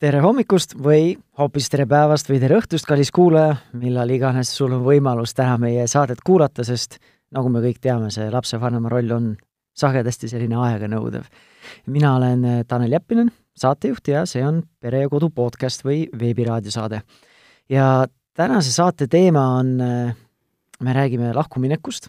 tere 0.00 0.22
hommikust 0.24 0.72
või 0.80 1.12
hoopis 1.38 1.68
tere 1.68 1.84
päevast 1.88 2.30
või 2.30 2.38
tere 2.40 2.56
õhtust, 2.56 2.86
kallis 2.88 3.10
kuulaja, 3.12 3.58
millal 3.76 4.08
iganes 4.10 4.48
sul 4.56 4.72
on 4.72 4.84
võimalus 4.84 5.34
täna 5.36 5.58
meie 5.60 5.84
saadet 5.90 6.22
kuulata, 6.24 6.64
sest 6.64 6.96
nagu 7.36 7.50
me 7.52 7.60
kõik 7.60 7.82
teame, 7.84 8.08
see 8.12 8.30
lapsevanema 8.32 8.88
roll 8.88 9.12
on 9.12 9.26
sagedasti 9.76 10.30
selline 10.32 10.56
aeganõudev. 10.56 11.26
mina 11.86 12.14
olen 12.16 12.44
eh, 12.44 12.62
Tanel 12.64 12.92
Jeppinen, 12.92 13.30
saatejuht 13.56 14.08
ja 14.08 14.24
see 14.26 14.44
on 14.44 14.62
Pere 14.80 15.02
ja 15.02 15.08
Kodu 15.08 15.30
podcast 15.30 15.84
või 15.84 16.08
veebiraadiosaade. 16.18 17.02
ja 17.68 18.06
tänase 18.34 18.72
saate 18.72 19.06
teema 19.06 19.58
on, 19.58 19.80
eh, 19.80 20.14
me 20.80 20.92
räägime 20.92 21.34
lahkuminekust, 21.34 22.08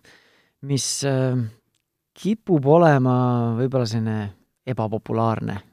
mis 0.62 1.04
eh, 1.04 1.36
kipub 2.14 2.66
olema 2.66 3.56
võib-olla 3.58 3.86
selline 3.86 4.32
ebapopulaarne 4.66 5.60
Äh, 5.60 5.71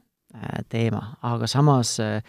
teema, 0.69 1.01
aga 1.25 1.47
samas, 1.49 1.95
äh, 2.03 2.21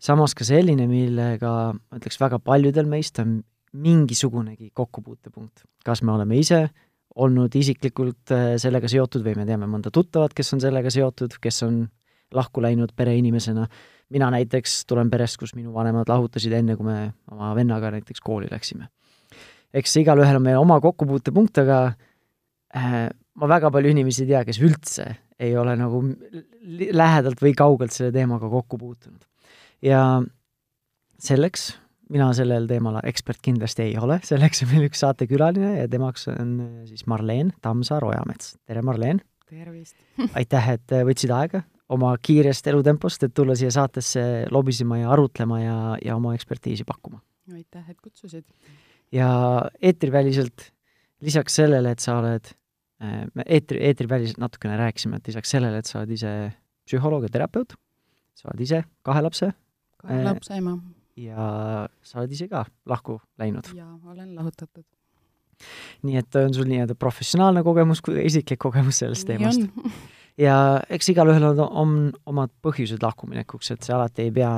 samas 0.00 0.34
ka 0.36 0.46
selline, 0.46 0.86
millega 0.88 1.50
ma 1.74 1.98
ütleks, 1.98 2.20
väga 2.20 2.40
paljudel 2.40 2.88
meist 2.88 3.20
on 3.22 3.42
mingisugunegi 3.74 4.70
kokkupuutepunkt. 4.74 5.64
kas 5.84 6.02
me 6.02 6.12
oleme 6.12 6.38
ise 6.38 6.68
olnud 7.14 7.54
isiklikult 7.54 8.32
äh, 8.34 8.54
sellega 8.58 8.88
seotud 8.90 9.24
või 9.24 9.36
me 9.38 9.46
teame 9.46 9.68
mõnda 9.70 9.92
tuttavat, 9.94 10.34
kes 10.34 10.54
on 10.56 10.62
sellega 10.62 10.90
seotud, 10.90 11.36
kes 11.40 11.62
on 11.66 11.84
lahku 12.34 12.62
läinud 12.62 12.94
pereinimesena, 12.96 13.66
mina 14.10 14.30
näiteks 14.34 14.84
tulen 14.90 15.10
perest, 15.10 15.38
kus 15.38 15.54
minu 15.54 15.74
vanemad 15.74 16.08
lahutasid 16.10 16.52
enne, 16.56 16.76
kui 16.76 16.86
me 16.86 17.12
oma 17.30 17.52
vennaga 17.54 17.92
näiteks 17.94 18.22
kooli 18.24 18.48
läksime. 18.50 18.88
eks 19.74 19.96
igalühel 19.96 20.38
on 20.38 20.42
meie 20.42 20.58
oma 20.58 20.80
kokkupuutepunkt, 20.80 21.58
aga 21.58 21.78
äh, 22.74 23.10
ma 23.40 23.50
väga 23.50 23.70
palju 23.74 23.92
inimesi 23.94 24.24
ei 24.24 24.32
tea, 24.32 24.42
kes 24.46 24.60
üldse 24.62 25.08
ei 25.42 25.56
ole 25.58 25.74
nagu 25.78 26.00
lähedalt 26.94 27.42
või 27.42 27.54
kaugelt 27.58 27.94
selle 27.94 28.12
teemaga 28.14 28.48
kokku 28.50 28.78
puutunud. 28.78 29.24
ja 29.82 30.22
selleks, 31.20 31.72
mina 32.12 32.30
sellel 32.36 32.68
teemal 32.70 33.00
ekspert 33.02 33.42
kindlasti 33.44 33.88
ei 33.88 33.98
ole, 33.98 34.20
selleks 34.26 34.64
on 34.64 34.72
meil 34.74 34.88
üks 34.88 35.02
saatekülaline 35.02 35.74
ja 35.80 35.90
temaks 35.90 36.28
on 36.32 36.56
äh, 36.62 36.72
siis 36.90 37.06
Marleen 37.10 37.52
Tammsaar-Ojamets. 37.64 38.56
tere, 38.66 38.82
Marleen! 38.86 39.22
tervist! 39.50 39.96
aitäh, 40.38 40.70
et 40.78 40.94
äh, 40.94 41.06
võtsid 41.06 41.34
aega 41.34 41.64
oma 41.94 42.14
kiirest 42.16 42.66
elutempost, 42.70 43.26
et 43.26 43.34
tulla 43.36 43.56
siia 43.58 43.70
saatesse 43.74 44.22
lobisema 44.54 45.02
ja 45.02 45.10
arutlema 45.12 45.60
ja, 45.60 45.78
ja 46.04 46.16
oma 46.16 46.32
ekspertiisi 46.38 46.86
pakkuma. 46.88 47.20
aitäh, 47.52 47.90
et 47.90 48.00
kutsusid! 48.00 48.46
ja 49.12 49.28
eetriväliselt 49.82 50.70
lisaks 51.24 51.56
sellele, 51.60 51.94
et 51.94 52.02
sa 52.02 52.18
oled 52.20 52.54
me 53.02 53.44
eetri, 53.46 53.80
eetriväliselt 53.88 54.38
natukene 54.42 54.76
rääkisime, 54.78 55.18
et 55.18 55.26
lisaks 55.32 55.50
sellele, 55.56 55.80
et 55.82 55.88
sa 55.88 56.00
oled 56.00 56.12
ise 56.14 56.30
psühholoog 56.86 57.26
ja 57.26 57.32
terapeut, 57.34 57.74
sa 58.38 58.48
oled 58.52 58.62
ise 58.64 58.84
kahe 59.06 59.22
lapse 59.24 59.50
kahe 60.04 60.20
äh, 60.20 60.24
lapse 60.26 60.56
ema. 60.56 60.76
ja 61.20 61.86
sa 62.02 62.20
oled 62.20 62.34
ise 62.34 62.48
ka 62.50 62.64
lahku 62.90 63.18
läinud. 63.40 63.70
jaa, 63.76 63.92
olen 64.10 64.34
lahutatud. 64.36 64.84
nii 66.02 66.18
et 66.20 66.40
on 66.40 66.54
sul 66.54 66.68
nii-öelda 66.68 66.96
professionaalne 66.98 67.62
kogemus 67.66 68.02
kui 68.04 68.18
isiklik 68.26 68.60
kogemus 68.66 69.00
sellest 69.02 69.26
teemast. 69.28 69.68
ja 70.46 70.56
eks 70.90 71.12
igalühel 71.14 71.46
on, 71.52 71.62
on 71.64 71.94
omad 72.26 72.52
põhjused 72.64 73.02
lahkuminekuks, 73.02 73.70
et 73.70 73.86
see 73.86 73.94
alati 73.94 74.26
ei 74.26 74.34
pea, 74.34 74.56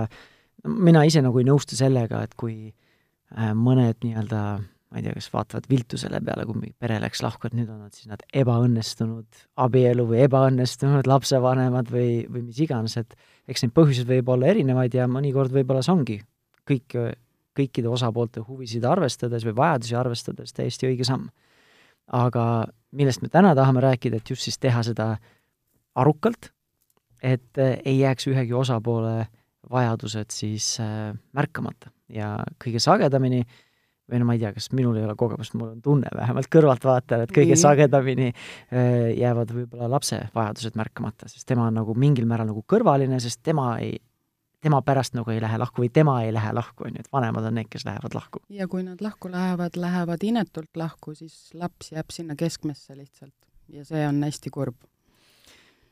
mina 0.67 1.05
ise 1.07 1.23
nagu 1.23 1.43
ei 1.43 1.47
nõustu 1.49 1.79
sellega, 1.79 2.25
et 2.25 2.35
kui 2.39 2.57
äh, 2.73 3.53
mõned 3.53 4.01
nii-öelda 4.05 4.43
ma 4.91 5.01
ei 5.01 5.05
tea, 5.05 5.15
kas 5.17 5.29
vaatavad 5.33 5.67
viltu 5.71 5.99
selle 5.99 6.21
peale, 6.25 6.45
kui 6.47 6.71
pere 6.79 6.99
läks 7.03 7.23
lahku, 7.25 7.49
et 7.49 7.57
nüüd 7.59 7.71
on 7.73 7.83
nad 7.87 7.97
siis 7.97 8.09
nad 8.11 8.23
ebaõnnestunud 8.43 9.41
abielu 9.67 10.07
või 10.07 10.23
ebaõnnestunud 10.29 11.09
lapsevanemad 11.11 11.91
või, 11.91 12.11
või 12.31 12.45
mis 12.47 12.61
iganes, 12.63 12.97
et 13.01 13.17
eks 13.51 13.67
neid 13.67 13.75
põhjuseid 13.77 14.09
võib 14.11 14.31
olla 14.35 14.53
erinevaid 14.53 14.95
ja 14.95 15.09
mõnikord 15.11 15.55
võib-olla 15.55 15.83
see 15.83 15.95
ongi 15.95 16.19
kõik, 16.71 16.99
kõikide 17.59 17.91
osapoolte 17.91 18.45
huvisid 18.47 18.87
arvestades 18.87 19.47
või 19.49 19.57
vajadusi 19.59 19.99
arvestades 19.99 20.55
täiesti 20.55 20.91
õige 20.91 21.07
samm. 21.09 21.31
aga 22.07 22.67
millest 22.95 23.23
me 23.23 23.29
täna 23.29 23.55
tahame 23.59 23.83
rääkida, 23.83 24.21
et 24.21 24.31
just 24.31 24.47
siis 24.47 24.59
teha 24.63 24.83
seda 24.87 25.17
arukalt, 25.99 26.53
et 27.23 27.59
ei 27.59 27.99
jääks 27.99 28.29
ühegi 28.31 28.55
osapoole 28.55 29.27
vajadused 29.71 30.31
siis 30.31 30.77
äh, 30.79 31.11
märkamata 31.35 31.91
ja 32.09 32.37
kõige 32.63 32.79
sagedamini 32.79 33.41
äh, 33.43 33.66
või 34.11 34.21
no 34.23 34.29
ma 34.29 34.37
ei 34.37 34.43
tea, 34.43 34.53
kas 34.55 34.69
minul 34.77 34.99
ei 35.01 35.07
ole 35.07 35.15
kogemust, 35.19 35.55
mul 35.59 35.73
on 35.75 35.83
tunne 35.83 36.11
vähemalt 36.15 36.49
kõrvaltvaatajal, 36.53 37.27
et 37.27 37.35
kõige 37.35 37.55
Nii. 37.55 37.63
sagedamini 37.63 38.29
äh, 38.33 39.13
jäävad 39.19 39.55
võib-olla 39.55 39.91
lapse 39.97 40.21
vajadused 40.35 40.79
märkamata, 40.79 41.31
sest 41.31 41.47
tema 41.49 41.67
on 41.71 41.81
nagu 41.81 41.97
mingil 41.99 42.29
määral 42.29 42.51
nagu 42.51 42.63
kõrvaline, 42.69 43.19
sest 43.23 43.43
tema 43.47 43.73
ei, 43.83 43.97
tema 44.63 44.81
pärast 44.87 45.17
nagu 45.19 45.31
ei 45.35 45.43
lähe 45.43 45.59
lahku 45.59 45.85
või 45.85 45.91
tema 45.93 46.21
ei 46.25 46.35
lähe 46.35 46.53
lahku, 46.55 46.87
on 46.87 46.99
ju, 46.99 47.07
et 47.07 47.13
vanemad 47.13 47.51
on 47.51 47.59
need, 47.59 47.71
kes 47.73 47.87
lähevad 47.89 48.15
lahku. 48.17 48.45
ja 48.49 48.69
kui 48.71 48.87
nad 48.87 49.03
lahku 49.03 49.31
lähevad, 49.33 49.79
lähevad 49.81 50.27
inetult 50.27 50.79
lahku, 50.79 51.17
siis 51.19 51.51
laps 51.55 51.93
jääb 51.93 52.15
sinna 52.15 52.39
keskmesse 52.39 52.97
lihtsalt 52.97 53.35
ja 53.73 53.85
see 53.85 54.07
on 54.07 54.23
hästi 54.23 54.53
kurb 54.55 54.79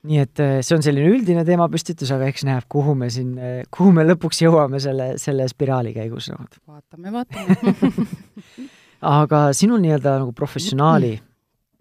nii 0.05 0.21
et 0.21 0.41
äh, 0.43 0.55
see 0.65 0.77
on 0.77 0.85
selline 0.85 1.09
üldine 1.15 1.45
teemapüstitus, 1.49 2.13
aga 2.15 2.29
eks 2.29 2.45
näeb, 2.47 2.67
kuhu 2.71 2.95
me 2.99 3.09
siin, 3.13 3.35
äh, 3.41 3.61
kuhu 3.73 3.93
me 3.97 4.05
lõpuks 4.05 4.43
jõuame 4.45 4.81
selle, 4.83 5.15
selle 5.21 5.47
spiraali 5.51 5.95
käigus 5.97 6.29
nagu. 6.33 6.49
vaatame, 6.69 7.13
vaatame 7.15 7.87
aga 9.21 9.47
sinul 9.57 9.81
nii-öelda 9.85 10.19
nagu 10.23 10.35
professionaali 10.37 11.15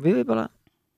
või 0.03 0.15
võib-olla, 0.19 0.47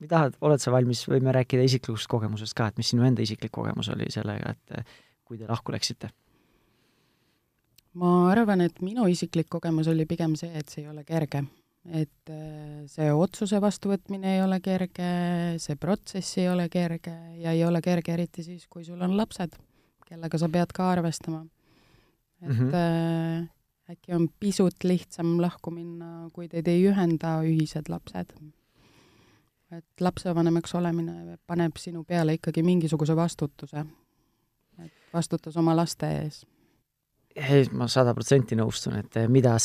või 0.01 0.11
tahad, 0.11 0.37
oled 0.45 0.61
sa 0.61 0.73
valmis, 0.75 1.05
võime 1.09 1.33
rääkida 1.35 1.65
isiklikust 1.65 2.09
kogemusest 2.11 2.57
ka, 2.57 2.69
et 2.69 2.77
mis 2.81 2.93
sinu 2.93 3.07
enda 3.07 3.25
isiklik 3.25 3.53
kogemus 3.55 3.89
oli 3.93 4.11
sellega, 4.13 4.53
et 4.53 4.79
äh, 4.79 4.95
kui 5.25 5.41
te 5.41 5.49
lahku 5.49 5.73
läksite? 5.75 6.13
ma 7.95 8.25
arvan, 8.27 8.61
et 8.65 8.81
minu 8.83 9.07
isiklik 9.09 9.47
kogemus 9.49 9.87
oli 9.87 10.05
pigem 10.05 10.35
see, 10.37 10.51
et 10.53 10.69
see 10.69 10.83
ei 10.83 10.89
ole 10.91 11.05
kerge 11.07 11.45
et 11.85 12.29
äh, 12.34 12.85
see 12.90 13.12
otsuse 13.13 13.59
vastuvõtmine 13.62 14.35
ei 14.35 14.41
ole 14.41 14.57
kerge, 14.63 15.09
see 15.62 15.78
protsess 15.78 16.40
ei 16.41 16.50
ole 16.50 16.68
kerge 16.73 17.13
ja 17.41 17.53
ei 17.53 17.62
ole 17.66 17.81
kerge 17.85 18.16
eriti 18.16 18.46
siis, 18.46 18.66
kui 18.69 18.85
sul 18.85 19.01
on 19.06 19.13
lapsed, 19.18 19.53
kellega 20.06 20.40
sa 20.41 20.50
pead 20.50 20.73
ka 20.73 20.90
arvestama. 20.96 21.46
et 22.41 22.50
mm 22.50 22.72
-hmm. 22.72 23.50
äkki 23.91 24.13
on 24.13 24.29
pisut 24.40 24.84
lihtsam 24.84 25.41
lahku 25.41 25.72
minna, 25.72 26.29
kui 26.34 26.47
teid 26.47 26.68
ei 26.68 26.90
ühenda 26.90 27.41
ühised 27.44 27.90
lapsed. 27.90 28.34
et 29.72 30.02
lapsevanemaks 30.02 30.75
olemine 30.75 31.38
paneb 31.47 31.78
sinu 31.78 32.03
peale 32.03 32.34
ikkagi 32.34 32.63
mingisuguse 32.63 33.16
vastutuse. 33.16 33.85
et 34.79 34.94
vastutus 35.13 35.57
oma 35.57 35.75
laste 35.75 36.07
ees. 36.23 36.46
ma 37.72 37.88
sada 37.88 38.13
protsenti 38.13 38.56
nõustun, 38.56 38.97
et 39.00 39.29
mida 39.29 39.57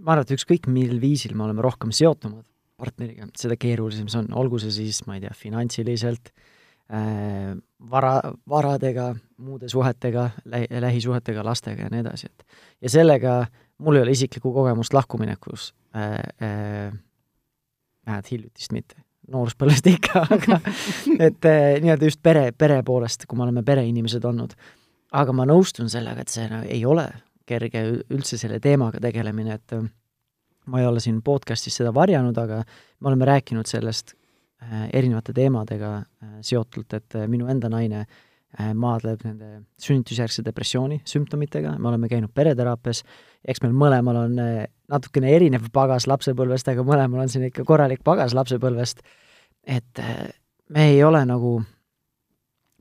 ma 0.00 0.14
arvan, 0.14 0.26
et 0.26 0.34
ükskõik 0.36 0.68
mil 0.72 0.98
viisil 1.02 1.36
me 1.36 1.46
oleme 1.46 1.64
rohkem 1.64 1.92
seotumad 1.94 2.44
partneriga, 2.76 3.28
seda 3.38 3.56
keerulisem 3.60 4.10
see 4.12 4.20
on, 4.20 4.28
olgu 4.36 4.60
see 4.60 4.74
siis, 4.74 5.00
ma 5.08 5.16
ei 5.16 5.24
tea, 5.24 5.32
finantsiliselt 5.36 6.30
äh,, 6.92 7.54
vara, 7.90 8.18
varadega, 8.48 9.10
muude 9.42 9.70
suhetega, 9.72 10.28
lähi, 10.52 10.68
lähisuhetega, 10.84 11.44
lastega 11.46 11.86
ja 11.86 11.92
nii 11.92 12.04
edasi, 12.04 12.30
et. 12.30 12.60
Ja 12.84 12.92
sellega 12.92 13.38
mul 13.82 13.98
ei 13.98 14.06
ole 14.06 14.14
isiklikku 14.16 14.52
kogemust 14.52 14.96
lahkuminekus 14.96 15.70
äh,, 15.96 16.14
äh, 16.44 16.94
vähemalt 18.06 18.30
hiljutist 18.30 18.74
mitte, 18.76 19.00
nooruspõlvest 19.32 19.88
ikka, 19.90 20.26
aga 20.36 20.60
et 21.30 21.48
äh, 21.48 21.76
nii-öelda 21.82 22.10
just 22.10 22.22
pere, 22.22 22.50
pere 22.52 22.82
poolest, 22.86 23.24
kui 23.26 23.38
me 23.38 23.48
oleme 23.48 23.64
pereinimesed 23.66 24.24
olnud. 24.24 24.52
aga 25.16 25.32
ma 25.32 25.46
nõustun 25.48 25.88
sellega, 25.88 26.26
et 26.26 26.32
see 26.32 26.44
no, 26.50 26.60
ei 26.68 26.84
ole 26.84 27.06
kerge 27.46 27.82
üldse 28.12 28.38
selle 28.40 28.60
teemaga 28.62 29.00
tegelemine, 29.02 29.56
et 29.58 29.74
äh, 29.76 29.88
ma 30.70 30.82
ei 30.82 30.88
ole 30.88 31.02
siin 31.02 31.20
podcastis 31.24 31.78
seda 31.80 31.92
varjanud, 31.94 32.36
aga 32.38 32.62
me 32.64 33.10
oleme 33.12 33.28
rääkinud 33.28 33.68
sellest 33.70 34.14
äh, 34.14 34.88
erinevate 34.92 35.34
teemadega 35.36 35.92
äh, 35.98 36.38
seotult, 36.46 36.96
et 36.98 37.20
minu 37.30 37.50
enda 37.52 37.72
naine 37.72 38.06
maadleb 38.56 39.20
nende 39.26 39.48
sünnitusjärgse 39.82 40.40
depressiooni 40.46 41.02
sümptomitega, 41.04 41.74
me 41.82 41.90
oleme 41.90 42.08
käinud 42.08 42.30
pereteraapias, 42.32 43.02
eks 43.44 43.60
meil 43.60 43.74
mõlemal 43.76 44.16
on 44.22 44.38
natukene 44.88 45.34
erinev 45.34 45.66
pagas 45.74 46.06
lapsepõlvest, 46.08 46.70
aga 46.72 46.84
mõlemal 46.86 47.26
on 47.26 47.28
siin 47.28 47.44
ikka 47.50 47.66
korralik 47.68 48.00
pagas 48.06 48.32
lapsepõlvest, 48.38 49.02
et 49.66 50.00
me 50.72 50.86
ei 50.94 51.02
ole 51.04 51.20
nagu 51.28 51.58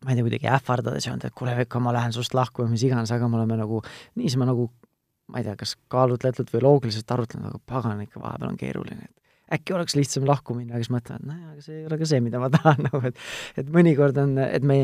ma 0.05 0.13
ei 0.13 0.19
tea, 0.19 0.25
kuidagi 0.27 0.49
ähvardades 0.53 1.07
öelnud, 1.09 1.25
et 1.25 1.35
kuule, 1.37 1.55
Veiko, 1.57 1.81
ma 1.81 1.93
lähen 1.95 2.13
sinust 2.13 2.35
lahku 2.37 2.63
või 2.63 2.75
mis 2.75 2.85
iganes, 2.85 3.09
aga 3.15 3.29
me 3.31 3.39
oleme 3.39 3.57
nagu 3.57 3.81
niisama 4.21 4.45
nagu 4.51 4.69
ma 5.31 5.41
ei 5.41 5.47
tea, 5.47 5.55
kas 5.57 5.73
kaalutletult 5.91 6.51
või 6.53 6.63
loogiliselt 6.65 7.11
arutlenud, 7.11 7.49
aga 7.49 7.61
pagan, 7.65 8.03
ikka 8.05 8.21
vahepeal 8.21 8.51
on 8.51 8.59
keeruline, 8.59 9.09
et 9.09 9.57
äkki 9.57 9.75
oleks 9.77 9.97
lihtsam 9.97 10.25
lahku 10.29 10.55
minna, 10.57 10.75
aga 10.75 10.85
siis 10.85 10.93
mõtlevad, 10.93 11.25
nojah, 11.25 11.51
aga 11.53 11.65
see 11.65 11.79
ei 11.79 11.89
ole 11.89 11.99
ka 12.01 12.07
see, 12.09 12.21
mida 12.25 12.41
ma 12.41 12.49
tahan 12.55 12.85
nagu, 12.87 13.01
et 13.09 13.19
et 13.61 13.73
mõnikord 13.73 14.21
on, 14.21 14.37
et 14.45 14.65
me, 14.65 14.79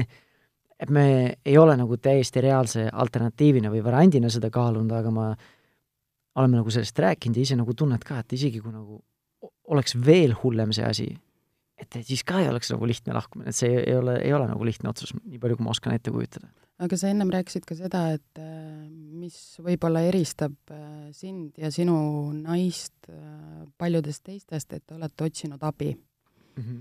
et 0.81 0.93
me 0.93 1.05
ei 1.45 1.57
ole 1.61 1.77
nagu 1.77 1.97
täiesti 1.97 2.43
reaalse 2.45 2.87
alternatiivina 2.89 3.73
või 3.73 3.83
variandina 3.85 4.29
seda 4.33 4.51
kaalunud, 4.53 4.93
aga 4.97 5.13
ma 5.13 5.31
oleme 6.41 6.61
nagu 6.61 6.73
sellest 6.73 6.99
rääkinud 7.03 7.37
ja 7.37 7.47
ise 7.47 7.57
nagu 7.59 7.75
tunned 7.77 8.05
ka, 8.07 8.21
et 8.21 8.37
isegi 8.37 8.61
kui 8.63 8.73
nagu 8.73 9.01
oleks 9.71 9.97
veel 10.05 10.33
hullem 10.43 10.73
see 10.75 10.85
asi, 10.87 11.09
et 11.81 12.01
siis 12.05 12.23
ka 12.23 12.39
ei 12.39 12.49
oleks 12.49 12.71
nagu 12.73 12.87
lihtne 12.87 13.13
lahkumine, 13.17 13.49
et 13.49 13.57
see 13.57 13.71
ei 13.81 13.95
ole, 13.97 14.19
ei 14.21 14.33
ole 14.33 14.47
nagu 14.47 14.65
lihtne 14.65 14.89
otsus, 14.89 15.15
nii 15.23 15.41
palju, 15.41 15.57
kui 15.57 15.65
ma 15.65 15.73
oskan 15.73 15.97
ette 15.97 16.13
kujutada 16.13 16.51
aga 16.81 16.97
sa 16.97 17.09
ennem 17.11 17.31
rääkisid 17.33 17.65
ka 17.67 17.77
seda, 17.77 18.03
et 18.17 18.41
äh, 18.41 18.85
mis 18.89 19.37
võib-olla 19.61 20.03
eristab 20.07 20.55
äh, 20.73 21.09
sind 21.15 21.57
ja 21.61 21.69
sinu 21.73 21.95
naist 22.37 23.09
äh, 23.09 23.65
paljudest 23.81 24.25
teistest, 24.27 24.73
et 24.73 24.85
te 24.85 24.97
olete 24.97 25.27
otsinud 25.27 25.61
abi 25.63 25.91
mm. 25.93 26.63
-hmm. 26.63 26.79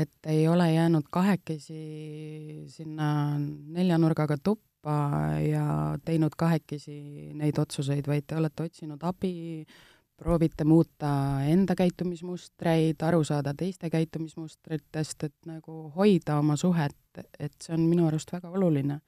et 0.00 0.30
ei 0.32 0.46
ole 0.48 0.72
jäänud 0.72 1.08
kahekesi 1.10 2.64
sinna 2.68 3.38
neljanurgaga 3.38 4.38
tuppa 4.42 4.96
ja 5.40 5.98
teinud 6.04 6.36
kahekesi 6.36 7.32
neid 7.34 7.58
otsuseid, 7.58 8.06
vaid 8.06 8.24
te 8.26 8.36
olete 8.36 8.62
otsinud 8.62 9.02
abi, 9.02 9.66
proovite 10.16 10.64
muuta 10.64 11.08
enda 11.50 11.74
käitumismustreid, 11.74 13.02
aru 13.02 13.24
saada 13.24 13.54
teiste 13.54 13.90
käitumismustritest, 13.90 15.24
et 15.24 15.34
nagu 15.46 15.90
hoida 15.96 16.38
oma 16.38 16.56
suhet, 16.56 16.96
et 17.38 17.54
see 17.62 17.74
on 17.74 17.88
minu 17.88 18.06
arust 18.06 18.32
väga 18.32 18.50
oluline 18.50 19.00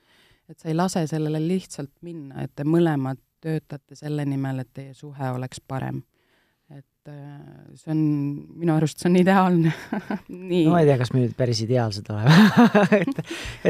et 0.49 0.59
sa 0.59 0.69
ei 0.69 0.75
lase 0.75 1.07
sellele 1.11 1.41
lihtsalt 1.43 1.93
minna, 2.07 2.45
et 2.45 2.53
te 2.57 2.65
mõlemad 2.67 3.21
töötate 3.43 3.99
selle 3.99 4.25
nimel, 4.29 4.63
et 4.63 4.73
teie 4.75 4.95
suhe 4.95 5.31
oleks 5.35 5.61
parem. 5.69 6.03
Et 7.07 7.13
äh, 7.13 7.77
see 7.79 7.93
on, 7.93 8.01
minu 8.59 8.75
arust 8.75 9.01
see 9.01 9.11
on 9.11 9.19
ideaalne 9.21 9.73
nii. 10.29 10.65
no 10.67 10.75
ma 10.75 10.83
ei 10.83 10.89
tea, 10.89 10.99
kas 11.01 11.13
me 11.15 11.23
nüüd 11.23 11.37
päris 11.39 11.63
ideaalsed 11.65 12.11
oleme 12.13 12.65
et, 13.01 13.21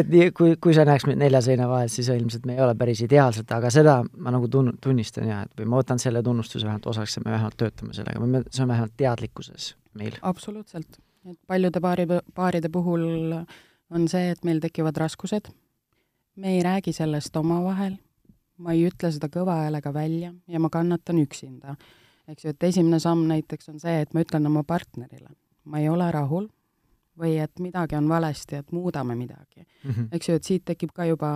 et 0.03 0.13
nii, 0.13 0.31
kui, 0.37 0.55
kui 0.63 0.77
sa 0.77 0.87
näeks 0.89 1.07
meid 1.11 1.21
nelja 1.21 1.43
seina 1.45 1.69
vahel, 1.71 1.93
siis 1.93 2.09
ilmselt 2.15 2.49
me 2.49 2.57
ei 2.57 2.65
ole 2.65 2.77
päris 2.79 3.05
ideaalsed, 3.07 3.51
aga 3.57 3.73
seda 3.75 3.99
ma 4.17 4.35
nagu 4.35 4.49
tun-, 4.53 4.73
tunnistan 4.83 5.29
jah, 5.31 5.45
et 5.47 5.61
või 5.61 5.71
ma 5.73 5.83
võtan 5.83 6.03
selle 6.03 6.25
tunnustuse 6.27 6.67
vähemalt 6.67 6.89
osaks 6.95 7.19
ja 7.19 7.27
me 7.27 7.35
vähemalt 7.37 7.59
töötame 7.61 7.97
sellega, 7.97 8.25
me, 8.25 8.43
see 8.51 8.65
on 8.65 8.73
vähemalt 8.73 8.97
teadlikkuses 8.97 9.75
meil. 10.01 10.19
absoluutselt, 10.27 10.99
et 11.29 11.39
paljude 11.47 11.83
paari, 11.85 12.09
paaride 12.35 12.73
puhul 12.73 13.07
on 13.37 14.11
see, 14.11 14.33
et 14.33 14.43
meil 14.49 14.65
tekivad 14.65 14.99
raskused 15.05 15.53
me 16.37 16.57
ei 16.57 16.63
räägi 16.63 16.93
sellest 16.93 17.37
omavahel, 17.37 17.97
ma 18.59 18.73
ei 18.73 18.87
ütle 18.89 19.11
seda 19.13 19.29
kõva 19.33 19.61
häälega 19.63 19.93
välja 19.95 20.33
ja 20.49 20.61
ma 20.61 20.71
kannatan 20.73 21.21
üksinda. 21.23 21.77
Eks 22.29 22.45
ju, 22.45 22.53
et 22.55 22.69
esimene 22.69 23.01
samm 23.03 23.27
näiteks 23.31 23.71
on 23.73 23.81
see, 23.83 24.01
et 24.03 24.15
ma 24.15 24.23
ütlen 24.25 24.49
oma 24.51 24.63
partnerile, 24.67 25.31
ma 25.71 25.83
ei 25.83 25.89
ole 25.89 26.09
rahul 26.15 26.49
või 27.17 27.37
et 27.41 27.63
midagi 27.63 27.97
on 27.97 28.09
valesti, 28.09 28.61
et 28.61 28.73
muudame 28.77 29.17
midagi 29.17 29.63
mm. 29.63 29.91
-hmm. 29.91 30.09
eks 30.13 30.29
ju, 30.29 30.35
et 30.35 30.45
siit 30.45 30.65
tekib 30.65 30.93
ka 30.93 31.07
juba 31.09 31.31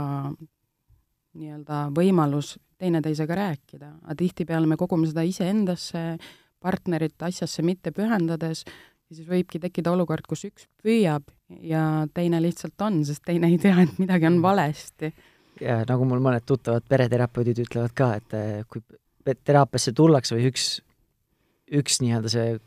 nii-öelda 1.38 1.88
võimalus 1.94 2.58
teineteisega 2.80 3.34
rääkida, 3.34 3.90
aga 4.02 4.14
tihtipeale 4.18 4.66
me 4.66 4.76
kogume 4.76 5.06
seda 5.06 5.22
iseendasse, 5.22 6.18
partnerit 6.60 7.22
asjasse 7.22 7.62
mitte 7.62 7.92
pühendades 7.96 8.64
ja 9.10 9.16
siis 9.16 9.28
võibki 9.28 9.60
tekkida 9.62 9.92
olukord, 9.92 10.26
kus 10.28 10.44
üks 10.48 10.66
püüab 10.82 11.30
ja 11.66 12.06
teine 12.14 12.40
lihtsalt 12.42 12.80
on, 12.86 13.02
sest 13.04 13.24
teine 13.26 13.50
ei 13.50 13.58
tea, 13.58 13.82
et 13.82 13.98
midagi 13.98 14.26
on 14.26 14.40
valesti. 14.42 15.12
ja 15.60 15.82
nagu 15.88 16.04
mul 16.04 16.22
mõned 16.24 16.46
tuttavad 16.46 16.86
pereterapeudid 16.88 17.64
ütlevad 17.66 17.94
ka, 17.94 18.14
et 18.20 18.34
eh, 18.38 18.62
kui 18.68 18.82
teraapiasse 19.24 19.92
tullakse 19.96 20.36
või 20.36 20.50
üks, 20.50 20.66
üks 21.80 22.00
nii-öelda 22.02 22.32
see 22.32 22.58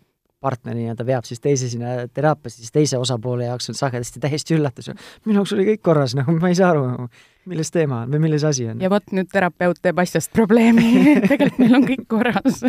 partner 0.43 0.75
nii-öelda 0.75 1.05
veab 1.07 1.27
siis 1.27 1.41
teise 1.43 1.69
sinna 1.71 2.07
teraapiasse, 2.13 2.61
siis 2.63 2.73
teise 2.75 2.99
osapoole 2.99 3.47
jaoks 3.47 3.69
on 3.71 3.77
sagedasti 3.79 4.21
täiesti 4.23 4.57
üllatus. 4.57 4.89
minu 5.25 5.39
jaoks 5.39 5.53
oli 5.55 5.67
kõik 5.71 5.83
korras, 5.87 6.15
nagu 6.19 6.35
ma 6.39 6.51
ei 6.51 6.57
saa 6.59 6.73
aru, 6.73 6.83
nagu, 6.89 7.07
milles 7.49 7.71
teema 7.73 8.01
on 8.03 8.15
või 8.15 8.25
milles 8.25 8.43
asi 8.47 8.67
on. 8.71 8.81
ja 8.83 8.91
vot 8.91 9.13
nüüd 9.15 9.31
terapeut 9.31 9.79
teeb 9.83 10.01
asjast 10.03 10.33
probleemi 10.35 10.89
tegelikult 11.31 11.61
meil 11.63 11.77
on 11.79 11.87
kõik 11.87 12.05
korras 12.11 12.59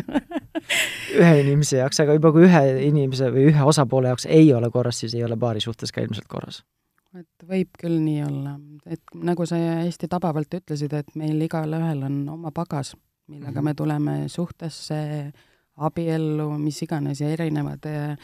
ühe 1.21 1.35
inimese 1.43 1.81
jaoks, 1.83 2.01
aga 2.05 2.19
juba 2.19 2.33
kui 2.35 2.47
ühe 2.49 2.63
inimese 2.87 3.33
või 3.35 3.49
ühe 3.51 3.67
osapoole 3.73 4.13
jaoks 4.13 4.29
ei 4.31 4.53
ole 4.55 4.71
korras, 4.75 5.03
siis 5.03 5.17
ei 5.19 5.27
ole 5.27 5.39
paari 5.41 5.65
suhtes 5.65 5.93
ka 5.95 6.05
ilmselt 6.05 6.31
korras. 6.31 6.63
et 7.19 7.49
võib 7.49 7.75
küll 7.81 7.99
nii 8.05 8.23
olla, 8.29 8.55
et 8.87 9.19
nagu 9.33 9.47
sa 9.51 9.59
hästi 9.59 10.11
tabavalt 10.13 10.61
ütlesid, 10.61 10.95
et 10.95 11.19
meil 11.19 11.43
igalühel 11.49 12.07
on 12.07 12.23
oma 12.39 12.55
pagas, 12.55 12.95
millega 13.27 13.61
-hmm. 13.61 13.65
me 13.65 13.75
tuleme 13.75 14.29
suhtesse 14.29 15.33
abiellu, 15.77 16.59
mis 16.59 16.83
iganes 16.83 17.21
ja 17.21 17.29
erinevad 17.29 17.87
eh, 17.87 18.17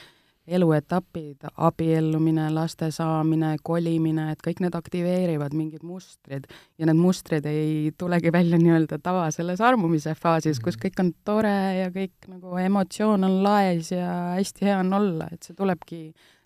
eluetapid, 0.50 1.46
abiellumine, 1.56 2.48
laste 2.50 2.90
saamine, 2.90 3.54
kolimine, 3.62 4.30
et 4.32 4.40
kõik 4.46 4.62
need 4.64 4.74
aktiveerivad 4.74 5.54
mingid 5.54 5.84
mustrid 5.86 6.48
ja 6.78 6.88
need 6.88 6.98
mustrid 6.98 7.46
ei 7.46 7.92
tulegi 7.98 8.32
välja 8.32 8.58
nii-öelda 8.58 8.98
tava 9.02 9.28
selles 9.30 9.60
armumise 9.60 10.14
faasis, 10.18 10.58
kus 10.60 10.76
mhm. 10.76 10.86
kõik 10.86 11.04
on 11.04 11.12
tore 11.24 11.56
ja 11.78 11.90
kõik 11.94 12.30
nagu 12.32 12.56
emotsioon 12.58 13.24
on 13.28 13.42
laes 13.46 13.92
ja 13.92 14.34
hästi 14.38 14.70
hea 14.70 14.78
on 14.82 14.92
olla, 15.00 15.30
et 15.30 15.42
see 15.42 15.54
tulebki 15.58 16.00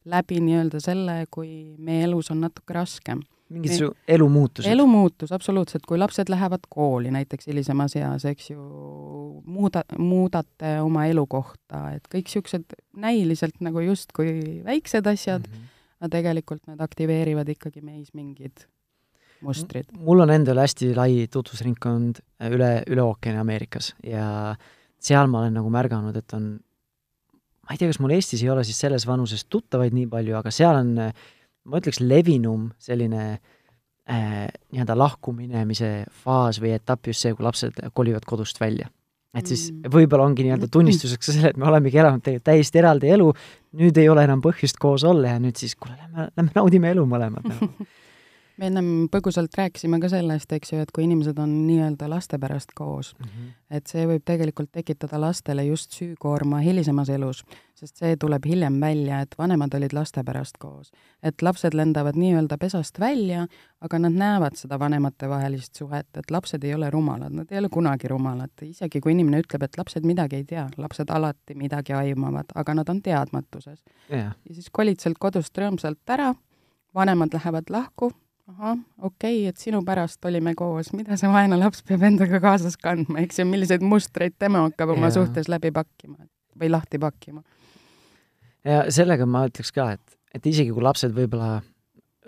läbi 0.05 0.41
nii-öelda 0.45 0.83
selle, 0.85 1.25
kui 1.31 1.77
meie 1.79 2.05
elus 2.05 2.31
on 2.35 2.45
natuke 2.45 2.77
raskem 2.77 3.25
mingid 3.52 3.76
su 3.76 3.91
elumuutused? 4.08 4.70
elumuutus, 4.73 5.32
absoluutselt, 5.37 5.85
kui 5.88 5.99
lapsed 6.00 6.31
lähevad 6.32 6.67
kooli 6.73 7.12
näiteks 7.14 7.50
hilisemas 7.50 7.96
eas, 8.00 8.25
eks 8.29 8.50
ju, 8.55 8.64
muuda, 9.44 9.85
muudate 9.99 10.76
oma 10.85 11.06
elukohta, 11.11 11.87
et 11.99 12.08
kõik 12.12 12.31
niisugused 12.31 12.76
näiliselt 13.05 13.61
nagu 13.64 13.82
justkui 13.85 14.62
väiksed 14.64 15.06
asjad 15.11 15.44
mm, 15.46 15.56
-hmm. 15.56 15.73
aga 16.00 16.12
tegelikult 16.19 16.67
need 16.70 16.81
aktiveerivad 16.85 17.52
ikkagi 17.56 17.85
meis 17.85 18.14
mingid 18.14 18.67
mustrid. 19.44 19.91
mul 19.99 20.25
on 20.25 20.31
endal 20.31 20.58
hästi 20.62 20.94
lai 20.96 21.26
tutvusringkond 21.31 22.23
üle, 22.50 22.70
üle 22.88 23.02
ookeani 23.02 23.38
Ameerikas 23.38 23.94
ja 24.02 24.55
seal 24.99 25.29
ma 25.29 25.44
olen 25.44 25.58
nagu 25.61 25.70
märganud, 25.70 26.17
et 26.17 26.37
on 26.37 26.55
ma 27.64 27.73
ei 27.73 27.81
tea, 27.81 27.88
kas 27.88 28.00
mul 28.02 28.12
Eestis 28.17 28.43
ei 28.44 28.50
ole 28.52 28.64
siis 28.67 28.79
selles 28.81 29.06
vanuses 29.08 29.46
tuttavaid 29.49 29.94
nii 29.96 30.06
palju, 30.12 30.37
aga 30.37 30.52
seal 30.52 30.76
on 30.81 30.93
äh, 31.06 31.25
ma 31.65 31.81
ütleks, 31.81 32.01
levinum 32.05 32.69
selline 32.83 33.25
äh, 33.35 34.45
nii-öelda 34.73 34.97
lahkuminemise 34.99 35.93
faas 36.25 36.61
või 36.63 36.75
etapp 36.77 37.11
just 37.11 37.25
see, 37.25 37.35
kui 37.37 37.47
lapsed 37.47 37.81
kolivad 37.97 38.27
kodust 38.29 38.61
välja. 38.61 38.91
et 39.35 39.49
siis 39.51 39.71
mm. 39.73 39.91
võib-olla 39.91 40.29
ongi 40.29 40.47
nii-öelda 40.47 40.71
tunnistuseks 40.77 41.33
selle, 41.33 41.53
et 41.55 41.61
me 41.61 41.69
olemegi 41.71 41.99
elanud 41.99 42.23
tegelikult 42.23 42.49
täiesti 42.51 42.83
eraldi 42.83 43.11
elu, 43.17 43.33
nüüd 43.81 43.99
ei 43.99 44.09
ole 44.09 44.25
enam 44.29 44.45
põhjust 44.45 44.79
koos 44.83 45.05
olla 45.09 45.35
ja 45.35 45.43
nüüd 45.43 45.59
siis 45.59 45.75
kuule, 45.75 45.97
lähme, 45.99 46.31
lähme 46.37 46.55
naudime 46.55 46.93
elu 46.95 47.07
mõlemad 47.11 47.49
nagu 47.51 47.71
me 48.56 48.69
ennem 48.71 48.89
põgusalt 49.12 49.55
rääkisime 49.59 49.99
ka 50.03 50.09
sellest, 50.12 50.53
eks 50.55 50.73
ju, 50.73 50.81
et 50.85 50.93
kui 50.95 51.05
inimesed 51.06 51.39
on 51.43 51.53
nii-öelda 51.67 52.06
laste 52.11 52.39
pärast 52.39 52.75
koos 52.75 53.15
mm, 53.19 53.27
-hmm. 53.27 53.53
et 53.71 53.91
see 53.91 54.06
võib 54.06 54.23
tegelikult 54.25 54.71
tekitada 54.73 55.21
lastele 55.21 55.65
just 55.65 55.93
süükoorma 55.99 56.61
hilisemas 56.63 57.11
elus, 57.11 57.44
sest 57.75 57.96
see 57.99 58.17
tuleb 58.17 58.46
hiljem 58.46 58.81
välja, 58.81 59.20
et 59.20 59.34
vanemad 59.39 59.75
olid 59.75 59.93
laste 59.93 60.25
pärast 60.25 60.58
koos. 60.58 60.93
et 61.23 61.43
lapsed 61.43 61.75
lendavad 61.75 62.17
nii-öelda 62.17 62.58
pesast 62.58 63.01
välja, 63.01 63.46
aga 63.81 63.99
nad 63.99 64.13
näevad 64.13 64.56
seda 64.56 64.79
vanematevahelist 64.79 65.75
suhet, 65.75 66.08
et 66.17 66.31
lapsed 66.31 66.65
ei 66.65 66.75
ole 66.75 66.91
rumalad, 66.91 67.32
nad 67.32 67.46
ei 67.51 67.58
ole 67.58 67.69
kunagi 67.69 68.08
rumalad, 68.08 68.51
isegi 68.63 69.01
kui 69.01 69.13
inimene 69.13 69.41
ütleb, 69.41 69.63
et 69.63 69.79
lapsed 69.79 70.05
midagi 70.05 70.37
ei 70.37 70.44
tea, 70.44 70.69
lapsed 70.77 71.11
alati 71.11 71.55
midagi 71.55 71.93
aimavad, 71.93 72.55
aga 72.55 72.75
nad 72.75 72.89
on 72.89 73.03
teadmatuses 73.03 73.84
yeah.. 74.11 74.34
ja 74.49 74.55
siis 74.55 74.70
kolid 74.70 75.01
sealt 75.01 75.19
kodust 75.19 75.58
rõõmsalt 75.58 76.11
ära, 76.11 76.34
vanemad 76.94 77.34
lähevad 77.34 77.70
lahku, 77.70 78.13
ahah, 78.55 78.79
okei 79.03 79.41
okay,, 79.41 79.51
et 79.51 79.61
sinu 79.61 79.82
pärast 79.87 80.25
olime 80.29 80.55
koos, 80.58 80.93
mida 80.94 81.19
see 81.20 81.31
vaene 81.31 81.58
laps 81.58 81.82
peab 81.87 82.05
endaga 82.06 82.41
kaasas 82.43 82.77
kandma, 82.81 83.20
eks 83.25 83.41
ju, 83.41 83.46
milliseid 83.49 83.84
mustreid 83.84 84.37
tema 84.39 84.65
hakkab 84.69 84.94
oma 84.94 85.11
ja. 85.11 85.19
suhtes 85.19 85.51
läbi 85.51 85.73
pakkima 85.75 86.27
või 86.61 86.70
lahti 86.70 87.01
pakkima. 87.03 87.43
ja 88.65 88.84
sellega 88.94 89.27
ma 89.27 89.46
ütleks 89.49 89.73
ka, 89.75 89.93
et, 89.99 90.19
et 90.34 90.51
isegi 90.51 90.75
kui 90.75 90.84
lapsed 90.84 91.15
võib-olla, 91.17 91.63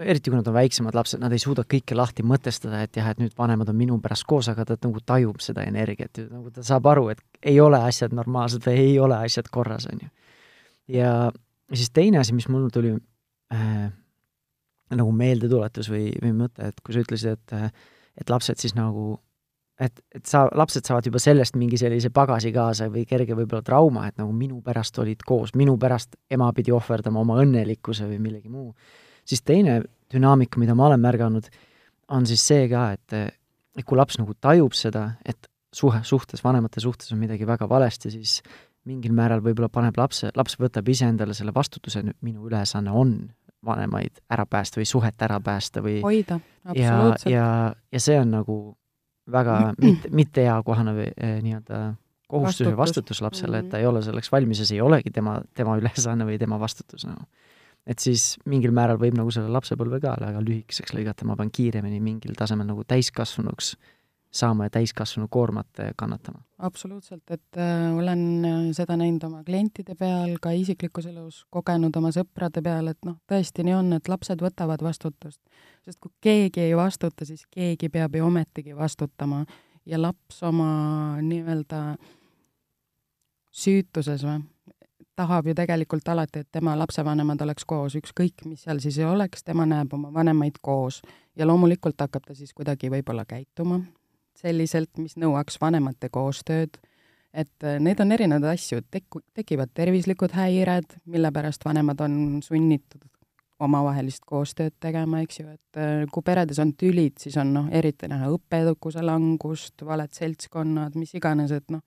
eriti 0.02 0.30
kui 0.30 0.38
nad 0.38 0.48
on 0.50 0.56
väiksemad 0.56 0.96
lapsed, 0.98 1.22
nad 1.22 1.32
ei 1.32 1.42
suuda 1.42 1.64
kõike 1.68 1.96
lahti 1.96 2.26
mõtestada, 2.26 2.82
et 2.84 2.98
jah, 2.98 3.12
et 3.12 3.22
nüüd 3.22 3.36
vanemad 3.38 3.70
on 3.72 3.78
minu 3.78 3.98
pärast 4.02 4.26
koos, 4.28 4.50
aga 4.52 4.66
ta 4.68 4.78
nagu 4.82 5.02
tajub 5.04 5.40
seda 5.44 5.64
energiat, 5.68 6.22
nagu 6.30 6.50
ta 6.54 6.64
saab 6.66 6.90
aru, 6.92 7.10
et 7.14 7.22
ei 7.42 7.60
ole 7.62 7.80
asjad 7.88 8.16
normaalsed 8.16 8.66
või 8.66 8.82
ei 8.82 8.98
ole 9.02 9.20
asjad 9.28 9.50
korras, 9.52 9.88
on 9.92 10.02
ju. 10.06 10.10
ja 10.98 11.12
siis 11.72 11.94
teine 11.94 12.20
asi, 12.22 12.34
mis 12.34 12.48
mul 12.52 12.68
tuli 12.74 12.96
äh, 13.54 13.86
nagu 14.94 15.12
meeldetuletus 15.12 15.90
või, 15.90 16.10
või 16.22 16.32
mõte, 16.44 16.70
et 16.70 16.82
kui 16.84 16.94
sa 16.94 17.02
ütlesid, 17.02 17.38
et 17.38 17.70
et 18.16 18.30
lapsed 18.32 18.60
siis 18.60 18.74
nagu, 18.76 19.16
et, 19.80 19.98
et 20.14 20.24
sa, 20.28 20.46
lapsed 20.56 20.86
saavad 20.88 21.08
juba 21.08 21.20
sellest 21.22 21.56
mingi 21.60 21.78
sellise 21.80 22.10
pagasi 22.14 22.52
kaasa 22.54 22.88
või 22.92 23.04
kerge 23.08 23.36
võib-olla 23.36 23.64
trauma, 23.66 24.06
et 24.08 24.16
nagu 24.20 24.32
minu 24.32 24.62
pärast 24.64 24.98
olid 25.02 25.24
koos, 25.26 25.54
minu 25.58 25.76
pärast 25.80 26.16
ema 26.32 26.48
pidi 26.56 26.74
ohverdama 26.74 27.20
oma 27.22 27.40
õnnelikkuse 27.44 28.08
või 28.08 28.20
millegi 28.22 28.52
muu, 28.52 28.70
siis 29.26 29.44
teine 29.44 29.82
dünaamika, 30.12 30.60
mida 30.62 30.76
ma 30.78 30.88
olen 30.90 31.02
märganud, 31.02 31.50
on 32.14 32.26
siis 32.28 32.44
see 32.46 32.68
ka, 32.72 32.88
et, 32.96 33.36
et 33.76 33.86
kui 33.86 33.98
laps 33.98 34.20
nagu 34.20 34.36
tajub 34.40 34.76
seda, 34.76 35.10
et 35.26 35.50
suhe, 35.76 36.00
suhtes, 36.08 36.40
vanemate 36.44 36.80
suhtes 36.80 37.12
on 37.12 37.20
midagi 37.20 37.46
väga 37.48 37.68
valesti, 37.68 38.14
siis 38.14 38.38
mingil 38.86 39.12
määral 39.12 39.42
võib-olla 39.42 39.68
paneb 39.72 39.98
lapse, 39.98 40.30
laps 40.38 40.56
võtab 40.62 40.88
ise 40.88 41.08
endale 41.10 41.34
selle 41.34 41.52
vastutuse, 41.52 42.04
nüüd 42.06 42.16
minu 42.24 42.46
ülesanne 42.46 42.94
on 42.94 43.18
vanemaid 43.66 44.22
ära 44.32 44.46
päästa 44.50 44.80
või 44.80 44.88
suhet 44.88 45.22
ära 45.22 45.40
päästa 45.44 45.82
või 45.84 46.00
hoida, 46.04 46.40
absoluutselt. 46.64 47.30
ja, 47.32 47.44
ja, 47.44 47.74
ja 47.92 48.02
see 48.02 48.18
on 48.20 48.34
nagu 48.38 48.56
väga 49.32 49.58
mitte, 49.84 50.10
mitte 50.14 50.46
eakohane 50.46 50.96
või 50.96 51.08
eh, 51.12 51.38
nii-öelda 51.44 51.80
kohustus 52.30 52.66
või 52.66 52.78
vastutus 52.78 53.22
lapsele, 53.22 53.62
et 53.62 53.68
ta 53.70 53.80
ei 53.80 53.86
ole 53.86 54.02
selleks 54.02 54.30
valmis 54.32 54.62
ja 54.62 54.68
see 54.68 54.80
ei 54.80 54.84
olegi 54.84 55.12
tema, 55.14 55.38
tema 55.54 55.76
ülesanne 55.78 56.26
või 56.26 56.38
tema 56.42 56.58
vastutus 56.58 57.06
nagu. 57.06 57.26
et 57.86 58.02
siis 58.02 58.34
mingil 58.50 58.74
määral 58.74 58.98
võib 58.98 59.14
nagu 59.18 59.30
selle 59.30 59.52
lapsepõlve 59.54 60.00
ka 60.02 60.16
väga 60.20 60.42
lühikeseks 60.42 60.94
lõigata, 60.96 61.26
ma 61.28 61.36
pean 61.38 61.52
kiiremini 61.54 62.00
mingil 62.02 62.34
tasemel 62.38 62.66
nagu 62.66 62.82
täiskasvanuks 62.84 63.76
saama 64.36 64.66
ja 64.66 64.70
täiskasvanu 64.70 65.28
koormat 65.30 65.82
kannatama. 65.96 66.42
absoluutselt, 66.58 67.22
et 67.30 67.58
äh, 67.58 67.96
olen 67.96 68.44
äh, 68.44 68.58
seda 68.76 68.96
näinud 68.96 69.24
oma 69.28 69.44
klientide 69.44 69.94
peal, 69.94 70.36
ka 70.42 70.50
isiklikus 70.50 71.06
elus 71.06 71.44
kogenud 71.50 71.96
oma 71.96 72.12
sõprade 72.14 72.62
peal, 72.62 72.92
et 72.92 72.98
noh, 73.04 73.18
tõesti 73.28 73.64
nii 73.66 73.76
on, 73.76 73.92
et 73.98 74.08
lapsed 74.08 74.42
võtavad 74.42 74.82
vastutust. 74.82 75.40
sest 75.84 76.00
kui 76.00 76.12
keegi 76.20 76.60
ei 76.68 76.76
vastuta, 76.76 77.24
siis 77.24 77.46
keegi 77.50 77.88
peab 77.88 78.16
ju 78.16 78.26
ometigi 78.26 78.76
vastutama 78.76 79.44
ja 79.86 80.00
laps 80.02 80.42
oma 80.42 80.70
nii-öelda 81.22 81.82
süütuses 83.56 84.24
või, 84.24 84.40
tahab 85.16 85.46
ju 85.46 85.54
tegelikult 85.56 86.08
alati, 86.08 86.44
et 86.44 86.48
tema 86.52 86.74
lapsevanemad 86.78 87.40
oleks 87.46 87.64
koos, 87.64 87.96
ükskõik 87.96 88.44
mis 88.44 88.66
seal 88.66 88.80
siis 88.84 88.98
ei 89.00 89.08
oleks, 89.08 89.44
tema 89.44 89.66
näeb 89.66 89.92
oma 89.96 90.12
vanemaid 90.12 90.60
koos 90.60 91.00
ja 91.36 91.46
loomulikult 91.46 92.00
hakkab 92.00 92.28
ta 92.28 92.34
siis 92.34 92.52
kuidagi 92.54 92.90
võib-olla 92.92 93.24
käituma 93.28 93.80
selliselt, 94.40 94.92
mis 95.00 95.16
nõuaks 95.20 95.60
vanemate 95.60 96.10
koostööd, 96.12 96.78
et 97.36 97.66
äh, 97.66 97.80
need 97.82 98.00
on 98.00 98.14
erinevaid 98.16 98.48
asju, 98.54 98.82
tek-, 98.92 99.20
tekivad 99.36 99.72
tervislikud 99.76 100.34
häired, 100.36 100.98
mille 101.10 101.32
pärast 101.34 101.64
vanemad 101.66 102.00
on 102.04 102.40
sunnitud 102.44 103.04
omavahelist 103.62 104.24
koostööd 104.28 104.74
tegema, 104.80 105.22
eks 105.24 105.40
ju, 105.40 105.46
et 105.54 105.80
äh, 105.80 106.04
kui 106.12 106.24
peredes 106.24 106.60
on 106.62 106.74
tülid, 106.76 107.16
siis 107.22 107.36
on 107.40 107.54
noh, 107.54 107.70
eriti 107.72 108.08
näha 108.10 108.28
õppeedukuse 108.34 109.04
langust, 109.04 109.84
valed 109.86 110.12
seltskonnad, 110.16 110.96
mis 111.00 111.14
iganes, 111.16 111.54
et 111.56 111.72
noh, 111.72 111.84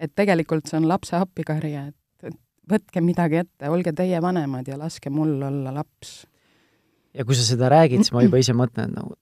et 0.00 0.12
tegelikult 0.16 0.70
see 0.70 0.78
on 0.78 0.86
lapse 0.90 1.16
appikarje, 1.18 1.88
et, 1.90 2.30
et 2.30 2.38
võtke 2.70 3.02
midagi 3.04 3.42
ette, 3.42 3.70
olge 3.72 3.94
teie 3.96 4.20
vanemad 4.22 4.68
ja 4.70 4.78
laske 4.78 5.10
mul 5.10 5.34
olla 5.50 5.74
laps. 5.80 6.20
ja 7.14 7.26
kui 7.26 7.34
sa 7.34 7.46
seda 7.46 7.72
räägid, 7.72 8.04
siis 8.04 8.14
ma 8.14 8.22
juba 8.22 8.38
ise 8.38 8.54
mõtlen, 8.54 8.94
nagu 8.94 9.18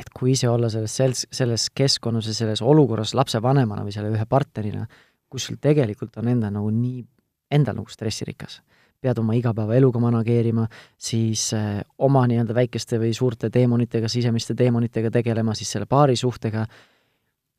et 0.00 0.10
kui 0.16 0.32
ise 0.34 0.48
olla 0.48 0.70
selles 0.72 0.96
sels-, 0.96 1.26
selles 1.34 1.68
keskkonnas 1.76 2.30
ja 2.30 2.34
selles 2.36 2.62
olukorras 2.64 3.14
lapsevanemana 3.18 3.84
või 3.86 3.94
selle 3.94 4.12
ühe 4.14 4.26
partnerina, 4.28 4.86
kus 5.30 5.48
sul 5.48 5.60
tegelikult 5.62 6.16
on 6.20 6.30
enda 6.32 6.50
nagu 6.52 6.70
nii, 6.74 7.04
endal 7.52 7.78
nagu 7.80 7.92
stressirikas, 7.92 8.60
pead 9.00 9.18
oma 9.20 9.36
igapäevaeluga 9.38 10.00
manageerima, 10.02 10.66
siis 11.00 11.50
äh, 11.56 11.80
oma 11.98 12.26
nii-öelda 12.28 12.56
väikeste 12.56 13.00
või 13.00 13.14
suurte 13.16 13.50
teemonitega, 13.52 14.10
sisemiste 14.12 14.56
teemonitega 14.58 15.12
tegelema, 15.14 15.54
siis 15.56 15.72
selle 15.72 15.88
paarisuhtega, 15.90 16.66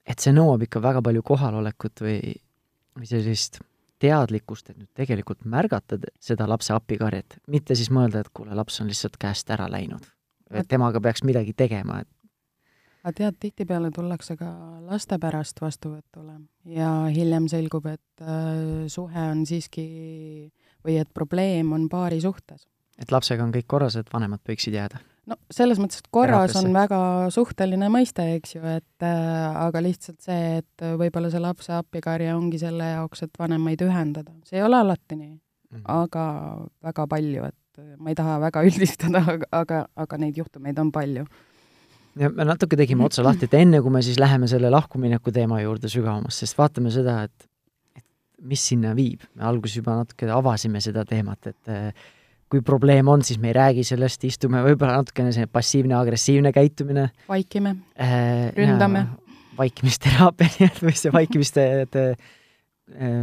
et 0.05 0.21
see 0.21 0.33
nõuab 0.35 0.65
ikka 0.67 0.81
väga 0.83 1.01
palju 1.05 1.25
kohalolekut 1.25 2.03
või, 2.05 2.19
või 2.97 3.09
sellist 3.09 3.61
teadlikkust, 4.01 4.71
et 4.71 4.79
nüüd 4.79 4.89
tegelikult 4.97 5.45
märgata 5.45 5.99
seda 6.21 6.47
lapse 6.49 6.73
appikarjet, 6.73 7.37
mitte 7.53 7.77
siis 7.77 7.91
mõelda, 7.93 8.23
et 8.23 8.31
kuule, 8.33 8.55
laps 8.57 8.81
on 8.81 8.89
lihtsalt 8.89 9.19
käest 9.21 9.49
ära 9.53 9.69
läinud. 9.69 10.09
et 10.51 10.67
temaga 10.67 10.99
peaks 10.99 11.23
midagi 11.23 11.53
tegema, 11.55 12.01
et 12.01 12.09
aga 13.01 13.13
tead, 13.17 13.37
tihtipeale 13.41 13.91
tullakse 13.93 14.35
ka 14.39 14.49
laste 14.85 15.17
pärast 15.21 15.61
vastuvõtule 15.61 16.37
ja 16.69 16.89
hiljem 17.13 17.47
selgub, 17.51 17.87
et 17.89 18.25
äh, 18.25 18.87
suhe 18.91 19.29
on 19.33 19.45
siiski 19.49 19.85
või 20.85 20.97
et 21.01 21.09
probleem 21.13 21.73
on 21.73 21.87
paari 21.89 22.21
suhtes. 22.21 22.67
et 23.01 23.11
lapsega 23.11 23.43
on 23.43 23.53
kõik 23.53 23.67
korras, 23.67 23.97
et 23.97 24.11
vanemad 24.13 24.43
võiksid 24.47 24.77
jääda? 24.77 25.01
no 25.29 25.37
selles 25.53 25.81
mõttes, 25.81 26.03
et 26.03 26.11
korras 26.13 26.55
on 26.59 26.69
väga 26.73 27.01
suhteline 27.33 27.89
mõiste, 27.93 28.25
eks 28.37 28.55
ju, 28.57 28.63
et 28.77 29.05
äh, 29.07 29.61
aga 29.65 29.81
lihtsalt 29.81 30.21
see, 30.21 30.61
et 30.61 30.85
võib-olla 31.01 31.31
see 31.33 31.41
lapse 31.41 31.73
appikarje 31.73 32.33
ongi 32.35 32.61
selle 32.61 32.93
jaoks, 32.95 33.25
et 33.25 33.41
vanemaid 33.41 33.81
ühendada. 33.85 34.35
see 34.45 34.61
ei 34.61 34.67
ole 34.67 34.77
alati 34.77 35.17
nii 35.17 35.33
mm, 35.33 35.77
-hmm. 35.77 35.85
aga 35.87 36.25
väga 36.83 37.07
palju, 37.07 37.49
et 37.49 37.87
ma 37.97 38.13
ei 38.13 38.15
taha 38.15 38.39
väga 38.45 38.63
üldistada, 38.69 39.25
aga, 39.25 39.47
aga, 39.51 39.87
aga 39.95 40.21
neid 40.21 40.37
juhtumeid 40.37 40.77
on 40.79 40.91
palju 40.91 41.25
ja 42.19 42.31
me 42.33 42.47
natuke 42.47 42.79
tegime 42.79 43.05
otsa 43.05 43.23
lahti, 43.25 43.47
et 43.47 43.55
enne 43.59 43.81
kui 43.83 43.93
me 43.93 44.01
siis 44.05 44.19
läheme 44.19 44.49
selle 44.51 44.71
lahkumineku 44.73 45.33
teema 45.35 45.61
juurde 45.61 45.91
sügavamalt, 45.91 46.35
sest 46.35 46.57
vaatame 46.59 46.91
seda, 46.93 47.21
et, 47.27 47.47
et 47.97 48.05
mis 48.51 48.63
sinna 48.71 48.95
viib. 48.97 49.23
me 49.35 49.47
alguses 49.51 49.81
juba 49.81 49.99
natuke 50.01 50.29
avasime 50.31 50.81
seda 50.83 51.05
teemat, 51.07 51.53
et 51.53 51.71
eh, 51.71 52.09
kui 52.51 52.63
probleem 52.67 53.07
on, 53.07 53.23
siis 53.23 53.39
me 53.39 53.51
ei 53.51 53.57
räägi 53.57 53.85
sellest, 53.87 54.25
istume 54.27 54.63
võib-olla 54.65 54.99
natukene 54.99 55.31
selline 55.31 55.51
passiivne-agressiivne 55.51 56.51
käitumine. 56.55 57.09
vaikime 57.29 57.77
äh,, 57.95 58.51
ründame. 58.57 59.07
vaikimisteraapia 59.57 60.51
nii-öelda 60.57 60.85
või 60.87 60.99
see 60.99 61.15
vaikimiste, 61.15 61.67
et 61.85 61.99
Äh, 62.01 62.31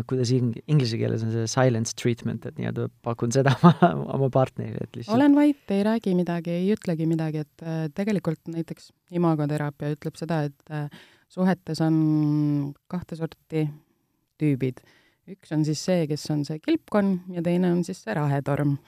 kuidas 0.08 0.30
ing-, 0.32 0.56
inglise 0.70 0.98
keeles 1.00 1.24
on 1.26 1.32
see 1.34 1.48
silence 1.50 1.96
treatment, 1.98 2.46
et 2.48 2.56
nii-öelda 2.60 2.88
pakun 3.04 3.32
seda 3.34 3.52
oma, 3.58 3.90
oma 4.14 4.28
partnerile, 4.32 4.86
et 4.86 5.00
lihtsalt 5.00 5.16
olen 5.16 5.36
vait, 5.36 5.64
ei 5.74 5.82
räägi 5.86 6.14
midagi, 6.18 6.54
ei 6.54 6.70
ütlegi 6.76 7.08
midagi, 7.10 7.44
et 7.44 7.64
äh, 7.66 7.82
tegelikult 7.94 8.48
näiteks 8.52 8.92
imagoteraapia 9.18 9.92
ütleb 9.96 10.20
seda, 10.20 10.44
et 10.48 10.74
äh, 10.74 10.86
suhetes 11.32 11.82
on 11.84 11.98
kahte 12.90 13.18
sorti 13.18 13.66
tüübid. 14.40 14.80
üks 15.28 15.52
on 15.52 15.66
siis 15.66 15.82
see, 15.84 16.06
kes 16.08 16.24
on 16.32 16.46
see 16.48 16.62
kilpkonn 16.64 17.34
ja 17.34 17.44
teine 17.44 17.72
on 17.74 17.82
siis 17.84 18.00
see 18.04 18.14
rahetorm, 18.16 18.78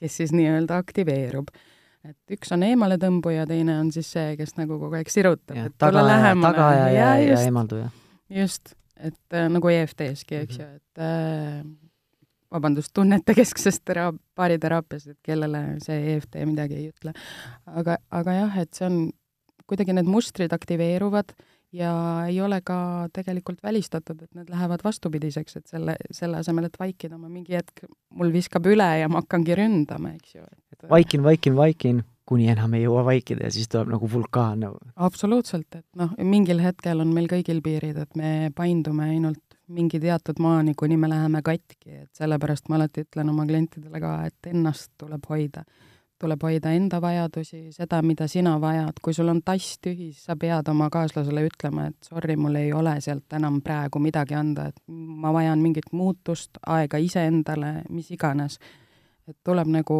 kes 0.00 0.22
siis 0.22 0.34
nii-öelda 0.34 0.80
aktiveerub 0.82 1.52
et 2.04 2.36
üks 2.36 2.50
on 2.52 2.64
eemaletõmbuja, 2.66 3.46
teine 3.48 3.78
on 3.80 3.90
siis 3.94 4.10
see, 4.12 4.34
kes 4.36 4.56
nagu 4.58 4.76
kogu 4.80 4.98
aeg 4.98 5.08
sirutab, 5.12 5.56
et 5.56 5.76
taga, 5.80 6.02
taga 6.42 6.66
ja, 6.74 6.88
ja, 6.88 7.12
ja, 7.22 7.28
ja 7.30 7.38
eemalduja. 7.46 7.86
just, 8.42 8.74
et 9.04 9.36
äh, 9.36 9.48
nagu 9.52 9.70
EFT-ski, 9.72 10.42
eks 10.44 10.58
ju 10.58 10.64
mm 10.64 10.70
-hmm., 10.70 10.76
et 10.76 11.02
äh, 11.02 11.64
vabandust, 12.54 12.92
tunnetekesksest 12.94 13.82
tera-, 13.90 14.12
baariteraapiast, 14.36 15.14
et 15.14 15.18
kellele 15.22 15.64
see 15.84 16.14
EFT 16.14 16.38
midagi 16.46 16.78
ei 16.78 16.92
ütle. 16.92 17.14
aga, 17.66 17.98
aga 18.10 18.38
jah, 18.38 18.62
et 18.62 18.74
see 18.74 18.86
on, 18.86 19.10
kuidagi 19.66 19.96
need 19.96 20.08
mustrid 20.10 20.52
aktiveeruvad 20.52 21.34
ja 21.74 21.92
ei 22.28 22.40
ole 22.40 22.60
ka 22.64 23.08
tegelikult 23.12 23.62
välistatud, 23.62 24.22
et 24.22 24.34
need 24.34 24.50
lähevad 24.52 24.84
vastupidiseks, 24.84 25.56
et 25.56 25.66
selle, 25.66 25.96
selle 26.10 26.36
asemel, 26.36 26.68
et 26.68 26.78
vaikida, 26.78 27.18
ma 27.18 27.28
mingi 27.28 27.56
hetk, 27.58 27.86
mul 28.14 28.32
viskab 28.34 28.66
üle 28.70 28.90
ja 29.00 29.08
ma 29.08 29.24
hakkangi 29.24 29.56
ründama, 29.58 30.14
eks 30.14 30.34
ju. 30.36 30.44
et 30.72 30.90
vaikin, 30.90 31.24
vaikin, 31.26 31.56
vaikin 31.56 32.04
kuni 32.28 32.48
enam 32.52 32.74
ei 32.76 32.84
jõua 32.86 33.04
vaikida 33.04 33.48
ja 33.48 33.52
siis 33.52 33.68
tuleb 33.70 33.92
nagu 33.94 34.08
vulkaan 34.10 34.64
nagu. 34.64 34.78
absoluutselt, 34.96 35.68
et 35.74 35.86
noh, 35.98 36.12
mingil 36.24 36.62
hetkel 36.64 37.02
on 37.04 37.12
meil 37.14 37.28
kõigil 37.30 37.60
piirid, 37.64 37.98
et 38.00 38.16
me 38.16 38.50
paindume 38.56 39.10
ainult 39.12 39.42
mingi 39.74 40.00
teatud 40.00 40.40
maani, 40.44 40.74
kuni 40.76 40.96
me 41.00 41.08
läheme 41.08 41.40
katki, 41.44 42.04
et 42.04 42.10
sellepärast 42.16 42.68
ma 42.68 42.78
alati 42.78 43.04
ütlen 43.06 43.32
oma 43.32 43.46
klientidele 43.48 44.00
ka, 44.00 44.14
et 44.28 44.52
ennast 44.52 44.92
tuleb 45.00 45.24
hoida. 45.28 45.64
tuleb 46.24 46.44
hoida 46.46 46.70
enda 46.72 47.00
vajadusi, 47.02 47.72
seda, 47.74 47.98
mida 48.02 48.24
sina 48.30 48.54
vajad, 48.60 49.00
kui 49.02 49.12
sul 49.12 49.28
on 49.28 49.42
tass 49.44 49.78
tühi, 49.82 50.12
siis 50.12 50.24
sa 50.24 50.36
pead 50.40 50.68
oma 50.70 50.86
kaaslasele 50.88 51.42
ütlema, 51.44 51.88
et 51.90 52.08
sorry, 52.08 52.36
mul 52.36 52.54
ei 52.56 52.72
ole 52.72 52.94
sealt 53.04 53.34
enam 53.36 53.58
praegu 53.60 54.00
midagi 54.00 54.34
anda, 54.38 54.70
et 54.70 54.80
ma 54.88 55.32
vajan 55.34 55.60
mingit 55.60 55.92
muutust, 55.92 56.56
aega 56.66 57.02
iseendale, 57.02 57.82
mis 57.90 58.08
iganes 58.14 58.58
et 59.28 59.36
tuleb 59.44 59.70
nagu 59.72 59.98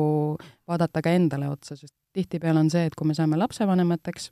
vaadata 0.69 1.03
ka 1.05 1.13
endale 1.17 1.49
otsa, 1.49 1.77
sest 1.77 1.95
tihtipeale 2.15 2.63
on 2.63 2.71
see, 2.73 2.87
et 2.87 2.95
kui 2.95 3.09
me 3.11 3.17
saame 3.17 3.39
lapsevanemateks, 3.41 4.31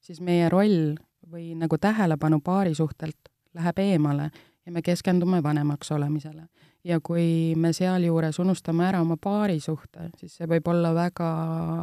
siis 0.00 0.20
meie 0.24 0.48
roll 0.52 0.96
või 1.28 1.52
nagu 1.58 1.78
tähelepanu 1.78 2.40
paari 2.44 2.74
suhtelt 2.74 3.30
läheb 3.58 3.82
eemale 3.84 4.30
ja 4.66 4.72
me 4.72 4.82
keskendume 4.82 5.42
vanemaks 5.42 5.92
olemisele. 5.92 6.48
ja 6.84 7.00
kui 7.04 7.54
me 7.56 7.72
sealjuures 7.72 8.38
unustame 8.38 8.86
ära 8.86 9.00
oma 9.00 9.16
paarisuhte, 9.20 10.10
siis 10.16 10.36
see 10.38 10.46
võib 10.48 10.68
olla 10.70 10.94
väga 10.94 11.30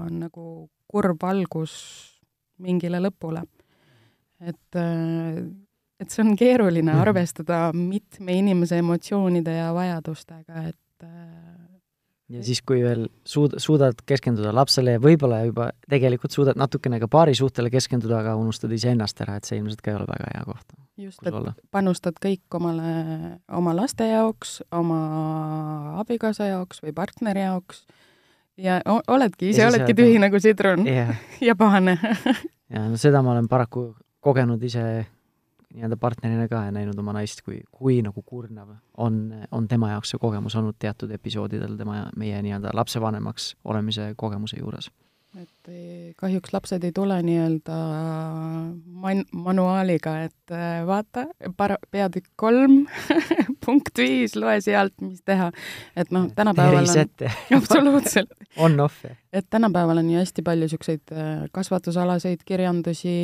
nagu 0.10 0.70
kurb 0.88 1.24
algus 1.24 1.74
mingile 2.58 3.02
lõpule. 3.04 3.44
et, 4.40 4.80
et 6.00 6.10
see 6.10 6.24
on 6.24 6.36
keeruline 6.36 6.92
mhm. 6.92 7.02
arvestada 7.02 7.60
mitme 7.74 8.38
inimese 8.40 8.78
emotsioonide 8.82 9.58
ja 9.58 9.74
vajadustega, 9.74 10.68
et 10.70 11.10
ja 12.30 12.44
siis, 12.46 12.62
kui 12.66 12.82
veel 12.84 13.06
suud-, 13.28 13.58
suudad 13.62 14.00
keskenduda 14.08 14.54
lapsele 14.56 14.96
ja 14.96 15.02
võib-olla 15.02 15.44
juba 15.46 15.70
tegelikult 15.92 16.34
suudad 16.34 16.58
natukene 16.60 17.00
ka 17.04 17.10
paarisuhtele 17.12 17.70
keskenduda, 17.74 18.22
aga 18.24 18.36
unustad 18.40 18.74
iseennast 18.74 19.22
ära, 19.26 19.38
et 19.38 19.50
see 19.50 19.60
ilmselt 19.60 19.84
ka 19.86 19.94
ei 19.94 20.00
ole 20.00 20.08
väga 20.10 20.32
hea 20.34 20.46
koht. 20.48 20.80
just, 20.98 21.22
et 21.26 21.34
olla. 21.34 21.54
panustad 21.76 22.18
kõik 22.24 22.58
omale, 22.58 22.96
oma 23.52 23.76
laste 23.78 24.08
jaoks, 24.10 24.62
oma 24.72 26.00
abikaasa 26.02 26.50
jaoks 26.50 26.82
või 26.86 26.96
partneri 26.98 27.46
jaoks 27.46 27.86
ja 28.58 28.80
oledki, 29.08 29.50
ise 29.52 29.68
oledki 29.68 29.96
tühi 29.98 30.20
nagu 30.22 30.40
sidrun 30.40 30.88
yeah. 30.88 31.16
ja 31.50 31.56
pahane 31.60 31.98
ja 32.74 32.88
no 32.90 32.98
seda 32.98 33.22
ma 33.22 33.36
olen 33.36 33.50
paraku 33.52 33.92
kogenud 34.24 34.64
ise 34.64 35.06
nii-öelda 35.76 35.98
partnerina 36.00 36.48
ka 36.52 36.66
ja 36.68 36.74
näinud 36.76 37.00
oma 37.00 37.14
naist, 37.18 37.42
kui, 37.46 37.62
kui 37.72 38.00
nagu 38.06 38.22
kurnav 38.26 38.76
on, 38.98 39.22
on 39.52 39.68
tema 39.68 39.92
jaoks 39.94 40.16
see 40.16 40.22
kogemus 40.22 40.56
olnud 40.56 40.78
teatud 40.80 41.12
episoodidel 41.12 41.78
tema, 41.80 42.06
meie 42.16 42.42
nii-öelda 42.46 42.74
lapsevanemaks 42.74 43.56
olemise 43.66 44.14
kogemuse 44.18 44.60
juures 44.60 44.92
et 45.42 45.70
ei, 45.72 46.14
kahjuks 46.18 46.54
lapsed 46.54 46.84
ei 46.88 46.94
tule 46.96 47.18
nii-öelda 47.26 47.76
man-, 49.04 49.26
manuaaliga, 49.36 50.16
et 50.28 50.54
äh, 50.54 50.80
vaata, 50.88 51.26
para-, 51.58 51.80
peatükk 51.92 52.30
kolm 52.40 52.86
punkt 53.66 54.00
viis, 54.00 54.38
loe 54.40 54.58
sealt, 54.64 54.96
mis 55.04 55.22
teha. 55.28 55.52
et 55.98 56.12
noh, 56.16 56.30
tänapäeval 56.36 56.88
on 56.88 57.28
absoluutselt 57.60 58.34
on-off. 58.58 59.06
et 59.34 59.48
tänapäeval 59.50 60.04
on 60.04 60.12
ju 60.14 60.24
hästi 60.24 60.46
palju 60.46 60.70
niisuguseid 60.70 61.16
äh, 61.16 61.46
kasvatusalaseid 61.56 62.46
kirjandusi, 62.48 63.16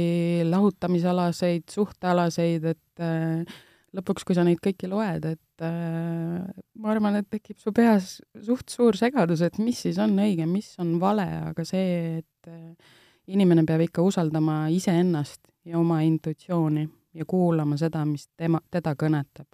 lahutamisalaseid, 0.50 1.68
suhtealaseid, 1.72 2.72
et 2.75 3.03
äh, 3.03 3.60
lõpuks, 3.98 4.25
kui 4.27 4.38
sa 4.38 4.43
neid 4.48 4.62
kõiki 4.63 4.88
loed, 4.91 5.25
et 5.33 5.65
äh, 5.67 6.39
ma 6.79 6.91
arvan, 6.93 7.19
et 7.19 7.27
tekib 7.31 7.60
su 7.60 7.74
peas 7.75 8.19
suht 8.45 8.71
suur 8.71 8.98
segadus, 9.00 9.43
et 9.45 9.60
mis 9.60 9.79
siis 9.88 10.00
on 10.01 10.15
õige, 10.15 10.48
mis 10.50 10.74
on 10.81 10.95
vale, 11.01 11.27
aga 11.51 11.65
see, 11.67 12.21
et 12.21 12.51
äh, 12.51 13.00
inimene 13.31 13.65
peab 13.67 13.83
ikka 13.86 14.05
usaldama 14.05 14.63
iseennast 14.74 15.41
ja 15.67 15.79
oma 15.79 16.01
intuitsiooni 16.07 16.88
ja 17.19 17.27
kuulama 17.27 17.77
seda, 17.79 18.05
mis 18.07 18.29
tema, 18.39 18.62
teda 18.71 18.95
kõnetab. 19.00 19.48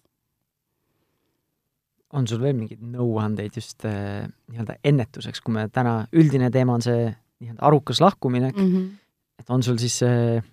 on 2.13 2.27
sul 2.27 2.39
veel 2.39 2.55
mingeid 2.55 2.79
nõuandeid 2.79 3.57
just 3.57 3.83
äh, 3.85 4.29
nii-öelda 4.47 4.77
ennetuseks, 4.85 5.41
kui 5.43 5.57
me 5.57 5.65
täna, 5.73 6.05
üldine 6.15 6.47
teema 6.53 6.77
on 6.77 6.85
see 6.85 7.09
nii-öelda 7.41 7.65
arukas 7.67 7.99
lahkuminek 8.01 8.55
mm, 8.55 8.69
-hmm. 8.71 8.85
et 9.39 9.49
on 9.49 9.63
sul 9.63 9.77
siis 9.81 9.97
äh, 10.05 10.45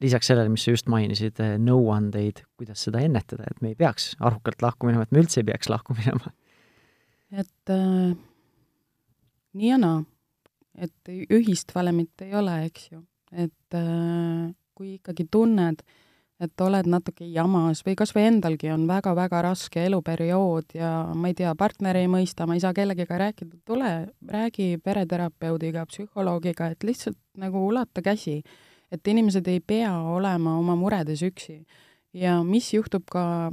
lisaks 0.00 0.30
sellele, 0.30 0.50
mis 0.52 0.64
sa 0.66 0.74
just 0.74 0.90
mainisid, 0.90 1.40
eh, 1.42 1.56
nõuandeid, 1.62 2.44
kuidas 2.58 2.84
seda 2.86 3.02
ennetada, 3.04 3.48
et 3.50 3.62
me 3.62 3.72
ei 3.72 3.78
peaks 3.78 4.12
arukalt 4.20 4.62
lahku 4.62 4.88
minema, 4.88 5.06
et 5.06 5.14
me 5.14 5.22
üldse 5.24 5.42
ei 5.42 5.48
peaks 5.50 5.70
lahku 5.72 5.96
minema? 6.00 6.32
et 7.28 7.72
äh, 7.74 8.16
nii 9.58 9.70
ja 9.74 9.78
naa. 9.80 10.02
et 10.78 11.10
ühist 11.34 11.74
valemit 11.74 12.24
ei 12.24 12.34
ole, 12.38 12.60
eks 12.68 12.90
ju. 12.92 13.02
et 13.32 13.76
äh, 13.76 14.52
kui 14.78 14.94
ikkagi 14.96 15.26
tunned, 15.30 15.82
et 16.38 16.62
oled 16.62 16.86
natuke 16.86 17.26
jamas 17.26 17.82
või 17.82 17.96
kas 17.98 18.14
või 18.14 18.28
endalgi 18.28 18.70
on 18.70 18.84
väga-väga 18.86 19.40
raske 19.42 19.82
eluperiood 19.88 20.76
ja 20.78 20.92
ma 21.18 21.32
ei 21.32 21.34
tea, 21.34 21.50
partner 21.58 21.98
ei 21.98 22.06
mõista, 22.10 22.46
ma 22.46 22.54
ei 22.54 22.62
saa 22.62 22.70
kellegagi 22.76 23.18
rääkida, 23.24 23.58
tule 23.66 23.90
räägi 24.22 24.76
pereterapeudiga, 24.84 25.82
psühholoogiga, 25.90 26.70
et 26.70 26.86
lihtsalt 26.86 27.18
nagu 27.42 27.66
ulata 27.66 28.04
käsi 28.06 28.38
et 28.92 29.10
inimesed 29.12 29.48
ei 29.50 29.60
pea 29.60 29.92
olema 30.16 30.56
oma 30.58 30.76
muredes 30.76 31.22
üksi. 31.26 31.62
ja 32.12 32.42
mis 32.44 32.72
juhtub 32.74 33.04
ka 33.10 33.50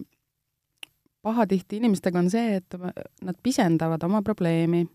pahatihti 1.25 1.80
inimestega, 1.82 2.20
on 2.20 2.30
see, 2.30 2.60
et 2.62 2.77
nad 3.25 3.38
pisendavad 3.44 4.04
oma 4.06 4.22
probleemi, 4.25 4.86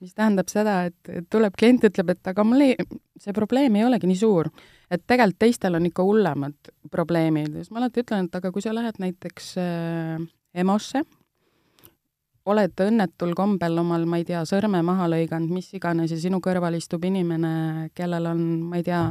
mis 0.00 0.14
tähendab 0.14 0.48
seda, 0.52 0.82
et 0.88 1.28
tuleb 1.30 1.56
klient, 1.58 1.84
ütleb, 1.88 2.14
et 2.14 2.30
aga 2.32 2.44
mul 2.44 2.64
ei, 2.68 2.76
see 3.20 3.34
probleem 3.36 3.76
ei 3.76 3.86
olegi 3.86 4.08
nii 4.08 4.20
suur. 4.20 4.50
et 4.92 5.04
tegelikult 5.06 5.38
teistel 5.40 5.78
on 5.78 5.86
ikka 5.88 6.04
hullemad 6.04 6.72
probleemid 6.92 7.54
siis 7.56 7.70
ma 7.72 7.80
alati 7.80 8.02
ütlen, 8.02 8.26
et 8.28 8.34
aga 8.36 8.50
kui 8.52 8.64
sa 8.64 8.74
lähed 8.76 8.98
näiteks 9.00 9.54
äh, 9.60 10.24
EMO-sse, 10.54 11.00
oled 12.50 12.82
õnnetul 12.84 13.34
kombel 13.38 13.78
omal, 13.82 14.06
ma 14.08 14.18
ei 14.18 14.26
tea, 14.26 14.42
sõrme 14.48 14.82
maha 14.86 15.06
lõiganud, 15.12 15.52
mis 15.54 15.70
iganes, 15.76 16.10
ja 16.10 16.18
sinu 16.18 16.40
kõrval 16.42 16.74
istub 16.78 17.04
inimene, 17.06 17.90
kellel 17.94 18.26
on, 18.32 18.42
ma 18.70 18.80
ei 18.80 18.86
tea, 18.86 19.02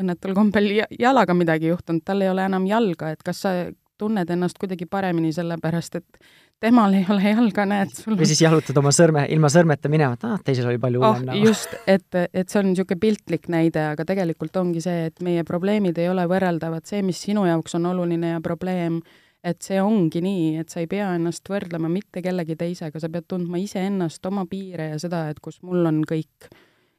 õnnetul 0.00 0.34
kombel 0.34 0.70
jalaga 0.98 1.36
midagi 1.38 1.70
juhtunud, 1.70 2.02
tal 2.06 2.24
ei 2.24 2.32
ole 2.32 2.46
enam 2.48 2.66
jalga, 2.66 3.12
et 3.14 3.22
kas 3.22 3.44
sa 3.46 3.54
tunned 3.98 4.30
ennast 4.30 4.58
kuidagi 4.58 4.88
paremini, 4.90 5.30
sellepärast 5.32 6.00
et 6.00 6.24
temal 6.64 6.94
ei 6.96 7.04
ole 7.10 7.30
jalga, 7.30 7.66
näed 7.68 7.92
sul 7.94 8.16
või 8.18 8.28
siis 8.28 8.42
jalutad 8.42 8.78
oma 8.80 8.92
sõrme, 8.94 9.24
ilma 9.34 9.50
sõrmeta 9.52 9.90
minema, 9.92 10.16
et 10.16 10.26
ah, 10.26 10.38
teisel 10.44 10.70
oli 10.70 10.80
palju 10.82 11.02
hullem 11.02 11.34
oh, 11.34 11.42
just, 11.46 11.76
et, 11.86 12.08
et 12.24 12.48
see 12.48 12.60
on 12.60 12.70
niisugune 12.72 13.00
piltlik 13.02 13.50
näide, 13.52 13.90
aga 13.92 14.06
tegelikult 14.08 14.56
ongi 14.60 14.82
see, 14.84 15.10
et 15.10 15.22
meie 15.24 15.44
probleemid 15.46 15.98
ei 16.02 16.08
ole 16.10 16.26
võrreldavad, 16.30 16.86
see, 16.88 17.04
mis 17.06 17.20
sinu 17.22 17.46
jaoks 17.46 17.78
on 17.78 17.90
oluline 17.92 18.34
ja 18.34 18.42
probleem, 18.44 19.02
et 19.44 19.64
see 19.64 19.80
ongi 19.82 20.22
nii, 20.24 20.60
et 20.62 20.72
sa 20.72 20.80
ei 20.82 20.88
pea 20.90 21.10
ennast 21.18 21.48
võrdlema 21.50 21.90
mitte 21.92 22.22
kellegi 22.24 22.56
teisega, 22.60 23.00
sa 23.00 23.10
pead 23.12 23.26
tundma 23.28 23.60
iseennast, 23.60 24.24
oma 24.30 24.46
piire 24.50 24.90
ja 24.94 25.00
seda, 25.02 25.26
et 25.32 25.40
kus 25.44 25.60
mul 25.66 25.84
on 25.90 26.02
kõik. 26.08 26.48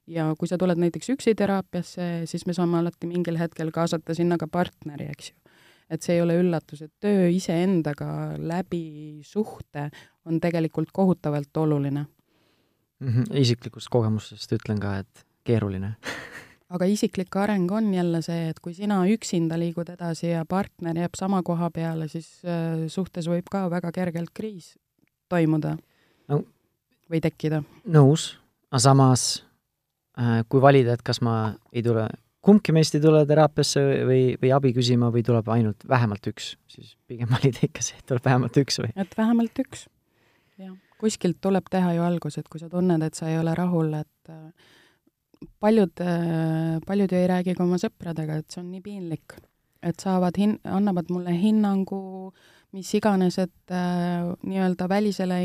ja 0.05 0.27
kui 0.37 0.45
sa 0.45 0.57
tuled 0.61 0.77
näiteks 0.77 1.09
üksi 1.15 1.33
teraapiasse, 1.33 2.27
siis 2.29 2.43
me 2.45 2.53
saame 2.53 2.77
alati 2.77 3.07
mingil 3.09 3.39
hetkel 3.41 3.71
kaasata 3.73 4.13
sinna 4.13 4.37
ka 4.37 4.47
partneri, 4.47 5.09
eks 5.09 5.31
ju. 5.31 5.55
et 5.89 6.01
see 6.05 6.17
ei 6.17 6.21
ole 6.21 6.37
üllatus, 6.41 6.83
et 6.85 6.93
töö 7.01 7.29
iseendaga 7.33 8.37
läbi 8.37 9.21
suhte 9.25 9.89
on 10.25 10.39
tegelikult 10.41 10.93
kohutavalt 10.93 11.57
oluline 11.57 12.05
mm. 12.99 13.09
-hmm. 13.09 13.37
isiklikust 13.41 13.89
kogemusest 13.89 14.53
ütlen 14.53 14.79
ka, 14.79 14.97
et 14.99 15.25
keeruline 15.43 15.95
aga 16.73 16.87
isiklik 16.89 17.35
areng 17.37 17.69
on 17.71 17.91
jälle 17.93 18.21
see, 18.25 18.49
et 18.49 18.59
kui 18.63 18.73
sina 18.73 19.01
üksinda 19.11 19.57
liigud 19.59 19.89
edasi 19.93 20.31
ja 20.31 20.45
partner 20.49 20.97
jääb 20.97 21.17
sama 21.17 21.41
koha 21.45 21.69
peale, 21.73 22.07
siis 22.11 22.29
äh, 22.47 22.87
suhtes 22.91 23.29
võib 23.29 23.49
ka 23.51 23.65
väga 23.71 23.91
kergelt 23.95 24.33
kriis 24.33 24.73
toimuda 25.29 25.75
no, 26.31 26.41
või 27.11 27.21
tekkida. 27.23 27.61
nõus, 27.85 28.33
aga 28.71 28.83
samas 28.87 29.25
äh, 30.19 30.41
kui 30.49 30.63
valida, 30.63 30.95
et 30.97 31.05
kas 31.05 31.21
ma 31.25 31.55
ei 31.73 31.83
tule, 31.85 32.07
kumbki 32.45 32.73
meist 32.75 32.97
ei 32.97 33.03
tule 33.03 33.23
teraapiasse 33.29 33.83
või, 34.07 34.21
või 34.41 34.53
abi 34.55 34.73
küsima 34.75 35.11
või 35.13 35.25
tuleb 35.25 35.49
ainult 35.53 35.85
vähemalt 35.89 36.31
üks, 36.33 36.55
siis 36.71 36.95
pigem 37.09 37.29
valida 37.35 37.65
ikka 37.67 37.85
see, 37.85 37.99
et 37.99 38.09
tuleb 38.09 38.25
vähemalt 38.25 38.57
üks 38.63 38.81
või? 38.81 38.95
et 38.95 39.13
vähemalt 39.17 39.61
üks, 39.65 39.85
jah. 40.61 40.73
kuskilt 41.01 41.37
tuleb 41.45 41.69
teha 41.69 41.93
ju 41.97 42.07
algus, 42.07 42.39
et 42.41 42.49
kui 42.49 42.61
sa 42.61 42.71
tunned, 42.73 43.05
et 43.05 43.17
sa 43.17 43.29
ei 43.29 43.37
ole 43.37 43.53
rahul, 43.57 43.93
et 44.01 44.33
äh, 44.33 44.73
paljud, 45.59 46.01
äh, 46.01 46.79
paljud 46.85 47.11
ju 47.11 47.19
ei 47.19 47.27
räägi 47.31 47.55
ka 47.55 47.63
oma 47.65 47.79
sõpradega, 47.81 48.39
et 48.39 48.51
see 48.51 48.61
on 48.63 48.71
nii 48.71 48.81
piinlik. 48.85 49.37
et 49.85 50.01
saavad 50.01 50.33
hin-, 50.41 50.57
annavad 50.65 51.11
mulle 51.13 51.29
hinnangu, 51.37 52.33
mis 52.73 52.89
iganes, 52.97 53.37
et 53.37 53.71
äh, 53.71 54.31
nii-öelda 54.41 54.87
välisele 54.89 55.37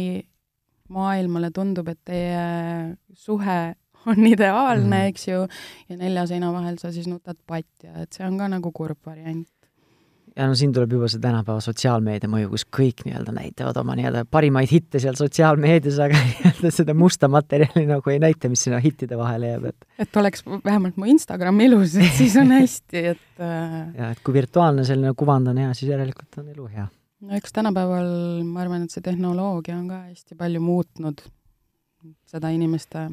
maailmale 0.89 1.51
tundub, 1.53 1.91
et 1.93 2.01
teie 2.09 2.97
suhe 3.13 3.61
on 4.07 4.27
ideaalne 4.35 4.87
mm, 4.87 4.93
-hmm. 4.93 5.09
eks 5.09 5.29
ju, 5.29 5.47
ja 5.89 5.97
nelja 5.97 6.27
seina 6.27 6.53
vahel 6.53 6.79
sa 6.79 6.93
siis 6.93 7.07
nutad 7.07 7.37
patja, 7.47 7.95
et 8.03 8.13
see 8.13 8.27
on 8.27 8.39
ka 8.39 8.49
nagu 8.49 8.73
kurb 8.73 8.99
variant 9.07 9.49
ja 10.41 10.47
no 10.49 10.57
siin 10.57 10.73
tuleb 10.75 10.95
juba 10.97 11.09
see 11.11 11.21
tänapäeva 11.23 11.61
sotsiaalmeedia 11.65 12.31
mõju, 12.33 12.51
kus 12.55 12.65
kõik 12.77 13.03
nii-öelda 13.05 13.35
näitavad 13.37 13.77
oma 13.83 13.97
nii-öelda 13.99 14.25
parimaid 14.33 14.71
hitte 14.73 15.01
seal 15.03 15.19
sotsiaalmeedias, 15.19 15.99
aga 16.03 16.21
nii-öelda 16.25 16.73
seda 16.75 16.95
musta 16.97 17.29
materjali 17.33 17.85
nagu 17.89 18.13
ei 18.13 18.21
näita, 18.23 18.51
mis 18.53 18.65
sinna 18.67 18.81
hittide 18.83 19.19
vahele 19.21 19.53
jääb, 19.53 19.69
et 19.73 20.07
et 20.07 20.21
oleks 20.23 20.45
vähemalt 20.65 20.97
mu 21.01 21.09
Instagram 21.13 21.61
ilus, 21.67 21.97
et 22.01 22.17
siis 22.17 22.37
on 22.41 22.55
hästi, 22.59 23.05
et 23.15 23.45
äh, 23.45 23.79
ja 23.99 24.13
et 24.15 24.25
kui 24.25 24.37
virtuaalne 24.37 24.87
selline 24.89 25.13
kuvand 25.19 25.53
on 25.53 25.61
hea, 25.61 25.75
siis 25.77 25.93
järelikult 25.93 26.41
on 26.43 26.53
elu 26.55 26.69
hea. 26.77 26.87
no 27.27 27.41
eks 27.41 27.57
tänapäeval 27.57 28.13
ma 28.49 28.65
arvan, 28.65 28.87
et 28.87 28.95
see 28.97 29.05
tehnoloogia 29.05 29.77
on 29.77 29.89
ka 29.93 30.05
hästi 30.09 30.39
palju 30.41 30.63
muutnud 30.65 31.25
seda 32.31 32.53
inimeste 32.55 33.11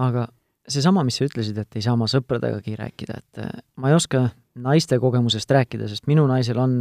aga 0.00 0.26
seesama, 0.68 1.04
mis 1.06 1.20
sa 1.20 1.28
ütlesid, 1.28 1.58
et 1.60 1.76
ei 1.76 1.84
saa 1.84 1.94
oma 1.94 2.08
sõpradegagi 2.10 2.78
rääkida, 2.80 3.20
et 3.20 3.44
äh, 3.44 3.60
ma 3.78 3.92
ei 3.92 3.98
oska 3.98 4.30
naiste 4.54 4.98
kogemusest 5.02 5.50
rääkida, 5.50 5.88
sest 5.90 6.06
minu 6.06 6.26
naisel 6.30 6.58
on 6.62 6.74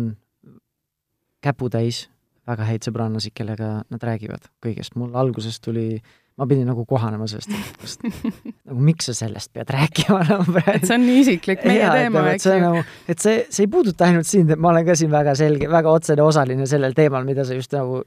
käputäis 1.44 2.08
väga 2.48 2.68
häid 2.68 2.86
sõbrannasi, 2.88 3.32
kellega 3.36 3.70
nad 3.90 4.04
räägivad 4.04 4.50
kõigest. 4.64 4.98
mul 5.00 5.16
alguses 5.16 5.60
tuli, 5.64 6.02
ma 6.38 6.48
pidin 6.48 6.68
nagu 6.68 6.86
kohanema 6.86 7.28
sellest, 7.30 7.54
et 7.54 8.20
nagu 8.68 8.84
miks 8.84 9.08
sa 9.10 9.16
sellest 9.24 9.54
pead 9.56 9.72
rääkima 9.74 10.20
nagu 10.28 10.46
praegu. 10.52 10.76
et 10.76 10.86
see 10.88 10.98
on 10.98 11.06
nii 11.08 11.22
isiklik 11.24 11.64
meie 11.68 11.80
ja, 11.80 11.94
teema, 11.96 12.26
eks 12.34 12.50
ju. 12.50 12.58
Nagu, 12.64 12.84
et 13.08 13.24
see, 13.24 13.40
see 13.50 13.66
ei 13.66 13.72
puuduta 13.72 14.10
ainult 14.10 14.30
sind, 14.30 14.52
et 14.54 14.60
ma 14.60 14.74
olen 14.74 14.86
ka 14.88 14.98
siin 15.00 15.12
väga 15.14 15.36
selge, 15.40 15.72
väga 15.72 15.96
otsene 15.96 16.26
osaline 16.26 16.68
sellel 16.70 16.96
teemal, 16.98 17.26
mida 17.28 17.48
sa 17.48 17.58
just 17.58 17.74
nagu 17.76 18.04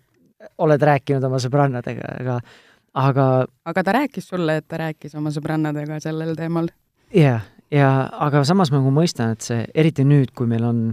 oled 0.62 0.88
rääkinud 0.90 1.24
oma 1.26 1.40
sõbrannadega, 1.42 2.14
aga 2.20 2.38
aga 2.96 3.26
aga 3.72 3.82
ta 3.84 3.98
rääkis 3.98 4.28
sulle, 4.28 4.60
et 4.60 4.68
ta 4.68 4.78
rääkis 4.84 5.16
oma 5.18 5.32
sõbrannadega 5.34 6.00
sellel 6.04 6.36
teemal? 6.38 6.70
jah 7.10 7.40
yeah 7.40 7.55
ja 7.70 7.90
aga 8.26 8.44
samas 8.44 8.70
ma 8.72 8.80
nagu 8.80 8.92
mõistan, 8.94 9.34
et 9.36 9.46
see, 9.46 9.64
eriti 9.74 10.04
nüüd, 10.06 10.32
kui 10.36 10.48
meil 10.50 10.64
on 10.66 10.86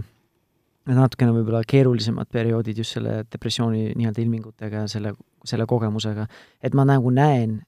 natukene 0.90 1.32
võib-olla 1.32 1.62
keerulisemad 1.68 2.28
perioodid 2.32 2.78
just 2.78 2.98
selle 2.98 3.22
depressiooni 3.32 3.94
nii-öelda 3.96 4.20
ilmingutega 4.20 4.84
ja 4.84 4.90
selle, 4.90 5.14
selle 5.46 5.66
kogemusega, 5.68 6.26
et 6.62 6.76
ma 6.76 6.84
nagu 6.88 7.12
näen, 7.14 7.62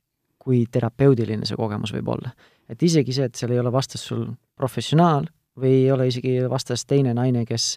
kui 0.47 0.65
terapeudiline 0.71 1.49
see 1.49 1.59
kogemus 1.59 1.95
võib 1.97 2.13
olla. 2.13 2.31
et 2.69 2.83
isegi 2.83 3.15
see, 3.15 3.27
et 3.29 3.35
seal 3.39 3.53
ei 3.55 3.61
ole 3.63 3.71
vastas 3.73 4.03
sul 4.03 4.27
professionaal 4.59 5.29
või 5.59 5.85
ei 5.85 5.91
ole 5.93 6.09
isegi 6.11 6.41
vastas 6.51 6.85
teine 6.85 7.15
naine, 7.15 7.45
kes 7.47 7.77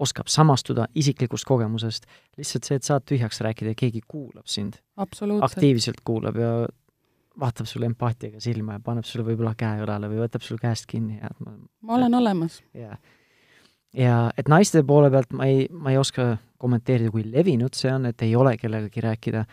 oskab 0.00 0.30
samastuda 0.32 0.86
isiklikust 0.96 1.44
kogemusest, 1.44 2.06
lihtsalt 2.38 2.66
see, 2.66 2.78
et 2.80 2.86
saad 2.86 3.04
tühjaks 3.08 3.42
rääkida 3.44 3.74
ja 3.74 3.78
keegi 3.82 4.00
kuulab 4.08 4.46
sind. 4.48 4.78
aktiivselt 4.96 6.00
kuulab 6.04 6.36
ja 6.40 6.52
vaatab 7.40 7.68
sulle 7.68 7.88
empaatiaga 7.90 8.42
silma 8.42 8.76
ja 8.76 8.84
paneb 8.84 9.06
sulle 9.08 9.24
võib-olla 9.26 9.54
käe 9.58 9.80
õlale 9.84 10.10
või 10.12 10.22
võtab 10.24 10.44
sul 10.44 10.60
käest 10.60 10.88
kinni 10.90 11.18
ja 11.20 11.30
et 11.30 11.40
ma 11.44 11.56
ma 11.88 11.96
olen 11.96 12.14
olemas. 12.20 12.60
jah. 12.76 12.98
ja 13.96 14.20
et 14.38 14.48
naiste 14.48 14.82
poole 14.86 15.10
pealt 15.10 15.32
ma 15.36 15.48
ei, 15.50 15.66
ma 15.72 15.94
ei 15.94 15.98
oska 16.00 16.34
kommenteerida, 16.60 17.10
kui 17.14 17.24
levinud 17.24 17.76
see 17.76 17.92
on, 17.92 18.06
et 18.10 18.22
ei 18.22 18.36
ole 18.36 18.56
kellegagi 18.60 19.04
rääkida, 19.04 19.44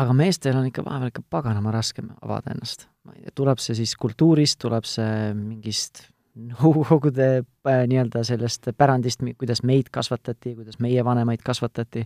aga 0.00 0.16
meestel 0.16 0.58
on 0.60 0.68
ikka 0.68 0.84
vahepeal 0.84 1.14
ikka 1.14 1.26
paganama 1.32 1.72
raskem 1.74 2.12
avada 2.20 2.54
ennast. 2.54 2.88
ma 3.04 3.16
ei 3.16 3.26
tea, 3.26 3.36
tuleb 3.42 3.62
see 3.62 3.78
siis 3.80 3.96
kultuurist, 3.96 4.60
tuleb 4.60 4.88
see 4.88 5.34
mingist 5.34 6.06
Nõukogude 6.40 7.24
äh, 7.42 7.80
nii-öelda 7.90 8.22
sellest 8.24 8.68
pärandist, 8.78 9.24
kuidas 9.36 9.64
meid 9.66 9.88
kasvatati, 9.92 10.54
kuidas 10.54 10.78
meie 10.80 11.02
vanemaid 11.04 11.42
kasvatati, 11.42 12.04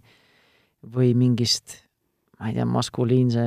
või 0.94 1.12
mingist, 1.16 1.76
ma 2.40 2.48
ei 2.48 2.57
tea, 2.57 2.66
maskuliinse 2.68 3.44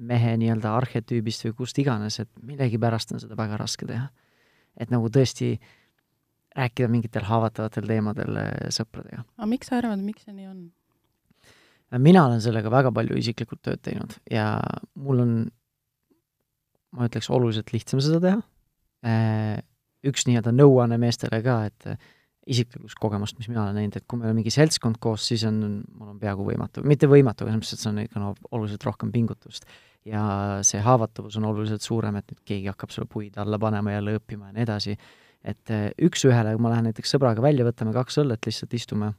mehe 0.00 0.34
nii-öelda 0.40 0.72
arhetüübist 0.78 1.44
või 1.48 1.56
kust 1.62 1.78
iganes, 1.82 2.18
et 2.22 2.30
millegipärast 2.46 3.14
on 3.14 3.22
seda 3.22 3.36
väga 3.38 3.58
raske 3.60 3.88
teha. 3.88 4.08
et 4.80 4.90
nagu 4.90 5.08
tõesti 5.12 5.58
rääkida 6.56 6.88
mingitel 6.88 7.26
haavatavatel 7.26 7.86
teemadel 7.86 8.36
äh, 8.40 8.52
sõpradega. 8.74 9.24
aga 9.36 9.48
miks 9.50 9.70
sa 9.70 9.80
arvad, 9.80 10.02
miks 10.04 10.24
see 10.24 10.36
nii 10.36 10.46
on? 10.50 10.60
mina 11.98 12.24
olen 12.26 12.40
sellega 12.40 12.70
väga 12.70 12.92
palju 12.94 13.18
isiklikult 13.18 13.62
tööd 13.66 13.82
teinud 13.82 14.14
ja 14.30 14.52
mul 14.94 15.24
on, 15.24 15.34
ma 16.96 17.10
ütleks, 17.10 17.30
oluliselt 17.30 17.72
lihtsam 17.74 18.02
seda 18.02 18.20
teha. 18.22 18.40
Äh, 19.06 19.58
üks 20.06 20.24
nii-öelda 20.28 20.52
nõuanne 20.54 20.96
meestele 21.00 21.42
ka, 21.44 21.64
et 21.68 21.90
isiklikust 22.50 22.98
kogemust, 23.00 23.36
mis 23.38 23.50
mina 23.50 23.64
olen 23.64 23.76
näinud, 23.78 23.98
et 23.98 24.06
kui 24.08 24.20
meil 24.20 24.32
on 24.32 24.38
mingi 24.38 24.52
seltskond 24.54 24.98
koos, 25.02 25.26
siis 25.28 25.44
on, 25.48 25.60
mul 25.98 26.14
on 26.14 26.18
peaaegu 26.22 26.46
võimatu, 26.46 26.84
mitte 26.88 27.08
võimatu, 27.10 27.44
aga 27.44 27.52
selles 27.52 27.60
mõttes, 27.60 27.74
et 27.76 27.84
see 27.84 27.90
on 27.92 28.00
ikka 28.04 28.22
no 28.22 28.32
oluliselt 28.50 28.86
rohkem 28.88 29.12
pingutust. 29.14 29.68
Ja 30.08 30.22
see 30.66 30.80
haavatavus 30.84 31.36
on 31.36 31.48
oluliselt 31.50 31.84
suurem, 31.84 32.16
et 32.20 32.30
nüüd 32.30 32.44
keegi 32.48 32.70
hakkab 32.72 32.92
sulle 32.94 33.08
puid 33.10 33.36
alla 33.40 33.58
panema 33.60 33.96
ja 33.96 34.04
lõõpima 34.04 34.50
ja 34.50 34.56
nii 34.56 34.64
edasi. 34.64 34.96
et 35.44 35.72
äh, 35.72 35.88
üks-ühele, 36.04 36.52
kui 36.54 36.62
ma 36.62 36.72
lähen 36.74 36.90
näiteks 36.90 37.14
sõbraga 37.14 37.42
välja, 37.42 37.64
võtame 37.64 37.94
kaks 37.96 38.18
õllet, 38.20 38.44
lihtsalt 38.46 38.74
istume, 38.76 39.12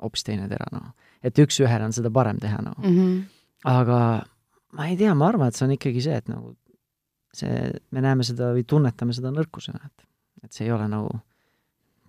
hoopis 0.00 0.24
teine 0.24 0.48
tera, 0.48 0.66
noh. 0.72 0.92
et 1.22 1.38
üks-ühele 1.38 1.84
on 1.84 1.92
seda 1.92 2.10
parem 2.10 2.38
teha, 2.40 2.60
noh 2.64 2.78
mm. 2.78 2.96
-hmm. 2.96 3.18
aga 3.68 3.98
ma 4.72 4.88
ei 4.88 4.96
tea, 4.96 5.14
ma 5.14 5.28
arvan, 5.28 5.48
et 5.48 5.58
see 5.58 5.66
on 5.66 5.76
ikkagi 5.76 6.04
see, 6.04 6.16
et 6.16 6.28
nagu 6.32 6.54
see, 7.36 7.72
me 7.90 8.04
näeme 8.04 8.24
seda 8.24 8.52
või 8.56 8.64
tunnetame 8.68 9.12
seda 9.12 9.32
nõrkusena, 9.32 9.80
et, 9.84 10.08
et 10.44 10.52
see 10.52 10.66
ei 10.66 10.72
ole 10.72 10.88
nagu 10.88 11.12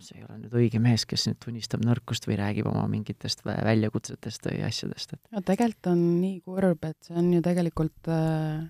see 0.06 0.20
ei 0.20 0.28
ole 0.28 0.38
nüüd 0.42 0.54
õige 0.60 0.82
mees, 0.84 1.08
kes 1.10 1.28
nüüd 1.30 1.40
tunnistab 1.44 1.84
nõrkust 1.86 2.28
või 2.30 2.38
räägib 2.40 2.70
oma 2.70 2.86
mingitest 2.92 3.44
väljakutsetest 3.46 4.50
või 4.52 4.62
asjadest, 4.68 5.18
et 5.18 5.36
no 5.36 5.44
tegelikult 5.46 5.92
on 5.94 6.06
nii 6.22 6.40
kurb, 6.46 6.88
et 6.90 7.10
see 7.10 7.18
on 7.20 7.32
ju 7.34 7.42
tegelikult 7.46 8.12
äh, 8.12 8.64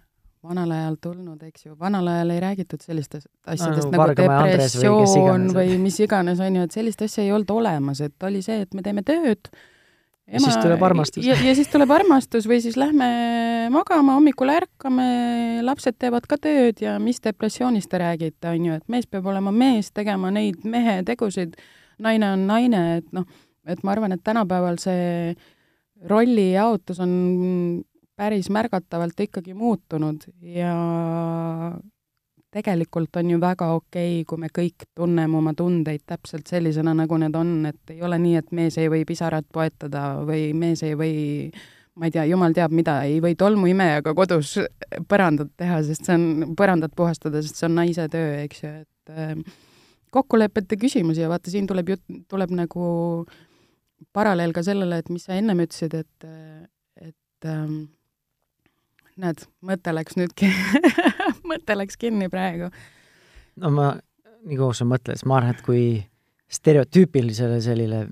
vanal 0.43 0.71
ajal 0.75 0.97
tulnud, 1.01 1.43
eks 1.47 1.67
ju, 1.67 1.75
vanal 1.79 2.07
ajal 2.11 2.33
ei 2.35 2.41
räägitud 2.43 2.83
sellistest 2.83 3.29
asjadest 3.47 3.89
no, 3.89 3.95
nagu 3.95 4.15
depressioon 4.19 5.47
või, 5.51 5.69
või 5.73 5.83
mis 5.85 5.99
iganes, 6.03 6.41
on 6.43 6.59
ju, 6.59 6.65
et 6.67 6.75
sellist 6.75 7.05
asja 7.05 7.23
ei 7.23 7.31
olnud 7.35 7.53
olemas, 7.55 8.03
et 8.03 8.27
oli 8.27 8.43
see, 8.45 8.63
et 8.65 8.75
me 8.75 8.83
teeme 8.85 9.05
tööd 9.07 9.51
äh,, 10.27 10.33
ja 10.33 10.39
ema, 10.39 10.47
siis 10.47 10.57
tuleb 10.63 10.83
armastus. 10.83 11.25
ja, 11.25 11.35
ja 11.35 11.55
siis 11.55 11.69
tuleb 11.71 11.91
armastus 11.91 12.47
või 12.49 12.59
siis 12.63 12.77
lähme 12.79 13.07
magama, 13.73 14.17
hommikul 14.17 14.51
ärkame, 14.53 15.07
lapsed 15.65 15.97
teevad 15.99 16.27
ka 16.29 16.37
tööd 16.41 16.83
ja 16.83 16.97
mis 16.99 17.21
depressioonist 17.23 17.91
te 17.91 18.01
räägite, 18.01 18.51
on 18.51 18.69
ju, 18.69 18.77
et 18.79 18.87
mees 18.91 19.07
peab 19.07 19.27
olema 19.31 19.51
mees, 19.51 19.91
tegema 19.91 20.31
neid 20.33 20.63
mehe 20.63 21.01
tegusid, 21.07 21.57
naine 22.03 22.33
on 22.35 22.47
naine, 22.49 22.83
et 22.99 23.09
noh, 23.15 23.27
et 23.67 23.83
ma 23.83 23.95
arvan, 23.95 24.15
et 24.15 24.23
tänapäeval 24.23 24.79
see 24.81 25.35
rollijaotus 26.09 26.99
on 27.03 27.83
päris 28.19 28.49
märgatavalt 28.53 29.19
ikkagi 29.25 29.53
muutunud 29.57 30.27
ja 30.53 30.73
tegelikult 32.53 33.15
on 33.19 33.29
ju 33.33 33.39
väga 33.41 33.69
okei 33.73 34.21
okay,, 34.21 34.25
kui 34.29 34.41
me 34.41 34.49
kõik 34.53 34.87
tunneme 34.95 35.37
oma 35.39 35.53
tundeid 35.57 36.03
täpselt 36.09 36.49
sellisena, 36.49 36.93
nagu 36.97 37.17
need 37.21 37.35
on, 37.37 37.53
et 37.69 37.95
ei 37.95 38.01
ole 38.05 38.19
nii, 38.21 38.35
et 38.41 38.51
mees 38.55 38.77
ei 38.81 38.91
või 38.93 39.05
pisarat 39.09 39.47
poetada 39.53 40.23
või 40.27 40.51
mees 40.57 40.83
ei 40.85 40.97
või 40.99 41.15
ma 41.99 42.09
ei 42.09 42.13
tea, 42.13 42.25
jumal 42.29 42.55
teab 42.57 42.73
mida, 42.73 42.99
ei 43.05 43.19
või 43.21 43.35
tolmuimejaga 43.37 44.15
kodus 44.17 44.55
põrandat 45.09 45.51
teha, 45.61 45.81
sest 45.85 46.09
see 46.09 46.17
on, 46.17 46.55
põrandat 46.57 46.95
puhastada, 46.97 47.41
sest 47.45 47.59
see 47.59 47.69
on 47.69 47.77
naise 47.77 48.07
töö, 48.13 48.31
eks 48.45 48.63
ju, 48.63 48.71
et 48.81 49.13
äh, 49.13 49.57
kokkulepete 50.13 50.77
küsimus 50.81 51.21
ja 51.21 51.29
vaata, 51.31 51.53
siin 51.53 51.67
tuleb 51.69 51.93
jutt, 51.93 52.05
tuleb 52.29 52.53
nagu 52.57 52.85
paralleel 54.13 54.53
ka 54.55 54.63
sellele, 54.65 55.01
et 55.01 55.11
mis 55.13 55.25
sa 55.25 55.37
ennem 55.37 55.63
ütlesid, 55.65 55.93
et, 56.01 56.27
et 57.01 57.49
ähm, 57.49 57.85
näed, 59.21 59.45
mõte 59.65 59.93
läks 59.93 60.17
nüüd 60.19 60.33
mõte 61.49 61.77
läks 61.77 61.99
kinni 61.99 62.29
praegu. 62.33 62.71
no 63.61 63.71
ma, 63.73 63.91
nii 64.47 64.59
kaua 64.59 64.73
sa 64.77 64.87
mõtled, 64.89 65.19
siis 65.19 65.29
ma 65.29 65.39
arvan, 65.39 65.55
et 65.55 65.63
kui 65.65 65.85
stereotüüpilisele 66.53 67.57
sellele 67.65 68.03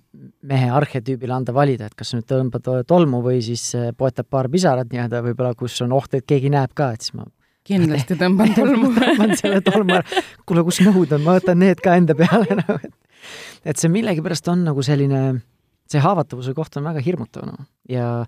mehe 0.49 0.69
arhetüübile 0.73 1.35
anda 1.35 1.53
valida, 1.53 1.89
et 1.89 1.97
kas 1.97 2.15
nüüd 2.15 2.25
tõmbad 2.29 2.65
tolmu 2.89 3.21
või 3.25 3.41
siis 3.45 3.67
äh, 3.77 3.91
poetab 3.97 4.31
paar 4.33 4.49
pisarat 4.49 4.89
nii-öelda 4.89 5.21
võib-olla, 5.27 5.53
kus 5.57 5.77
on 5.85 5.93
oht, 5.97 6.15
et 6.17 6.25
keegi 6.29 6.49
näeb 6.53 6.73
ka, 6.77 6.91
et 6.95 7.05
siis 7.05 7.15
ma 7.19 7.27
kindlasti 7.67 8.17
tõmban 8.17 8.55
tolmu 8.59 8.89
tõmban 8.97 9.35
selle 9.39 9.61
tolmu 9.65 9.99
ära. 9.99 10.23
kuule, 10.49 10.65
kus 10.67 10.81
nõud 10.85 11.13
on, 11.17 11.25
ma 11.25 11.37
võtan 11.37 11.61
need 11.61 11.83
ka 11.83 11.95
enda 11.99 12.17
peale 12.17 12.61
nagu, 12.63 12.79
et 12.81 12.97
et 13.69 13.77
see 13.77 13.91
millegipärast 13.93 14.47
on 14.49 14.63
nagu 14.65 14.81
selline, 14.81 15.19
see 15.85 16.01
haavatavuse 16.01 16.55
koht 16.57 16.79
on 16.79 16.87
väga 16.89 17.03
hirmutav, 17.05 17.45
noh. 17.45 17.67
ja 17.85 18.23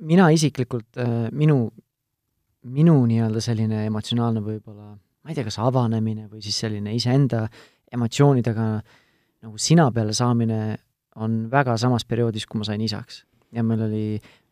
mina 0.00 0.30
isiklikult, 0.32 0.88
äh, 0.96 1.26
minu 1.36 1.66
minu 2.64 2.96
nii-öelda 3.08 3.42
selline 3.44 3.84
emotsionaalne 3.88 4.42
võib-olla, 4.44 4.94
ma 4.94 5.32
ei 5.32 5.36
tea, 5.36 5.46
kas 5.46 5.58
avanemine 5.62 6.28
või 6.30 6.42
siis 6.44 6.58
selline 6.64 6.94
iseenda 6.96 7.44
emotsioonidega 7.94 8.68
nagu 9.44 9.60
sina 9.60 9.90
peale 9.94 10.14
saamine 10.16 10.60
on 11.20 11.44
väga 11.50 11.76
samas 11.78 12.06
perioodis, 12.08 12.46
kui 12.48 12.58
ma 12.58 12.66
sain 12.66 12.82
isaks. 12.82 13.24
ja 13.54 13.62
meil 13.62 13.84
oli, 13.86 14.06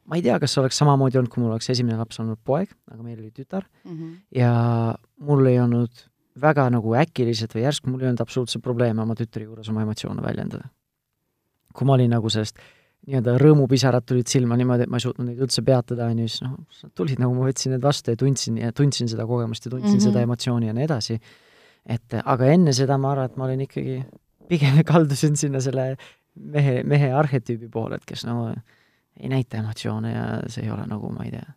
ma 0.07 0.18
ei 0.18 0.22
tea, 0.22 0.37
kas 0.38 0.55
oleks 0.61 0.77
samamoodi 0.79 1.18
olnud, 1.18 1.33
kui 1.33 1.42
mul 1.42 1.55
oleks 1.55 1.72
esimene 1.72 1.96
laps 1.98 2.20
olnud 2.22 2.38
poeg, 2.44 2.70
aga 2.92 3.03
meil 3.03 3.18
oli 3.18 3.33
tütar 3.35 3.64
mm, 3.85 3.96
-hmm. 3.96 4.12
ja 4.38 4.53
mul 5.18 5.46
ei 5.46 5.59
olnud 5.61 6.05
väga 6.40 6.68
nagu 6.70 6.94
äkiliselt 6.94 7.55
või 7.55 7.64
järsku, 7.66 7.90
mul 7.90 8.05
ei 8.05 8.12
olnud 8.12 8.22
absoluutselt 8.22 8.62
probleeme 8.62 9.03
oma 9.03 9.14
tütre 9.18 9.44
juures 9.44 9.68
oma 9.68 9.83
emotsioone 9.83 10.22
väljendada. 10.22 10.68
kui 11.72 11.87
ma 11.87 11.94
olin 11.94 12.11
nagu 12.11 12.31
sellest 12.31 12.59
nii-öelda 13.09 13.35
rõõmupisarad 13.41 14.05
tulid 14.07 14.31
silma 14.31 14.57
niimoodi, 14.59 14.87
et 14.87 14.93
ma 14.93 15.01
ei 15.01 15.05
suutnud 15.05 15.27
neid 15.27 15.41
üldse 15.43 15.65
peatada, 15.67 16.07
on 16.12 16.21
ju, 16.23 16.29
siis 16.31 16.45
noh, 16.45 16.91
tulid 16.99 17.23
nagu 17.23 17.35
ma 17.35 17.49
võtsin 17.49 17.75
need 17.75 17.83
vastu 17.83 18.15
ja 18.15 18.19
tundsin 18.19 18.61
ja 18.62 18.71
tundsin 18.77 19.11
seda 19.11 19.27
kogemust 19.27 19.67
ja 19.67 19.73
tundsin 19.73 19.97
mm 19.97 19.99
-hmm. 19.99 20.12
seda 20.12 20.23
emotsiooni 20.27 20.71
ja 20.71 20.75
nii 20.77 20.85
edasi. 20.87 21.19
et 21.87 22.15
aga 22.25 22.47
enne 22.47 22.73
seda 22.73 22.99
ma 22.99 23.11
arvan, 23.12 23.25
et 23.27 23.37
ma 23.37 23.45
olin 23.45 23.61
ikkagi, 23.61 24.05
pigem 24.49 24.79
kaldusin 24.93 25.37
sinna 25.37 25.61
selle 25.61 25.97
mehe, 26.35 26.83
mehe 26.85 27.11
arhetüübi 27.12 27.69
poole, 27.69 27.99
et 27.99 28.05
kes 28.07 28.25
nagu 28.25 28.53
ei 29.21 29.29
näita 29.29 29.59
emotsioone 29.59 30.12
ja 30.12 30.27
see 30.47 30.65
ei 30.65 30.71
ole 30.71 30.87
nagu, 30.87 31.11
ma 31.11 31.25
ei 31.25 31.31
tea, 31.31 31.53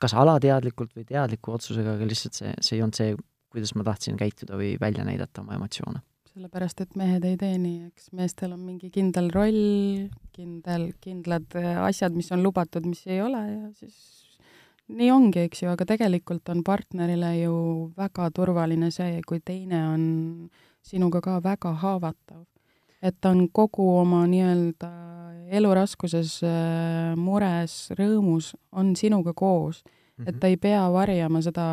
kas 0.00 0.14
alateadlikult 0.14 0.94
või 0.96 1.04
teadliku 1.04 1.52
otsusega, 1.58 1.98
aga 1.98 2.06
lihtsalt 2.06 2.38
see, 2.38 2.54
see 2.60 2.76
ei 2.76 2.82
olnud 2.82 2.94
see, 2.94 3.16
kuidas 3.50 3.74
ma 3.74 3.84
tahtsin 3.84 4.16
käituda 4.16 4.56
või 4.56 4.76
välja 4.80 5.04
näidata 5.04 5.42
oma 5.42 5.58
emotsioone 5.58 6.00
sellepärast, 6.32 6.80
et 6.80 6.96
mehed 6.96 7.24
ei 7.28 7.36
tee 7.40 7.56
nii, 7.60 7.90
eks 7.90 8.08
meestel 8.16 8.54
on 8.54 8.62
mingi 8.64 8.88
kindel 8.92 9.28
roll, 9.34 10.08
kindel, 10.32 10.88
kindlad 11.04 11.56
äh, 11.60 11.76
asjad, 11.84 12.16
mis 12.16 12.32
on 12.32 12.42
lubatud, 12.44 12.86
mis 12.88 13.04
ei 13.10 13.20
ole 13.24 13.42
ja 13.50 13.66
siis 13.76 13.98
nii 14.92 15.10
ongi, 15.12 15.44
eks 15.46 15.62
ju, 15.64 15.72
aga 15.72 15.86
tegelikult 15.88 16.48
on 16.52 16.62
partnerile 16.64 17.34
ju 17.38 17.56
väga 17.98 18.30
turvaline 18.34 18.90
see, 18.94 19.20
kui 19.28 19.42
teine 19.44 19.82
on 19.90 20.04
sinuga 20.82 21.20
ka 21.24 21.38
väga 21.44 21.76
haavatav. 21.84 22.46
et 23.02 23.16
ta 23.20 23.32
on 23.34 23.48
kogu 23.50 23.82
oma 23.98 24.22
nii-öelda 24.30 24.88
elu 25.58 25.70
raskuses, 25.74 26.36
äh, 26.46 27.16
mures, 27.18 27.90
rõõmus, 27.98 28.52
on 28.72 28.94
sinuga 28.96 29.32
koos 29.34 29.82
mm. 29.82 29.90
-hmm. 29.90 30.28
et 30.28 30.40
ta 30.40 30.46
ei 30.46 30.56
pea 30.56 30.86
varjama 30.92 31.42
seda 31.42 31.66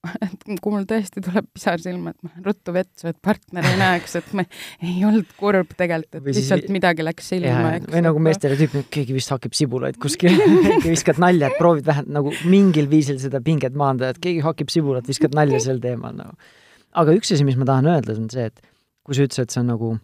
et 0.24 0.60
kui 0.62 0.72
mul 0.72 0.86
tõesti 0.88 1.20
tuleb 1.24 1.48
pisar 1.52 1.80
silma, 1.82 2.14
et 2.14 2.24
ma 2.24 2.30
lähen 2.30 2.46
ruttu 2.46 2.72
vetsu, 2.72 3.10
et 3.10 3.18
partner 3.20 3.66
ei 3.68 3.76
näeks, 3.80 4.14
et 4.20 4.30
ma 4.36 4.44
ei 4.86 5.02
olnud 5.06 5.34
kurb 5.36 5.74
tegelikult, 5.76 6.16
et 6.16 6.28
lihtsalt 6.30 6.64
siis, 6.64 6.72
midagi 6.72 7.04
läks 7.04 7.28
silma, 7.34 7.74
või 7.84 8.02
nagu 8.06 8.22
meestele 8.24 8.56
tüüp, 8.60 8.78
et 8.80 8.88
keegi 8.96 9.16
vist 9.16 9.32
hakib 9.34 9.56
sibulaid 9.56 10.00
kuskil 10.00 10.38
viskad 10.86 11.20
nalja, 11.20 11.50
et 11.50 11.60
proovid 11.60 11.88
vähemalt 11.90 12.14
nagu 12.16 12.32
mingil 12.48 12.88
viisil 12.90 13.20
seda 13.20 13.42
pinget 13.44 13.76
maandada, 13.76 14.14
et 14.14 14.22
keegi 14.24 14.44
hakib 14.46 14.72
sibulat, 14.72 15.08
viskad 15.10 15.36
nalja 15.36 15.60
sel 15.66 15.82
teemal 15.84 16.16
nagu. 16.16 16.36
aga 16.96 17.16
üks 17.18 17.34
asi, 17.36 17.44
mis 17.46 17.60
ma 17.60 17.68
tahan 17.68 17.92
öelda, 17.92 18.16
on 18.16 18.30
see, 18.32 18.48
et 18.48 18.64
kui 19.04 19.16
sa 19.16 19.26
ütlesid, 19.28 19.50
et 19.50 19.56
see 19.56 19.60
on 19.60 19.72
nagu, 19.74 19.94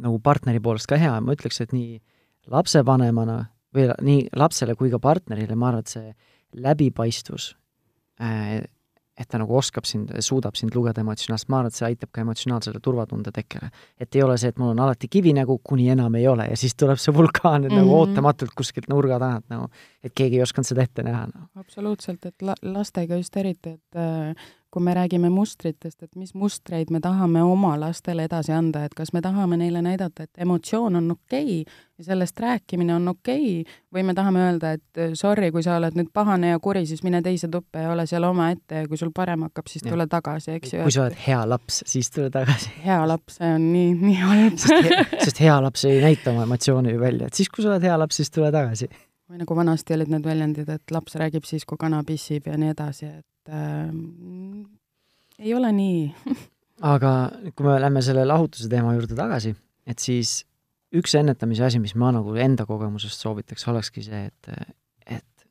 nagu 0.00 0.20
partneri 0.24 0.64
poolest 0.64 0.88
ka 0.88 0.96
hea, 1.00 1.12
ma 1.20 1.36
ütleks, 1.36 1.60
et 1.60 1.76
nii 1.76 2.00
lapsevanemana 2.52 3.42
või 3.74 3.90
nii 4.06 4.30
lapsele 4.38 4.78
kui 4.78 4.88
ka 4.92 5.00
partnerile, 5.02 5.58
ma 5.58 5.72
arvan, 5.72 5.84
et 5.84 5.92
see 5.92 6.14
läbipaistvus 6.64 7.50
äh, 8.22 8.62
et 9.18 9.28
ta 9.30 9.38
nagu 9.38 9.54
oskab 9.56 9.86
sind, 9.86 10.10
suudab 10.26 10.56
sind 10.58 10.74
lugeda 10.74 11.02
emotsionaalselt, 11.04 11.50
ma 11.52 11.60
arvan, 11.60 11.70
et 11.70 11.78
see 11.78 11.86
aitab 11.86 12.10
ka 12.14 12.22
emotsionaalsele 12.24 12.80
turvatunde 12.82 13.30
tekkele. 13.34 13.70
et 14.00 14.16
ei 14.16 14.22
ole 14.22 14.36
see, 14.38 14.50
et 14.50 14.58
mul 14.58 14.72
on 14.72 14.82
alati 14.86 15.08
kivinägu, 15.08 15.58
kuni 15.62 15.88
enam 15.94 16.14
ei 16.18 16.26
ole 16.28 16.48
ja 16.50 16.56
siis 16.56 16.74
tuleb 16.74 16.98
see 16.98 17.14
vulkaan 17.14 17.62
mm 17.62 17.68
-hmm. 17.68 17.74
nagu 17.74 17.86
mhm. 17.86 17.98
ootamatult 17.98 18.54
kuskilt 18.56 18.88
nurga 18.88 19.18
tagant 19.18 19.46
nagu, 19.48 19.68
et 20.02 20.12
keegi 20.14 20.36
ei 20.36 20.42
osanud 20.42 20.66
seda 20.66 20.82
ette 20.82 21.02
näha 21.02 21.26
no.. 21.26 21.46
absoluutselt, 21.54 22.26
et 22.26 22.42
la-, 22.42 22.58
lastega 22.62 23.16
just 23.16 23.36
eriti, 23.36 23.70
et 23.70 23.96
äh, 23.96 24.34
kui 24.74 24.82
me 24.82 24.94
räägime 24.94 25.30
mustritest, 25.30 26.02
et 26.02 26.16
mis 26.18 26.34
mustreid 26.34 26.90
me 26.90 26.98
tahame 27.00 27.42
oma 27.46 27.76
lastele 27.78 28.24
edasi 28.26 28.52
anda, 28.52 28.84
et 28.84 28.94
kas 28.98 29.12
me 29.14 29.22
tahame 29.22 29.58
neile 29.60 29.82
näidata, 29.84 30.26
et 30.26 30.42
emotsioon 30.42 30.98
on 30.98 31.10
okei 31.14 31.60
okay 31.60 31.74
ja 31.98 32.04
sellest 32.04 32.40
rääkimine 32.40 32.94
on 32.94 33.08
okei 33.08 33.60
okay, 33.60 33.76
või 33.94 34.02
me 34.08 34.14
tahame 34.18 34.42
öelda, 34.48 34.72
et 34.74 34.98
äh, 34.98 35.12
sorry, 35.14 35.52
kui 35.54 35.62
sa 35.62 35.76
oled 35.78 35.94
nüüd 35.94 36.10
pahane 36.14 36.50
ja 36.50 36.58
kuri, 36.62 36.82
siis 36.90 37.04
mine 37.06 37.22
teise 37.22 37.48
tuppa 37.52 37.84
ja 37.84 37.92
ole 37.94 38.06
seal 38.10 38.26
omaette 38.26 38.82
ja 38.82 38.90
kui 38.90 38.98
sul 38.98 39.14
parem 39.14 39.46
hakkab, 39.46 39.70
siis 39.70 39.86
tule 39.86 40.08
tagasi, 40.10 40.56
eks 40.58 40.74
ju. 40.74 40.82
kui 40.82 40.94
sa 40.96 41.06
oled 41.06 41.18
hea 41.26 41.40
laps, 41.54 41.82
siis 41.86 42.10
tule 42.10 42.32
tagasi. 42.34 42.74
hea 42.84 43.00
laps, 43.08 43.38
see 43.38 43.54
on 43.60 43.70
nii, 43.70 43.94
nii 44.02 44.20
halb 44.24 44.58
sest, 44.58 45.38
hea 45.38 45.56
laps 45.62 45.86
ei 45.90 46.02
näita 46.02 46.34
oma 46.34 46.48
emotsioone 46.48 46.96
ju 46.96 47.02
välja, 47.06 47.30
et 47.30 47.38
siis, 47.38 47.52
kui 47.52 47.62
sa 47.62 47.70
oled 47.76 47.86
hea 47.86 47.98
laps, 48.02 48.18
siis 48.18 48.34
tule 48.34 48.50
tagasi. 48.54 48.90
Või 49.34 49.42
nagu 49.42 49.56
vanasti 49.58 49.96
olid 49.96 50.12
need 50.14 50.26
väljendid, 50.26 50.68
et 50.70 50.94
laps 50.94 51.16
räägib 51.18 51.46
siis, 51.48 51.66
kui 51.66 51.78
kana 51.80 52.04
pissib 52.06 52.46
ja 52.46 52.54
nii 52.60 52.70
edasi, 52.70 53.10
et 53.10 53.50
äh, 53.50 53.90
ei 55.42 55.54
ole 55.56 55.72
nii 55.74 56.04
aga 56.94 57.14
kui 57.50 57.66
me 57.66 57.80
lähme 57.82 58.02
selle 58.06 58.22
lahutuse 58.28 58.70
teema 58.70 58.94
juurde 58.94 59.18
tagasi, 59.18 59.54
et 59.90 59.98
siis 59.98 60.44
üks 60.94 61.16
ennetamise 61.18 61.66
asi, 61.66 61.82
mis 61.82 61.96
ma 61.98 62.12
nagu 62.14 62.36
enda 62.38 62.66
kogemusest 62.68 63.26
soovitaks, 63.26 63.66
olekski 63.72 64.06
see, 64.06 64.22
et, 64.30 64.70
et, 65.18 65.46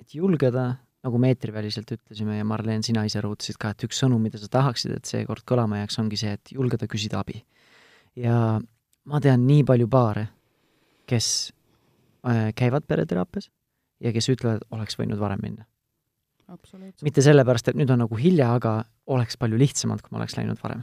et 0.00 0.16
julgeda, 0.16 0.70
nagu 1.04 1.20
me 1.20 1.34
eetriväliselt 1.34 1.92
ütlesime 1.92 2.38
ja 2.38 2.48
Marleen, 2.48 2.84
sina 2.86 3.04
ise 3.04 3.20
rõhutasid 3.20 3.60
ka, 3.60 3.74
et 3.74 3.84
üks 3.84 4.00
sõnum, 4.00 4.22
mida 4.24 4.40
sa 4.40 4.48
tahaksid, 4.48 4.96
et 4.96 5.10
seekord 5.10 5.44
kõlama 5.44 5.82
jääks, 5.82 6.00
ongi 6.00 6.16
see, 6.16 6.32
et 6.38 6.54
julgeda 6.56 6.88
küsida 6.88 7.20
abi. 7.20 7.44
ja 8.16 8.56
ma 9.04 9.20
tean 9.20 9.44
nii 9.44 9.66
palju 9.68 9.88
paare, 9.92 10.30
kes 11.08 11.26
käivad 12.56 12.86
pereteraapias 12.86 13.50
ja 14.00 14.12
kes 14.14 14.28
ütlevad, 14.30 14.62
oleks 14.70 14.98
võinud 14.98 15.18
varem 15.18 15.42
minna 15.42 15.66
mitte 17.02 17.22
sellepärast, 17.24 17.70
et 17.70 17.78
nüüd 17.78 17.90
on 17.92 18.02
nagu 18.04 18.18
hilja, 18.18 18.50
aga 18.56 18.80
oleks 19.12 19.38
palju 19.40 19.58
lihtsamalt, 19.60 20.02
kui 20.04 20.12
ma 20.12 20.20
oleks 20.20 20.36
läinud 20.36 20.60
varem. 20.62 20.82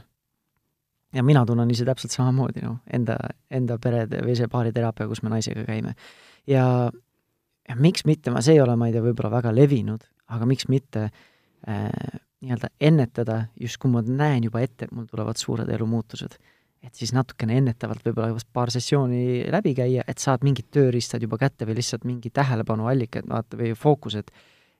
ja 1.14 1.22
mina 1.26 1.42
tunnen 1.46 1.70
ise 1.74 1.84
täpselt 1.84 2.14
samamoodi, 2.14 2.62
noh, 2.62 2.78
enda, 2.92 3.16
enda 3.50 3.78
perede 3.82 4.20
või 4.22 4.36
see 4.38 4.46
baariteraapia, 4.50 5.08
kus 5.10 5.22
me 5.22 5.32
naisega 5.32 5.64
käime. 5.66 5.94
ja, 6.46 6.64
ja 7.68 7.76
miks 7.76 8.06
mitte, 8.06 8.30
ma, 8.30 8.42
see 8.42 8.58
ei 8.58 8.64
ole, 8.64 8.76
ma 8.76 8.88
ei 8.88 8.96
tea, 8.96 9.04
võib-olla 9.04 9.32
väga 9.36 9.54
levinud, 9.54 10.06
aga 10.30 10.46
miks 10.46 10.68
mitte 10.70 11.08
äh, 11.10 11.88
nii-öelda 12.40 12.72
ennetada, 12.80 13.42
just 13.60 13.78
kui 13.78 13.92
ma 13.92 14.02
näen 14.06 14.46
juba 14.48 14.62
ette, 14.64 14.86
et 14.86 14.94
mul 14.96 15.06
tulevad 15.10 15.38
suured 15.38 15.68
elumuutused, 15.68 16.38
et 16.80 16.94
siis 16.96 17.12
natukene 17.12 17.58
ennetavalt 17.60 18.06
võib-olla 18.06 18.38
paar 18.52 18.70
sessiooni 18.72 19.50
läbi 19.52 19.74
käia, 19.76 20.04
et 20.08 20.18
saad 20.18 20.46
mingid 20.46 20.70
tööriistad 20.72 21.22
juba 21.22 21.36
kätte 21.40 21.68
või 21.68 21.76
lihtsalt 21.78 22.06
mingi 22.08 22.32
tähelepanuallikad, 22.32 23.28
vaata, 23.28 23.58
või 23.60 23.74
fookused 23.76 24.32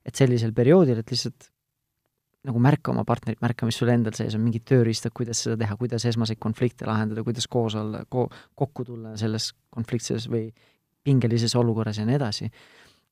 et 0.06 0.16
sellisel 0.16 0.52
perioodil, 0.56 1.00
et 1.00 1.12
lihtsalt 1.12 1.50
nagu 2.48 2.60
märka 2.62 2.92
oma 2.94 3.04
partnerit, 3.04 3.40
märka, 3.44 3.66
mis 3.68 3.76
sul 3.76 3.90
endal 3.92 4.14
sees 4.16 4.34
on, 4.36 4.42
mingid 4.46 4.64
tööriistad, 4.68 5.12
kuidas 5.16 5.42
seda 5.44 5.58
teha, 5.60 5.76
kuidas 5.80 6.06
esmaseid 6.08 6.40
konflikte 6.40 6.88
lahendada, 6.88 7.24
kuidas 7.26 7.48
koos 7.52 7.76
olla 7.76 8.00
ko,, 8.08 8.28
kokku 8.56 8.86
tulla 8.88 9.12
selles 9.20 9.50
konfliktses 9.74 10.24
või 10.32 10.46
pingelises 11.04 11.52
olukorras 11.56 12.00
ja 12.00 12.06
nii 12.08 12.16
edasi. 12.16 12.48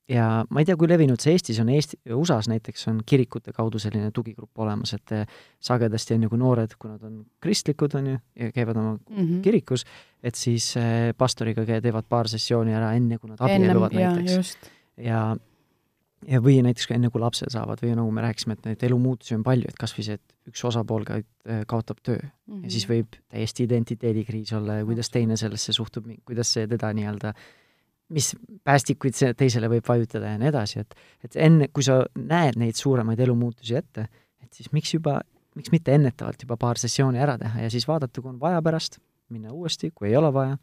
Ja 0.08 0.26
ma 0.48 0.62
ei 0.62 0.68
tea, 0.68 0.76
kui 0.80 0.88
levinud 0.90 1.20
see 1.22 1.34
Eestis 1.36 1.58
on, 1.62 1.70
Eesti, 1.72 1.98
USA-s 2.16 2.48
näiteks 2.50 2.88
on 2.90 3.02
kirikute 3.06 3.52
kaudu 3.56 3.80
selline 3.82 4.10
tugigrupp 4.14 4.64
olemas, 4.64 4.94
et 4.96 5.14
eh, 5.16 5.34
sagedasti 5.60 6.16
on 6.16 6.24
ju, 6.26 6.32
kui 6.32 6.40
noored, 6.40 6.78
kui 6.78 6.92
nad 6.92 7.02
on 7.04 7.20
kristlikud, 7.44 7.98
on 7.98 8.14
ju, 8.14 8.22
ja 8.40 8.52
käivad 8.54 8.80
oma 8.80 8.94
mm 8.96 9.16
-hmm. 9.16 9.42
kirikus, 9.44 9.84
et 10.22 10.34
siis 10.34 10.76
eh, 10.76 11.12
pastoriga 11.16 11.64
teevad 11.66 12.08
paar 12.08 12.28
sessiooni 12.28 12.74
ära, 12.74 12.94
enne 12.94 13.18
kui 13.18 13.30
nad 13.30 13.40
abielluvad 13.40 13.92
näiteks. 13.92 14.56
ja 14.96 15.36
ja 16.26 16.40
või 16.42 16.58
näiteks 16.62 16.88
ka 16.88 16.96
enne, 16.96 17.10
kui 17.14 17.20
lapse 17.22 17.46
saavad 17.52 17.78
või 17.82 17.94
nagu 17.94 18.10
me 18.10 18.24
rääkisime, 18.24 18.56
et 18.58 18.66
neid 18.66 18.82
elumuutusi 18.88 19.36
on 19.36 19.44
palju, 19.46 19.68
et 19.68 19.78
kas 19.78 19.94
või 19.94 20.06
see, 20.06 20.18
et 20.18 20.50
üks 20.50 20.64
osapool 20.64 21.06
ka 21.06 21.20
äh, 21.20 21.62
kaotab 21.66 22.02
töö 22.02 22.18
mm 22.18 22.54
-hmm. 22.54 22.64
ja 22.64 22.70
siis 22.70 22.88
mhm. 22.88 22.92
võib 22.94 23.20
täiesti 23.28 23.64
identiteedikriis 23.68 24.52
olla 24.52 24.80
ja 24.80 24.84
kuidas 24.84 25.10
teine 25.10 25.36
sellesse 25.36 25.72
suhtub, 25.72 26.06
kuidas 26.24 26.52
see 26.52 26.66
teda 26.66 26.92
nii-öelda, 26.92 27.34
mis 28.14 28.30
päästikuid 28.64 29.18
teisele 29.36 29.68
võib 29.72 29.88
vajutada 29.88 30.34
ja 30.34 30.38
nii 30.40 30.50
edasi, 30.52 30.84
et 30.84 30.94
et 31.24 31.36
enne, 31.48 31.68
kui 31.72 31.84
sa 31.84 32.00
näed 32.16 32.56
neid 32.60 32.78
suuremaid 32.78 33.20
elumuutusi 33.20 33.76
ette, 33.78 34.08
et 34.42 34.52
siis 34.54 34.72
miks 34.72 34.94
juba, 34.94 35.18
miks 35.58 35.72
mitte 35.74 35.94
ennetavalt 35.96 36.42
juba 36.46 36.56
paar 36.60 36.80
sessiooni 36.80 37.20
ära 37.20 37.36
teha 37.40 37.66
ja 37.66 37.70
siis 37.70 37.88
vaadata, 37.88 38.22
kui 38.22 38.32
on 38.32 38.40
vaja 38.40 38.62
pärast, 38.64 39.00
minna 39.28 39.52
uuesti, 39.52 39.92
kui 39.94 40.08
ei 40.08 40.16
ole 40.16 40.32
vaja 40.32 40.56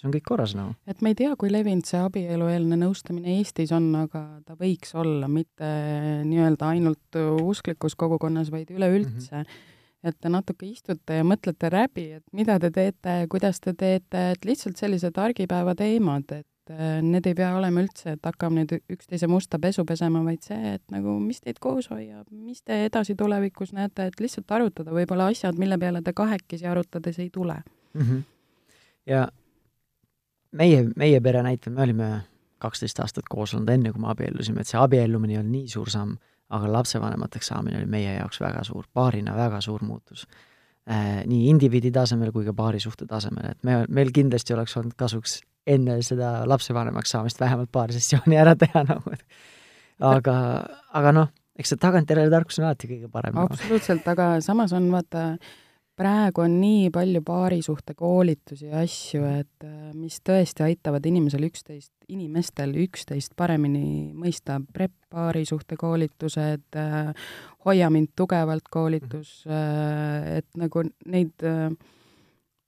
see 0.00 0.08
on 0.08 0.14
kõik 0.14 0.26
korras 0.28 0.54
nagu. 0.56 0.74
et 0.88 1.02
me 1.04 1.12
ei 1.12 1.18
tea, 1.18 1.32
kui 1.40 1.50
levinud 1.52 1.88
see 1.88 2.00
abielueelne 2.00 2.78
nõustamine 2.80 3.36
Eestis 3.38 3.72
on, 3.76 3.90
aga 4.00 4.22
ta 4.46 4.56
võiks 4.60 4.94
olla 4.96 5.28
mitte 5.28 5.68
nii-öelda 6.28 6.70
ainult 6.74 7.20
usklikus 7.44 7.96
kogukonnas, 8.00 8.52
vaid 8.52 8.72
üleüldse 8.76 9.42
mm. 9.42 9.44
-hmm 9.44 9.68
et 10.00 10.16
te 10.16 10.30
natuke 10.32 10.64
istute 10.64 11.18
ja 11.18 11.24
mõtlete 11.28 11.68
läbi, 11.72 12.06
et 12.16 12.24
mida 12.32 12.54
te 12.62 12.70
teete, 12.72 13.26
kuidas 13.28 13.60
te 13.60 13.74
teete, 13.76 14.30
et 14.32 14.46
lihtsalt 14.48 14.80
sellised 14.80 15.18
argipäeva 15.20 15.74
teemad, 15.76 16.24
et 16.32 16.46
äh, 16.70 17.00
need 17.02 17.26
ei 17.26 17.34
pea 17.38 17.50
olema 17.56 17.82
üldse, 17.84 18.14
et 18.16 18.26
hakkame 18.26 18.64
nüüd 18.64 18.76
üksteise 18.92 19.28
musta 19.30 19.58
pesu 19.62 19.84
pesema, 19.88 20.22
vaid 20.26 20.44
see, 20.46 20.76
et 20.76 20.84
nagu 20.94 21.18
mis 21.22 21.42
teid 21.44 21.60
koos 21.62 21.90
hoiab, 21.92 22.26
mis 22.30 22.62
te 22.62 22.84
edasi 22.86 23.16
tulevikus 23.18 23.74
näete, 23.76 24.10
et 24.10 24.20
lihtsalt 24.22 24.50
arutada 24.56 24.94
võib-olla 24.94 25.30
asjad, 25.32 25.58
mille 25.60 25.78
peale 25.78 26.02
te 26.06 26.14
kahekesi 26.16 26.66
arutades 26.70 27.18
ei 27.18 27.30
tule 27.30 27.60
mm. 27.94 28.00
-hmm. 28.00 28.22
ja 29.06 29.28
meie, 30.52 30.84
meie 30.96 31.20
pere 31.20 31.42
näitel 31.42 31.74
me 31.74 31.82
olime 31.82 32.10
kaksteist 32.60 33.00
aastat 33.00 33.28
koos 33.30 33.54
olnud, 33.54 33.68
enne 33.72 33.92
kui 33.92 34.02
me 34.02 34.10
abiellusime, 34.12 34.60
et 34.60 34.68
see 34.68 34.80
abiellumine 34.80 35.36
ei 35.36 35.40
olnud 35.40 35.56
nii 35.56 35.68
suur 35.68 35.90
samm, 35.90 36.16
aga 36.50 36.72
lapsevanemateks 36.72 37.52
saamine 37.52 37.78
oli 37.78 37.86
meie 37.90 38.16
jaoks 38.16 38.40
väga 38.40 38.64
suur, 38.66 38.86
paarina 38.92 39.36
väga 39.36 39.60
suur 39.60 39.84
muutus 39.86 40.26
äh,. 40.90 41.22
nii 41.26 41.48
indiviidi 41.48 41.92
tasemel 41.94 42.32
kui 42.32 42.44
ka 42.44 42.54
paarisuhte 42.56 43.06
tasemel, 43.06 43.52
et 43.52 43.64
me, 43.64 43.84
meil 43.88 44.12
kindlasti 44.12 44.54
oleks 44.54 44.76
olnud 44.76 44.96
kasuks 44.98 45.40
enne 45.66 46.00
seda 46.02 46.40
lapsevanemaks 46.48 47.16
saamist 47.16 47.40
vähemalt 47.40 47.72
paar 47.72 47.92
sessiooni 47.92 48.38
ära 48.40 48.56
teha 48.58 48.84
nagu, 48.88 49.12
et 49.12 49.24
aga, 50.00 50.36
aga 50.96 51.12
noh, 51.16 51.32
eks 51.60 51.74
see 51.74 51.80
tagantjärele 51.80 52.32
tarkus 52.32 52.60
on 52.60 52.68
alati 52.70 52.88
kõige 52.90 53.10
parem. 53.12 53.36
absoluutselt, 53.42 54.06
aga 54.08 54.32
samas 54.44 54.72
on 54.76 54.88
vaata 54.92 55.26
äh, 55.34 55.58
praegu 56.00 56.44
on 56.44 56.56
nii 56.60 56.88
palju 56.94 57.20
paarisuhte 57.26 57.94
koolitusi 57.98 58.70
ja 58.70 58.80
asju, 58.84 59.24
et 59.40 59.66
äh, 59.66 59.92
mis 59.96 60.18
tõesti 60.24 60.64
aitavad 60.64 61.04
inimesel 61.06 61.44
üksteist, 61.50 61.92
inimestel 62.12 62.72
üksteist 62.86 63.36
paremini 63.38 64.10
mõista, 64.16 64.60
prep 64.72 64.94
paarisuhte 65.12 65.78
koolitused, 65.80 66.68
äh, 66.78 67.14
Hoia 67.66 67.90
mind 67.92 68.14
tugevalt 68.16 68.70
koolitus, 68.72 69.42
äh, 69.44 70.38
et 70.38 70.46
nagu 70.56 70.86
neid, 71.12 71.44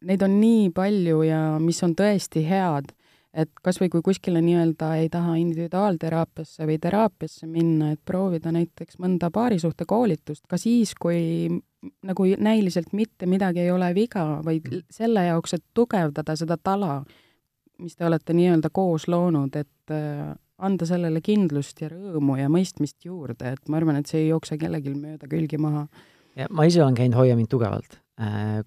neid 0.02 0.22
on 0.22 0.40
nii 0.40 0.70
palju 0.74 1.22
ja 1.26 1.40
mis 1.62 1.82
on 1.86 1.96
tõesti 1.98 2.44
head 2.48 2.92
et 3.32 3.50
kas 3.64 3.78
või 3.80 3.88
kui 3.92 4.04
kuskile 4.04 4.42
nii-öelda 4.44 4.92
ei 5.00 5.08
taha 5.12 5.38
individuaalteraapiasse 5.40 6.66
või 6.68 6.78
teraapiasse 6.82 7.48
minna, 7.48 7.92
et 7.94 8.00
proovida 8.04 8.52
näiteks 8.52 8.98
mõnda 9.00 9.30
paarisuhte 9.32 9.86
koolitust 9.88 10.44
ka 10.48 10.58
siis, 10.60 10.92
kui 11.00 11.48
nagu 12.04 12.26
näiliselt 12.38 12.92
mitte 12.92 13.26
midagi 13.26 13.64
ei 13.64 13.72
ole 13.72 13.88
viga, 13.96 14.26
vaid 14.44 14.68
selle 14.92 15.24
jaoks, 15.30 15.56
et 15.56 15.64
tugevdada 15.74 16.36
seda 16.38 16.58
tala, 16.60 17.00
mis 17.82 17.96
te 17.96 18.06
olete 18.06 18.36
nii-öelda 18.36 18.70
koos 18.72 19.08
loonud, 19.08 19.56
et 19.56 19.94
äh, 19.96 20.28
anda 20.62 20.86
sellele 20.86 21.24
kindlust 21.24 21.80
ja 21.82 21.88
rõõmu 21.90 22.36
ja 22.38 22.52
mõistmist 22.52 23.00
juurde, 23.08 23.56
et 23.56 23.72
ma 23.72 23.80
arvan, 23.80 23.98
et 23.98 24.12
see 24.12 24.26
ei 24.26 24.30
jookse 24.30 24.60
kellelgi 24.60 24.92
mööda 24.94 25.30
külgi 25.30 25.58
maha. 25.58 25.88
ja 26.36 26.46
ma 26.50 26.68
ise 26.68 26.84
olen 26.84 26.94
käinud 26.94 27.16
Hoia 27.18 27.36
mind 27.36 27.50
tugevalt 27.50 27.98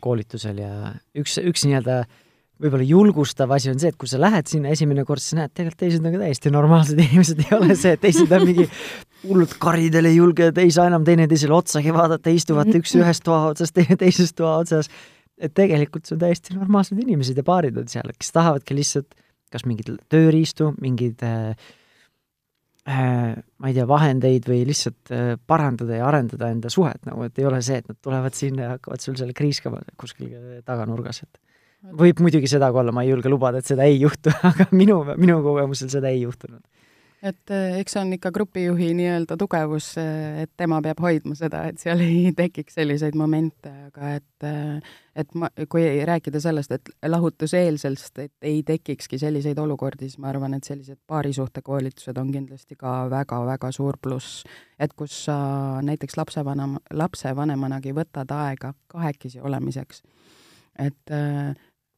koolitusel 0.02 0.58
ja 0.60 0.72
üks, 1.16 1.38
üks 1.38 1.68
nii-öelda 1.68 2.00
äh, 2.02 2.24
võib-olla 2.62 2.86
julgustav 2.88 3.52
asi 3.56 3.70
on 3.72 3.80
see, 3.82 3.92
et 3.92 3.98
kui 4.00 4.10
sa 4.10 4.20
lähed 4.22 4.48
sinna 4.48 4.72
esimene 4.72 5.04
kord, 5.08 5.24
siis 5.24 5.36
näed, 5.40 5.52
tegelikult 5.56 5.82
teised 5.82 6.06
on 6.06 6.16
ka 6.16 6.22
täiesti 6.22 6.54
normaalsed 6.54 7.02
inimesed, 7.06 7.44
ei 7.44 7.58
ole 7.58 7.76
see, 7.80 7.96
et 7.98 8.04
teised 8.04 8.32
on 8.36 8.46
mingi 8.48 8.68
hullud 9.26 9.56
karidel, 9.62 10.10
ei 10.10 10.20
julge, 10.20 10.52
ei 10.64 10.72
saa 10.74 10.88
enam 10.92 11.06
teineteisele 11.08 11.56
otsagi 11.56 11.94
vaadata, 11.96 12.32
istuvad 12.32 12.72
üks 12.80 12.96
ühes 13.02 13.22
toa 13.26 13.52
otsas, 13.52 13.76
teine 13.76 14.00
teises 14.00 14.34
toa 14.38 14.58
otsas. 14.64 14.92
et 15.36 15.52
tegelikult 15.52 16.08
see 16.08 16.16
on 16.16 16.22
täiesti 16.22 16.56
normaalsed 16.56 17.00
inimesed 17.02 17.36
ja 17.36 17.44
paarid 17.44 17.76
on 17.82 17.90
seal, 17.92 18.14
kes 18.16 18.32
tahavadki 18.32 18.78
lihtsalt 18.78 19.18
kas 19.52 19.66
mingeid 19.68 20.00
tööriistu, 20.12 20.72
mingeid 20.82 21.24
äh, 21.24 21.52
äh, 21.52 21.74
ma 22.86 23.70
ei 23.70 23.74
tea, 23.74 23.86
vahendeid 23.90 24.46
või 24.46 24.60
lihtsalt 24.70 25.10
äh, 25.14 25.32
parandada 25.48 25.98
ja 25.98 26.06
arendada 26.06 26.52
enda 26.54 26.70
suhet 26.70 27.08
nagu, 27.10 27.26
et 27.26 27.40
ei 27.42 27.48
ole 27.50 27.62
see, 27.66 27.80
et 27.82 27.88
nad 27.90 27.98
tulevad 27.98 28.38
sinna 28.38 28.68
ja 28.68 28.76
hakkavad 28.76 29.02
sul 29.02 29.18
seal 29.18 29.34
kriiskama 29.34 29.82
kuskil 29.98 30.36
taganurgas, 30.68 31.24
et 31.26 31.40
võib 31.98 32.22
muidugi 32.22 32.50
seda 32.50 32.70
ka 32.74 32.82
olla, 32.82 32.94
ma 32.94 33.06
ei 33.06 33.10
julge 33.10 33.32
lubada, 33.32 33.62
et 33.62 33.70
seda 33.70 33.88
ei 33.90 33.98
juhtu, 34.02 34.34
aga 34.52 34.70
minu, 34.78 35.00
minu 35.18 35.40
kogemusel 35.46 35.90
seda 35.94 36.14
ei 36.14 36.22
juhtunud. 36.22 36.62
Et 37.24 37.52
eh, 37.54 37.78
eks 37.80 37.96
see 37.96 38.02
on 38.02 38.12
ikka 38.16 38.32
grupijuhi 38.36 38.92
nii-öelda 38.98 39.38
tugevus, 39.40 39.94
eh, 40.02 40.44
et 40.44 40.52
tema 40.58 40.82
peab 40.84 41.00
hoidma 41.02 41.36
seda, 41.38 41.64
et 41.70 41.80
seal 41.82 42.02
ei 42.06 42.32
tekiks 42.36 42.78
selliseid 42.80 43.18
momente, 43.18 43.72
aga 43.90 44.16
et 44.20 44.48
eh, 44.50 44.94
et 45.16 45.32
ma, 45.40 45.48
kui 45.72 45.86
rääkida 46.06 46.42
sellest, 46.44 46.74
et 46.76 46.90
lahutuseelsest, 47.08 48.20
et 48.20 48.50
ei 48.50 48.60
tekikski 48.68 49.20
selliseid 49.22 49.60
olukordi, 49.64 50.10
siis 50.10 50.20
ma 50.20 50.28
arvan, 50.34 50.58
et 50.58 50.68
sellised 50.68 51.00
paarisuhtekoolitused 51.08 52.20
on 52.20 52.34
kindlasti 52.36 52.76
ka 52.76 52.98
väga-väga 53.12 53.72
suur 53.72 53.96
pluss. 54.02 54.44
et 54.80 54.92
kus 54.94 55.24
sa 55.26 55.38
näiteks 55.88 56.18
lapsevanem, 56.18 56.76
lapsevanemanagi 56.92 57.96
võtad 57.96 58.32
aega 58.36 58.74
kahekesi 58.92 59.40
olemiseks. 59.40 60.04
et 60.80 61.16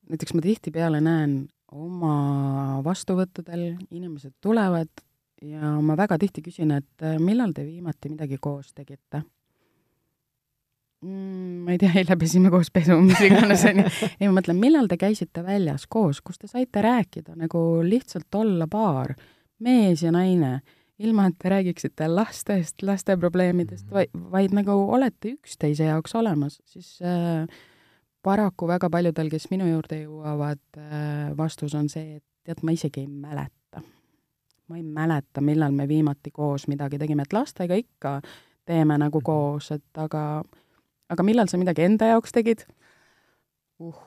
näiteks 0.09 0.33
ma 0.33 0.41
tihtipeale 0.41 1.01
näen 1.01 1.47
oma 1.71 2.81
vastuvõttudel, 2.85 3.73
inimesed 3.91 4.37
tulevad 4.41 5.06
ja 5.41 5.73
ma 5.81 5.97
väga 5.97 6.17
tihti 6.21 6.43
küsin, 6.45 6.71
et 6.77 7.05
äh, 7.05 7.17
millal 7.21 7.53
te 7.55 7.65
viimati 7.65 8.09
midagi 8.09 8.39
koos 8.41 8.73
tegite 8.73 9.21
mm,? 11.01 11.65
ma 11.65 11.75
ei 11.75 11.81
tea, 11.81 11.91
eile 12.01 12.17
pesime 12.19 12.51
koos 12.53 12.71
pesu, 12.73 12.97
mis 13.03 13.21
iganes, 13.27 13.65
onju. 13.69 13.85
ei, 14.19 14.25
ma 14.25 14.37
mõtlen, 14.39 14.59
millal 14.61 14.89
te 14.89 14.97
käisite 15.01 15.43
väljas 15.45 15.87
koos, 15.89 16.21
kus 16.25 16.41
te 16.41 16.49
saite 16.49 16.83
rääkida, 16.83 17.37
nagu 17.37 17.63
lihtsalt 17.85 18.39
olla 18.39 18.69
paar, 18.71 19.13
mees 19.63 20.03
ja 20.05 20.13
naine, 20.15 20.59
ilma 20.97 21.27
et 21.29 21.37
te 21.37 21.51
räägiksite 21.53 22.07
lastest, 22.09 22.81
laste 22.85 23.17
probleemidest, 23.19 23.85
vaid, 23.93 24.13
vaid 24.33 24.55
nagu 24.57 24.77
olete 24.97 25.35
üksteise 25.35 25.91
jaoks 25.91 26.15
olemas, 26.17 26.57
siis 26.65 26.95
äh, 27.05 27.45
paraku 28.25 28.69
väga 28.69 28.89
paljudel, 28.93 29.29
kes 29.33 29.51
minu 29.53 29.69
juurde 29.69 30.01
jõuavad 30.01 30.63
äh,, 30.81 31.29
vastus 31.37 31.77
on 31.77 31.91
see, 31.93 32.17
et 32.17 32.25
tead, 32.47 32.65
ma 32.65 32.73
isegi 32.73 33.05
ei 33.05 33.11
mäleta 33.11 33.56
ma 34.67 34.77
ei 34.77 34.83
mäleta, 34.83 35.41
millal 35.41 35.71
me 35.71 35.87
viimati 35.87 36.31
koos 36.31 36.67
midagi 36.67 36.99
tegime, 36.99 37.23
et 37.23 37.33
lastega 37.33 37.75
ikka 37.75 38.19
teeme 38.65 38.97
nagu 38.97 39.19
mhm. 39.19 39.25
koos, 39.25 39.71
et 39.71 40.03
aga, 40.03 40.43
aga 41.09 41.23
millal 41.23 41.47
sa 41.47 41.59
midagi 41.59 41.87
enda 41.87 42.11
jaoks 42.13 42.35
tegid? 42.35 42.65
uh, 43.79 44.01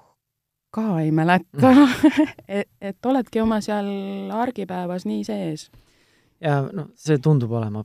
ka 0.70 1.00
ei 1.00 1.12
mäleta 1.12 1.72
et, 2.48 2.68
et 2.80 3.06
oledki 3.06 3.40
oma 3.40 3.60
seal 3.64 4.30
argipäevas 4.34 5.06
nii 5.06 5.24
sees. 5.24 5.70
ja 6.40 6.60
noh, 6.72 6.92
see 6.94 7.18
tundub 7.22 7.52
olema 7.52 7.84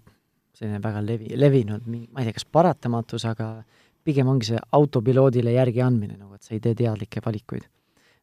selline 0.56 0.80
väga 0.84 1.02
levi, 1.04 1.34
levinud, 1.36 1.88
ma 1.88 2.22
ei 2.22 2.30
tea, 2.30 2.36
kas 2.38 2.46
paratamatus, 2.48 3.26
aga 3.28 3.50
pigem 4.06 4.30
ongi 4.32 4.54
see 4.54 4.62
autopiloodile 4.78 5.52
järgi 5.56 5.82
andmine, 5.84 6.16
nagu 6.16 6.38
et 6.38 6.46
sa 6.46 6.54
ei 6.56 6.62
tee 6.64 6.76
teadlikke 6.78 7.24
valikuid. 7.26 7.66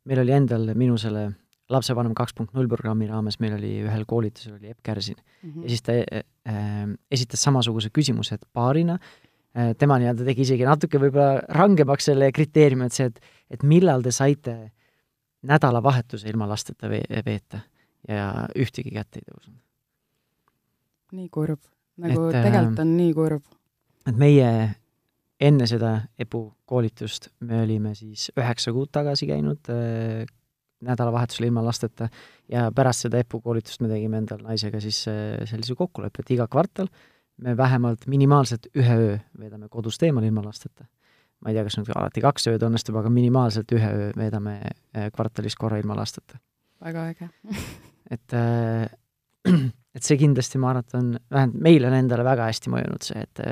meil 0.08 0.22
oli 0.22 0.32
endal 0.34 0.72
minu 0.74 0.96
selle 0.98 1.28
lapsevanem 1.72 2.14
kaks 2.16 2.36
punkt 2.36 2.54
null 2.56 2.70
programmi 2.70 3.08
raames 3.10 3.38
meil 3.42 3.56
oli 3.56 3.72
ühel 3.86 4.04
koolitusel 4.08 4.56
oli 4.58 4.72
Epp 4.72 4.82
Kärsin 4.86 5.16
mm 5.16 5.50
-hmm. 5.50 5.62
ja 5.62 5.68
siis 5.68 5.82
ta 5.82 5.92
äh, 5.92 6.94
esitas 7.10 7.42
samasuguse 7.42 7.90
küsimuse, 7.90 8.34
et 8.34 8.46
paarina 8.52 8.98
äh, 8.98 9.74
tema 9.78 9.98
nii-öelda 9.98 10.24
tegi 10.24 10.46
isegi 10.46 10.68
natuke 10.68 10.98
võib-olla 10.98 11.42
rangemaks 11.48 12.04
selle 12.10 12.32
kriteeriumi, 12.32 12.86
et 12.86 12.92
see, 12.92 13.06
et, 13.06 13.20
et 13.50 13.62
millal 13.62 14.02
te 14.02 14.10
saite 14.10 14.72
nädalavahetuse 15.42 16.28
ilma 16.28 16.48
lasteta 16.48 16.90
ve 16.90 17.02
veeta 17.26 17.60
ja 18.08 18.48
ühtegi 18.58 18.90
kätt 18.90 19.16
ei 19.16 19.26
tõusnud. 19.26 19.58
nii 21.12 21.28
kurb, 21.28 21.60
nagu 21.96 22.28
et, 22.28 22.42
tegelikult 22.42 22.78
on 22.78 22.96
nii 22.96 23.14
kurb. 23.14 23.42
et 24.06 24.16
meie 24.16 24.74
enne 25.40 25.66
seda 25.66 25.96
EPU 26.18 26.52
koolitust 26.64 27.28
me 27.40 27.62
olime 27.62 27.94
siis 27.98 28.30
üheksa 28.36 28.72
kuud 28.72 28.92
tagasi 28.94 29.26
käinud 29.26 29.70
nädalavahetusel 30.82 31.46
ilma 31.48 31.64
lasteta 31.64 32.08
ja 32.50 32.68
pärast 32.74 33.06
seda 33.06 33.20
EPU 33.22 33.40
koolitust 33.40 33.82
me 33.82 33.90
tegime 33.90 34.20
endal 34.22 34.42
naisega 34.44 34.80
siis 34.82 35.04
äh, 35.10 35.42
sellise 35.48 35.76
kokkuleppe, 35.78 36.24
et 36.24 36.32
iga 36.36 36.48
kvartal 36.50 36.90
me 37.42 37.56
vähemalt 37.56 38.06
minimaalselt 38.06 38.68
ühe 38.76 38.96
öö 38.98 39.18
veedame 39.38 39.68
kodust 39.72 40.02
eemal 40.02 40.24
ilma 40.24 40.44
lasteta. 40.44 40.84
ma 41.42 41.50
ei 41.50 41.56
tea, 41.56 41.64
kas 41.66 41.76
nüüd 41.78 41.90
alati 41.94 42.22
kaks 42.22 42.46
ööd 42.52 42.62
õnnestub, 42.62 42.96
aga 43.00 43.10
minimaalselt 43.10 43.72
ühe 43.74 43.92
öö 43.92 44.10
veedame 44.16 44.58
äh, 44.62 45.10
kvartalis 45.14 45.56
korra 45.58 45.78
ilma 45.82 45.96
lasteta. 45.98 46.38
väga 46.84 47.06
äge 47.14 47.30
et 48.14 48.36
äh, 48.38 48.88
et 49.96 50.02
see 50.06 50.18
kindlasti, 50.20 50.58
ma 50.58 50.72
arvan, 50.72 50.86
et 50.86 50.98
on, 50.98 51.14
vähemalt 51.30 51.62
meile 51.62 51.88
on 51.90 51.98
endale 51.98 52.24
väga 52.24 52.48
hästi 52.50 52.70
mõjunud 52.72 53.06
see, 53.06 53.22
et 53.22 53.42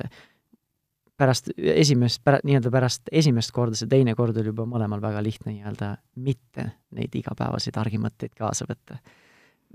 pärast 1.21 1.51
esimest, 1.57 2.23
pära-, 2.25 2.41
nii-öelda 2.47 2.73
pärast 2.73 3.11
esimest 3.13 3.53
korda, 3.55 3.79
see 3.79 3.89
teine 3.91 4.15
kord 4.19 4.37
oli 4.41 4.53
juba 4.53 4.67
mõlemal 4.69 5.03
väga 5.03 5.23
lihtne 5.25 5.53
nii-öelda 5.55 5.95
mitte 6.25 6.71
neid 6.97 7.17
igapäevaseid 7.21 7.77
argimõtteid 7.81 8.37
kaasa 8.39 8.69
võtta. 8.69 8.99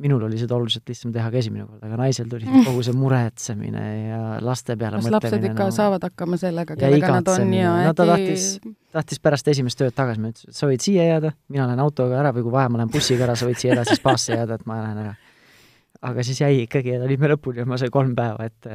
minul 0.01 0.25
oli 0.27 0.35
seda 0.35 0.57
oluliselt 0.57 0.89
lihtsam 0.91 1.13
teha 1.15 1.29
ka 1.31 1.39
esimene 1.39 1.65
kord, 1.67 1.83
aga 1.87 1.99
naisel 2.01 2.27
tuli 2.31 2.49
kogu 2.67 2.81
see 2.83 2.97
muretsemine 2.97 3.83
ja 4.09 4.21
laste 4.43 4.75
peale 4.79 4.99
kas 4.99 5.13
lapsed 5.13 5.47
ikka 5.51 5.69
no, 5.69 5.75
saavad 5.77 6.09
hakkama 6.09 6.39
sellega, 6.41 6.75
kellega 6.79 7.13
nad 7.19 7.31
on 7.35 7.53
ja 7.55 7.77
no 7.85 7.93
ta 7.95 8.09
tahtis, 8.11 8.49
tahtis 8.95 9.23
pärast 9.23 9.47
esimest 9.53 9.79
tööd 9.79 9.95
tagasi, 9.95 10.23
ma 10.23 10.33
ütlesin, 10.33 10.51
et 10.51 10.59
sa 10.59 10.71
võid 10.71 10.83
siia 10.83 11.07
jääda, 11.13 11.31
mina 11.53 11.69
lähen 11.69 11.85
autoga 11.85 12.19
ära 12.23 12.33
või 12.35 12.47
kui 12.47 12.57
vaja, 12.57 12.73
ma 12.73 12.81
lähen 12.81 12.91
bussiga 12.91 13.29
ära, 13.29 13.37
sa 13.39 13.47
võid 13.47 13.61
siia 13.61 13.77
edasi 13.77 13.95
spaasse 14.01 14.35
jääda, 14.35 14.59
et 14.59 14.67
ma 14.67 14.81
lähen 14.81 15.01
ära. 15.05 15.15
aga 16.11 16.23
siis 16.27 16.41
jäi 16.41 16.65
ikkagi 16.65 16.97
ja 16.97 17.03
olime 17.05 17.31
lõpuni 17.31 17.63
ja 17.63 17.69
ma 17.69 17.79
sain 17.79 17.93
kolm 17.93 18.17
päeva, 18.17 18.49
et 18.51 18.73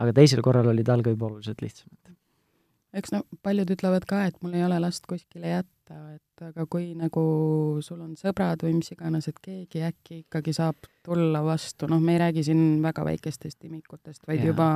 aga 0.00 0.16
teisel 0.16 0.42
korral 0.44 0.72
oli 0.72 0.84
tal 0.86 1.04
ka 1.04 1.12
juba 1.14 1.28
oluliselt 1.28 1.62
lihtsam 1.64 2.16
eks 2.96 3.12
no 3.14 3.22
paljud 3.44 3.70
ütlevad 3.70 4.06
ka, 4.08 4.24
et 4.28 4.36
mul 4.42 4.56
ei 4.58 4.64
ole 4.66 4.80
last 4.82 5.06
kuskile 5.10 5.52
jätta, 5.52 5.96
et 6.16 6.44
aga 6.50 6.66
kui 6.70 6.90
nagu 6.98 7.22
sul 7.84 8.00
on 8.02 8.14
sõbrad 8.18 8.62
või 8.64 8.76
mis 8.80 8.92
iganes, 8.94 9.28
et 9.30 9.40
keegi 9.42 9.84
äkki 9.86 10.22
ikkagi 10.24 10.54
saab 10.56 10.90
tulla 11.06 11.42
vastu, 11.46 11.88
noh, 11.90 12.02
me 12.02 12.16
ei 12.16 12.22
räägi 12.24 12.46
siin 12.50 12.62
väga 12.82 13.04
väikestest 13.06 13.68
imikutest, 13.68 14.24
vaid 14.28 14.42
ja. 14.42 14.50
juba 14.50 14.68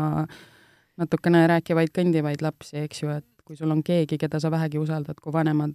natukene 1.00 1.44
rääkivaid, 1.50 1.90
kõndivaid 1.94 2.44
lapsi, 2.44 2.78
eks 2.84 3.02
ju, 3.02 3.14
et 3.18 3.26
kui 3.44 3.58
sul 3.58 3.72
on 3.74 3.82
keegi, 3.84 4.16
keda 4.20 4.38
sa 4.40 4.48
vähegi 4.52 4.78
usaldad, 4.80 5.18
kui 5.20 5.32
vanemad, 5.34 5.74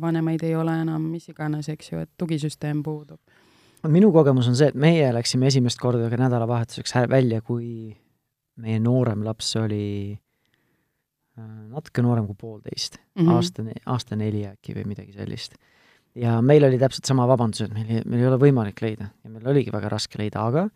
vanemaid 0.00 0.42
ei 0.44 0.56
ole 0.58 0.74
enam, 0.82 1.06
mis 1.12 1.30
iganes, 1.30 1.70
eks 1.72 1.92
ju, 1.92 2.02
et 2.02 2.10
tugisüsteem 2.18 2.82
puudub. 2.84 3.20
minu 3.86 4.10
kogemus 4.12 4.48
on 4.50 4.56
see, 4.58 4.72
et 4.72 4.74
meie 4.74 5.12
läksime 5.14 5.46
esimest 5.46 5.78
korda 5.78 6.10
ka 6.10 6.18
nädalavahetuseks 6.18 6.96
välja, 7.08 7.40
kui 7.40 7.94
meie 8.62 8.78
noorem 8.80 9.24
laps 9.24 9.54
oli 9.60 10.16
Äh, 11.36 11.46
natuke 11.68 12.00
noorem 12.00 12.24
kui 12.30 12.36
poolteist 12.40 12.96
mm, 12.96 13.26
-hmm. 13.26 13.32
aasta, 13.36 13.64
aasta 13.92 14.16
neli 14.16 14.46
äkki 14.48 14.72
või 14.72 14.86
midagi 14.88 15.12
sellist. 15.12 15.58
ja 16.16 16.40
meil 16.40 16.64
oli 16.64 16.78
täpselt 16.80 17.04
sama 17.04 17.26
vabandus, 17.28 17.60
et 17.60 17.74
meil, 17.74 18.00
meil 18.08 18.22
ei 18.22 18.26
ole 18.26 18.38
võimalik 18.40 18.80
leida 18.80 19.10
ja 19.24 19.30
meil 19.30 19.48
oligi 19.52 19.72
väga 19.72 19.90
raske 19.92 20.16
leida, 20.16 20.46
aga 20.48 20.70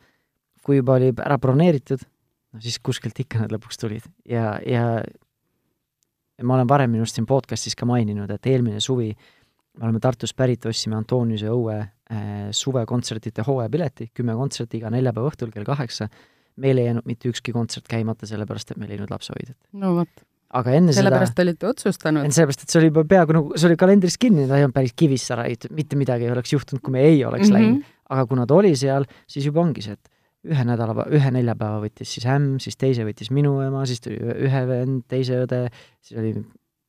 kui 0.63 0.77
juba 0.77 0.99
oli 0.99 1.15
ära 1.17 1.39
broneeritud, 1.41 2.05
no 2.53 2.61
siis 2.61 2.77
kuskilt 2.79 3.17
ikka 3.25 3.41
nad 3.41 3.55
lõpuks 3.55 3.81
tulid 3.81 4.05
ja, 4.29 4.59
ja 4.67 5.01
ja 5.01 6.45
ma 6.45 6.59
olen 6.59 6.69
varem 6.69 6.93
minu 6.93 7.07
arust 7.07 7.17
siin 7.17 7.27
podcastis 7.27 7.75
ka 7.75 7.89
maininud, 7.89 8.31
et 8.31 8.47
eelmine 8.47 8.81
suvi 8.81 9.15
me 9.79 9.85
oleme 9.85 10.01
Tartust 10.01 10.37
pärit, 10.37 10.67
ostsime 10.67 10.97
Antoniuse 10.97 11.49
õue 11.49 11.79
äh, 11.81 12.51
suvekontsertide 12.53 13.49
hooajapileti, 13.49 14.11
kümme 14.13 14.37
kontserti 14.37 14.77
iga 14.77 14.91
neljapäeva 14.91 15.33
õhtul 15.33 15.57
kell 15.57 15.65
kaheksa, 15.65 16.11
meil 16.61 16.81
ei 16.81 16.91
jäänud 16.91 17.07
mitte 17.09 17.31
ükski 17.31 17.55
kontsert 17.57 17.89
käimata, 17.91 18.29
sellepärast 18.31 18.75
et 18.75 18.81
meil 18.81 18.93
ei 18.93 19.01
olnud 19.01 19.15
lapsehoidjat. 19.15 19.57
no 19.81 19.95
vot 20.01 20.27
aga 20.61 20.75
enne 20.79 20.95
sellepärast 20.95 21.35
seda 21.35 21.47
olite 21.47 21.69
otsustanud? 21.71 22.27
sellepärast, 22.35 22.65
et 22.65 22.73
see 22.73 22.81
oli 22.81 22.91
juba 22.91 23.05
peaaegu 23.13 23.37
nagu, 23.37 23.53
see 23.57 23.69
oli 23.71 23.79
kalendris 23.81 24.17
kinni, 24.21 24.47
ta 24.51 24.59
ei 24.59 24.67
olnud 24.67 24.77
päris 24.77 24.95
kivisse 24.99 25.37
raiutud, 25.39 25.75
mitte 25.77 25.99
midagi 26.01 26.27
ei 26.27 26.33
oleks 26.35 26.55
juhtunud, 26.55 26.83
kui 26.85 26.95
me 26.95 27.05
ei 27.07 27.21
oleks 27.25 27.49
mm 27.49 27.55
-hmm. 27.55 27.77
läinud. 27.77 27.99
aga 28.11 28.27
kuna 28.27 28.47
ta 28.47 28.57
oli 28.59 28.73
seal, 28.77 29.07
siis 29.31 29.47
juba 29.47 29.63
ongi 29.63 29.85
see, 29.87 29.95
et 29.95 30.11
ühe 30.51 30.65
nädala, 30.65 31.05
ühe 31.13 31.31
neljapäeva 31.37 31.83
võttis 31.85 32.15
siis 32.17 32.27
ämm, 32.27 32.59
siis 32.59 32.77
teise 32.81 33.05
võttis 33.05 33.31
minu 33.31 33.61
ema, 33.61 33.85
siis 33.87 34.01
tuli 34.01 34.17
ühe 34.19 34.63
vend, 34.67 35.05
teise 35.09 35.45
õde, 35.45 35.67
siis 36.01 36.19
oli 36.19 36.33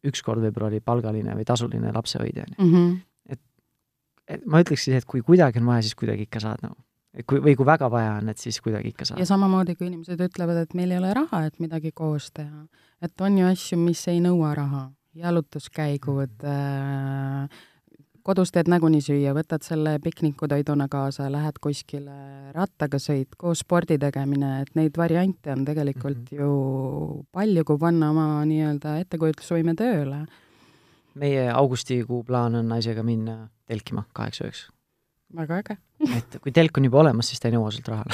ükskord 0.07 0.41
võib-olla 0.41 0.71
oli 0.71 0.79
palgaline 0.79 1.35
või 1.37 1.45
tasuline 1.45 1.91
lapsehoidja, 1.93 2.47
onju. 2.47 2.69
Mhm. 2.69 2.93
et, 3.29 3.41
et 4.27 4.45
ma 4.45 4.63
ütleks 4.63 4.87
siis, 4.87 4.97
et 4.97 5.05
kui 5.05 5.21
kuidagi 5.21 5.59
on 5.59 5.67
vaja, 5.69 5.85
siis 5.85 5.95
kuidagi 5.99 6.25
ikka 6.29 6.39
saad 6.39 6.63
nagu 6.65 6.79
et 7.13 7.27
kui, 7.27 7.41
või 7.43 7.55
kui 7.59 7.67
väga 7.67 7.89
vaja 7.91 8.15
on, 8.19 8.31
et 8.31 8.41
siis 8.41 8.61
kuidagi 8.63 8.93
ikka 8.93 9.09
saab. 9.09 9.19
ja 9.21 9.27
samamoodi, 9.27 9.75
kui 9.79 9.89
inimesed 9.89 10.21
ütlevad, 10.27 10.61
et 10.63 10.77
meil 10.77 10.93
ei 10.93 11.01
ole 11.01 11.13
raha, 11.17 11.45
et 11.49 11.59
midagi 11.63 11.91
koos 11.95 12.31
teha, 12.35 12.65
et 13.03 13.25
on 13.25 13.41
ju 13.41 13.49
asju, 13.49 13.79
mis 13.81 14.05
ei 14.11 14.21
nõua 14.23 14.53
raha, 14.57 14.85
jalutuskäigud 15.19 16.47
äh,, 16.47 17.61
kodus 18.23 18.53
teed 18.53 18.69
nagunii 18.71 19.01
süüa, 19.03 19.33
võtad 19.35 19.65
selle 19.65 19.97
piknikutoiduna 20.03 20.87
kaasa, 20.91 21.27
lähed 21.33 21.57
kuskile, 21.63 22.15
rattaga 22.55 22.99
sõit, 23.01 23.35
koos 23.37 23.65
spordi 23.65 23.97
tegemine, 23.99 24.61
et 24.63 24.75
neid 24.79 24.97
variante 24.97 25.51
on 25.51 25.65
tegelikult 25.67 26.31
mm 26.31 26.37
-hmm. 26.37 26.41
ju 26.41 27.25
palju, 27.31 27.65
kui 27.65 27.77
panna 27.81 28.11
oma 28.13 28.27
nii-öelda 28.45 28.99
ettekujutlusvõime 29.05 29.75
tööle. 29.75 30.25
meie 31.15 31.49
augustikuu 31.51 32.23
plaan 32.23 32.55
on 32.55 32.69
naisega 32.69 33.03
minna 33.03 33.49
telkima 33.67 34.03
kaheksa-üheksa 34.13 34.71
väga 35.37 35.61
äge 35.61 35.77
et 36.17 36.37
kui 36.41 36.53
telk 36.55 36.77
on 36.79 36.87
juba 36.87 37.01
olemas, 37.03 37.29
siis 37.29 37.41
ta 37.41 37.49
ei 37.49 37.55
nõua 37.55 37.71
sult 37.73 37.89
raha 37.91 38.05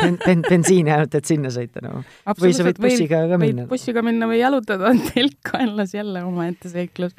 ben, 0.00 0.16
ben, 0.22 0.44
bensiini 0.46 0.92
ainult, 0.94 1.14
et 1.18 1.28
sinna 1.28 1.52
sõita, 1.54 1.82
no. 1.84 2.02
või 2.38 2.54
sa 2.56 2.66
võid 2.66 2.80
bussiga 2.82 3.22
ka 3.30 3.38
minna. 3.40 3.66
bussiga 3.70 4.04
minna 4.06 4.28
või 4.30 4.40
jalutada, 4.40 4.90
on 4.90 5.02
telk 5.10 5.52
alles 5.58 5.94
jälle 5.96 6.24
omaette 6.26 6.72
seiklus. 6.72 7.14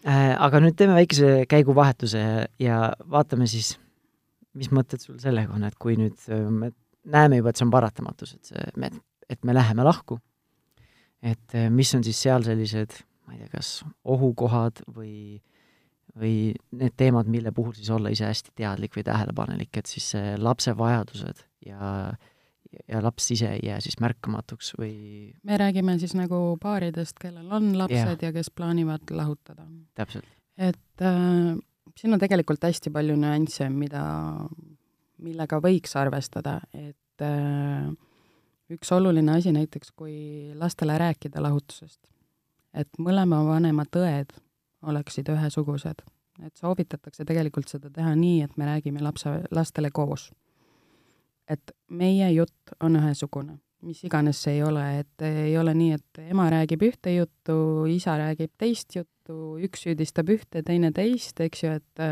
Äh, 0.00 0.32
aga 0.32 0.62
nüüd 0.64 0.78
teeme 0.80 0.96
väikese 0.96 1.44
käiguvahetuse 1.50 2.22
ja 2.62 2.80
vaatame 3.12 3.48
siis, 3.50 3.74
mis 4.56 4.70
mõtted 4.74 5.02
sul 5.04 5.18
sellega 5.20 5.52
on, 5.56 5.66
et 5.68 5.76
kui 5.80 5.98
nüüd 6.00 6.16
äh, 6.32 6.46
me 6.48 6.72
näeme 7.10 7.40
juba, 7.40 7.52
et 7.52 7.60
see 7.60 7.68
on 7.68 7.74
paratamatus, 7.74 8.34
et 8.38 8.52
see, 8.52 8.66
me, 8.80 8.90
et 9.30 9.44
me 9.46 9.54
läheme 9.56 9.84
lahku, 9.86 10.18
et 11.22 11.56
äh, 11.58 11.68
mis 11.72 11.92
on 11.96 12.04
siis 12.06 12.18
seal 12.26 12.44
sellised, 12.46 12.96
ma 13.26 13.36
ei 13.36 13.44
tea, 13.44 13.52
kas 13.58 13.72
ohukohad 14.08 14.82
või, 14.88 15.38
või 16.18 16.52
need 16.76 16.96
teemad, 16.98 17.28
mille 17.30 17.52
puhul 17.54 17.74
siis 17.76 17.90
olla 17.94 18.10
ise 18.10 18.26
hästi 18.26 18.52
teadlik 18.58 18.96
või 18.96 19.06
tähelepanelik, 19.06 19.76
et 19.78 19.90
siis 19.90 20.12
lapse 20.38 20.74
vajadused 20.76 21.44
ja 21.66 22.12
ja 22.88 23.00
laps 23.02 23.30
ise 23.34 23.48
ei 23.56 23.64
jää 23.66 23.80
siis 23.82 23.98
märkamatuks 24.02 24.74
või 24.78 24.92
me 25.42 25.56
räägime 25.58 25.96
siis 25.98 26.14
nagu 26.14 26.56
paaridest, 26.62 27.18
kellel 27.18 27.50
on 27.52 27.72
lapsed 27.78 28.20
yeah. 28.22 28.28
ja 28.28 28.32
kes 28.34 28.50
plaanivad 28.54 29.10
lahutada. 29.10 29.66
täpselt. 29.98 30.28
et 30.58 31.02
äh, 31.02 31.56
siin 31.98 32.14
on 32.14 32.22
tegelikult 32.22 32.62
hästi 32.64 32.92
palju 32.94 33.16
nüansse, 33.18 33.68
mida, 33.74 34.04
millega 35.18 35.58
võiks 35.62 35.96
arvestada, 35.98 36.60
et 36.72 37.24
äh, 37.26 37.90
üks 38.70 38.92
oluline 38.94 39.34
asi 39.38 39.52
näiteks, 39.56 39.92
kui 39.96 40.52
lastele 40.58 40.98
rääkida 41.00 41.42
lahutusest, 41.42 42.00
et 42.74 43.02
mõlema 43.02 43.42
vanema 43.48 43.86
tõed 43.90 44.30
oleksid 44.82 45.28
ühesugused, 45.32 46.04
et 46.44 46.60
soovitatakse 46.60 47.24
tegelikult 47.28 47.68
seda 47.68 47.90
teha 47.92 48.14
nii, 48.16 48.44
et 48.46 48.56
me 48.56 48.68
räägime 48.68 49.02
lapse, 49.04 49.32
lastele 49.54 49.90
koos. 49.92 50.30
Et 51.50 51.72
meie 51.90 52.30
jutt 52.32 52.74
on 52.80 52.96
ühesugune, 53.00 53.58
mis 53.86 54.02
iganes 54.06 54.40
see 54.44 54.58
ei 54.58 54.64
ole, 54.64 54.84
et 55.02 55.24
ei 55.26 55.56
ole 55.58 55.74
nii, 55.76 55.96
et 55.98 56.20
ema 56.30 56.46
räägib 56.52 56.84
ühte 56.86 57.14
juttu, 57.14 57.56
isa 57.90 58.16
räägib 58.20 58.52
teist 58.60 58.94
juttu, 58.96 59.56
üks 59.60 59.86
süüdistab 59.86 60.30
ühte, 60.32 60.62
teine 60.66 60.92
teist, 60.96 61.40
eks 61.40 61.64
ju, 61.64 61.78
et 61.80 62.04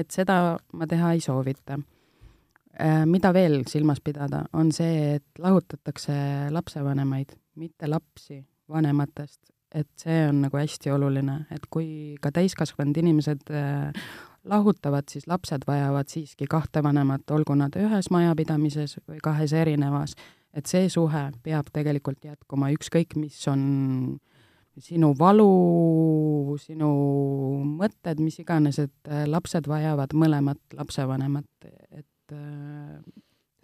et 0.00 0.14
seda 0.14 0.56
ma 0.78 0.86
teha 0.86 1.14
ei 1.16 1.20
soovita. 1.20 1.78
mida 3.04 3.32
veel 3.34 3.64
silmas 3.68 3.98
pidada, 4.00 4.44
on 4.56 4.70
see, 4.72 5.16
et 5.18 5.38
lahutatakse 5.42 6.14
lapsevanemaid, 6.50 7.34
mitte 7.60 7.88
lapsi 7.90 8.38
vanematest, 8.70 9.40
et 9.74 9.88
see 10.00 10.24
on 10.28 10.42
nagu 10.46 10.58
hästi 10.58 10.90
oluline, 10.90 11.44
et 11.54 11.66
kui 11.70 12.16
ka 12.22 12.32
täiskasvanud 12.34 12.96
inimesed 13.02 13.52
lahutavad, 14.44 15.04
siis 15.10 15.26
lapsed 15.28 15.66
vajavad 15.68 16.08
siiski 16.08 16.48
kahte 16.50 16.82
vanemat, 16.82 17.28
olgu 17.30 17.54
nad 17.58 17.76
ühes 17.76 18.10
majapidamises 18.10 18.98
või 19.08 19.20
kahes 19.22 19.52
erinevas. 19.52 20.14
et 20.50 20.66
see 20.66 20.88
suhe 20.90 21.30
peab 21.46 21.68
tegelikult 21.70 22.24
jätkuma, 22.26 22.72
ükskõik 22.74 23.14
mis 23.14 23.38
on 23.46 24.18
sinu 24.82 25.12
valu, 25.18 26.56
sinu 26.58 26.88
mõtted, 27.78 28.18
mis 28.18 28.40
iganes, 28.42 28.80
et 28.82 29.10
äh, 29.10 29.28
lapsed 29.30 29.68
vajavad 29.70 30.14
mõlemat 30.16 30.58
lapsevanemat, 30.74 31.46
et 31.94 32.34
äh, 32.34 32.98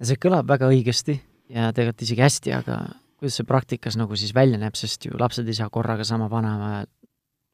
see 0.02 0.20
kõlab 0.22 0.46
väga 0.46 0.70
õigesti 0.70 1.18
ja 1.50 1.72
tegelikult 1.72 2.06
isegi 2.06 2.22
hästi, 2.26 2.54
aga 2.54 2.78
kuidas 3.16 3.38
see 3.40 3.48
praktikas 3.48 3.96
nagu 3.98 4.16
siis 4.18 4.34
välja 4.36 4.58
näeb, 4.60 4.76
sest 4.78 5.08
ju 5.08 5.18
lapsed 5.18 5.48
ei 5.48 5.56
saa 5.56 5.70
korraga 5.72 6.04
sama 6.04 6.28
vanema, 6.30 6.84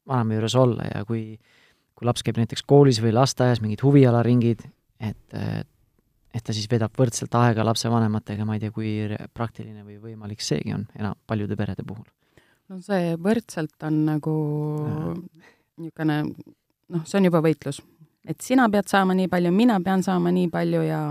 vanema 0.09 0.39
juures 0.39 0.55
olla 0.59 0.87
ja 0.89 1.03
kui 1.07 1.37
kui 1.93 2.07
laps 2.09 2.25
käib 2.25 2.39
näiteks 2.41 2.65
koolis 2.67 2.99
või 3.03 3.13
lasteaias, 3.13 3.61
mingid 3.61 3.83
huvialaringid, 3.85 4.65
et 4.99 5.37
et 6.33 6.41
ta 6.41 6.53
siis 6.55 6.65
veedab 6.65 6.95
võrdselt 6.97 7.35
aega 7.37 7.61
lapsevanematega, 7.67 8.45
ma 8.45 8.55
ei 8.57 8.63
tea, 8.63 8.73
kui 8.73 8.93
praktiline 9.37 9.83
või 9.85 9.99
võimalik 10.01 10.41
seegi 10.41 10.73
on 10.73 10.87
enam 10.97 11.13
paljude 11.29 11.55
perede 11.55 11.85
puhul. 11.85 12.07
no 12.69 12.81
see 12.81 13.13
võrdselt 13.21 13.85
on 13.85 13.99
nagu 14.07 14.35
niisugune 15.77 16.17
noh, 16.23 17.03
see 17.05 17.19
on 17.19 17.29
juba 17.29 17.41
võitlus. 17.45 17.81
et 18.27 18.41
sina 18.41 18.69
pead 18.69 18.89
saama 18.89 19.13
nii 19.17 19.29
palju, 19.29 19.51
mina 19.51 19.79
pean 19.85 20.03
saama 20.03 20.31
nii 20.33 20.49
palju 20.49 20.81
ja 20.87 21.01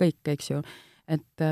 kõik, 0.00 0.20
eks 0.34 0.50
ju. 0.50 0.62
et 1.06 1.46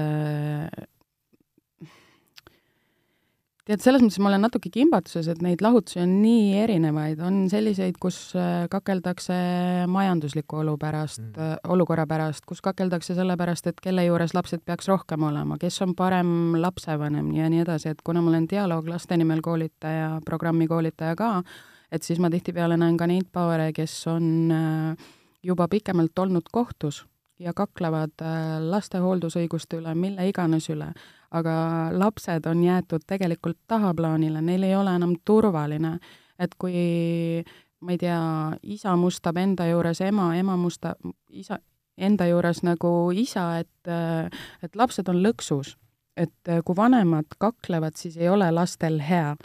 tead, 3.69 3.83
selles 3.83 4.03
mõttes 4.03 4.19
ma 4.23 4.31
olen 4.31 4.43
natuke 4.43 4.71
kimbatuses, 4.73 5.29
et 5.31 5.43
neid 5.45 5.63
lahutusi 5.63 6.01
on 6.03 6.17
nii 6.23 6.57
erinevaid, 6.65 7.21
on 7.23 7.45
selliseid, 7.51 7.99
kus 8.03 8.19
äh, 8.39 8.65
kakeldakse 8.73 9.37
majandusliku 9.91 10.63
olu 10.63 10.75
pärast 10.81 11.23
mm., 11.23 11.63
olukorra 11.75 12.07
pärast, 12.11 12.45
kus 12.49 12.63
kakeldakse 12.65 13.15
selle 13.19 13.37
pärast, 13.39 13.69
et 13.71 13.79
kelle 13.83 14.05
juures 14.09 14.35
lapsed 14.35 14.65
peaks 14.67 14.91
rohkem 14.91 15.29
olema, 15.29 15.59
kes 15.63 15.79
on 15.87 15.95
parem 15.99 16.57
lapsevanem 16.59 17.31
ja 17.39 17.51
nii 17.53 17.63
edasi, 17.63 17.93
et 17.95 18.03
kuna 18.05 18.25
ma 18.25 18.35
olen 18.35 18.51
Dialoog 18.51 18.91
laste 18.91 19.17
nimel 19.21 19.45
koolitaja, 19.45 20.17
programmi 20.27 20.67
koolitaja 20.71 21.15
ka, 21.19 21.33
et 21.93 22.03
siis 22.03 22.19
ma 22.23 22.33
tihtipeale 22.33 22.79
näen 22.81 22.99
ka 22.99 23.07
neid 23.07 23.31
paare, 23.33 23.71
kes 23.77 23.97
on 24.11 24.29
äh, 24.59 25.09
juba 25.43 25.71
pikemalt 25.71 26.19
olnud 26.19 26.51
kohtus 26.51 27.05
ja 27.43 27.51
kaklevad 27.55 28.23
laste 28.71 29.01
hooldusõiguste 29.03 29.81
üle, 29.81 29.95
mille 29.99 30.29
iganes 30.31 30.69
üle 30.71 30.93
aga 31.33 31.57
lapsed 31.97 32.47
on 32.47 32.62
jäetud 32.64 33.05
tegelikult 33.07 33.59
tahaplaanile, 33.68 34.43
neil 34.45 34.62
ei 34.68 34.76
ole 34.76 34.95
enam 34.97 35.16
turvaline. 35.24 35.99
et 36.39 36.55
kui 36.59 37.45
ma 37.80 37.93
ei 37.93 37.99
tea, 37.99 38.22
isa 38.62 38.97
mustab 38.97 39.37
enda 39.39 39.66
juures 39.68 40.01
ema, 40.01 40.33
ema 40.37 40.57
mustab 40.57 40.99
isa, 41.30 41.59
enda 41.99 42.26
juures 42.26 42.62
nagu 42.66 43.12
isa, 43.14 43.59
et, 43.62 43.93
et 44.62 44.76
lapsed 44.76 45.09
on 45.09 45.22
lõksus. 45.22 45.76
et 46.16 46.51
kui 46.64 46.76
vanemad 46.76 47.39
kaklevad, 47.41 47.97
siis 47.97 48.16
ei 48.16 48.28
ole 48.28 48.51
lastel 48.51 49.01
hea. 49.01 49.37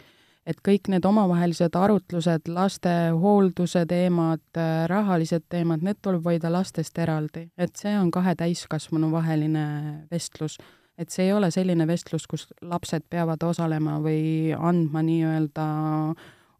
et 0.48 0.60
kõik 0.64 0.88
need 0.88 1.04
omavahelised 1.04 1.74
arutlused, 1.76 2.48
laste 2.48 2.92
hoolduse 3.12 3.84
teemad, 3.86 4.60
rahalised 4.88 5.44
teemad, 5.48 5.82
need 5.84 5.98
tuleb 6.02 6.24
hoida 6.24 6.52
lastest 6.52 6.98
eraldi. 6.98 7.48
et 7.58 7.76
see 7.76 7.98
on 7.98 8.10
kahe 8.10 8.34
täiskasvanu 8.34 9.10
vaheline 9.12 9.64
vestlus 10.10 10.58
et 10.98 11.14
see 11.14 11.28
ei 11.28 11.32
ole 11.32 11.50
selline 11.54 11.86
vestlus, 11.86 12.26
kus 12.26 12.48
lapsed 12.62 13.06
peavad 13.10 13.42
osalema 13.46 13.98
või 14.02 14.50
andma 14.54 15.02
nii-öelda 15.06 15.68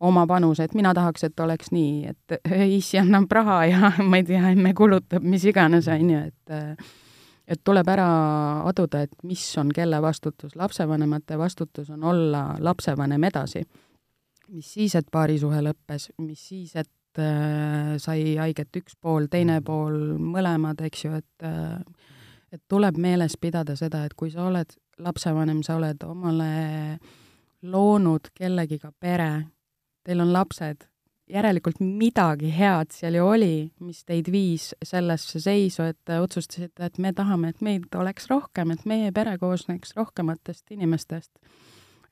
oma 0.01 0.25
panuse, 0.31 0.65
et 0.65 0.77
mina 0.79 0.93
tahaks, 0.95 1.27
et 1.27 1.41
oleks 1.43 1.73
nii, 1.75 2.13
et 2.13 2.39
issi 2.79 3.01
annab 3.01 3.33
raha 3.33 3.59
ja 3.67 3.93
ma 4.11 4.21
ei 4.21 4.27
tea, 4.29 4.55
emme 4.55 4.75
kulutab, 4.79 5.27
mis 5.27 5.47
iganes, 5.51 5.91
on 5.93 6.15
ju, 6.15 6.25
et 6.31 6.89
et 7.49 7.63
tuleb 7.65 7.89
ära 7.89 8.07
aduda, 8.69 9.07
et 9.07 9.23
mis 9.25 9.43
on 9.57 9.71
kelle 9.73 10.03
vastutus. 10.05 10.55
lapsevanemate 10.57 11.39
vastutus 11.41 11.89
on 11.91 12.05
olla 12.05 12.43
lapsevanem 12.61 13.25
edasi. 13.25 13.65
mis 14.49 14.73
siis, 14.75 14.95
et 14.95 15.07
paarisuhe 15.13 15.61
lõppes, 15.61 16.11
mis 16.19 16.49
siis, 16.49 16.77
et 16.77 17.19
äh, 17.21 17.97
sai 18.01 18.37
haiget 18.37 18.77
üks 18.77 18.97
pool, 19.01 19.27
teine 19.31 19.61
pool, 19.61 20.17
mõlemad, 20.21 20.81
eks 20.85 21.05
ju, 21.05 21.19
et 21.19 21.45
äh, 21.45 21.81
et 22.53 22.63
tuleb 22.69 22.97
meeles 22.97 23.37
pidada 23.41 23.77
seda, 23.77 24.05
et 24.05 24.15
kui 24.15 24.31
sa 24.31 24.47
oled 24.49 24.77
lapsevanem, 24.99 25.63
sa 25.63 25.77
oled 25.79 26.03
omale 26.07 26.53
loonud 27.63 28.31
kellegiga 28.35 28.93
pere, 29.01 29.33
teil 30.07 30.23
on 30.23 30.33
lapsed, 30.33 30.87
järelikult 31.29 31.81
midagi 31.85 32.51
head 32.55 32.93
seal 32.95 33.19
ju 33.19 33.27
oli, 33.29 33.55
mis 33.85 34.05
teid 34.09 34.31
viis 34.33 34.71
sellesse 34.85 35.41
seisu, 35.43 35.91
et 35.91 35.99
te 36.09 36.19
otsustasite, 36.23 36.87
et 36.87 36.99
me 36.99 37.13
tahame, 37.13 37.53
et 37.53 37.65
meid 37.65 37.99
oleks 37.99 38.31
rohkem, 38.31 38.73
et 38.73 38.87
meie 38.89 39.13
pere 39.13 39.37
koosneks 39.39 39.97
rohkematest 39.97 40.71
inimestest. 40.77 41.33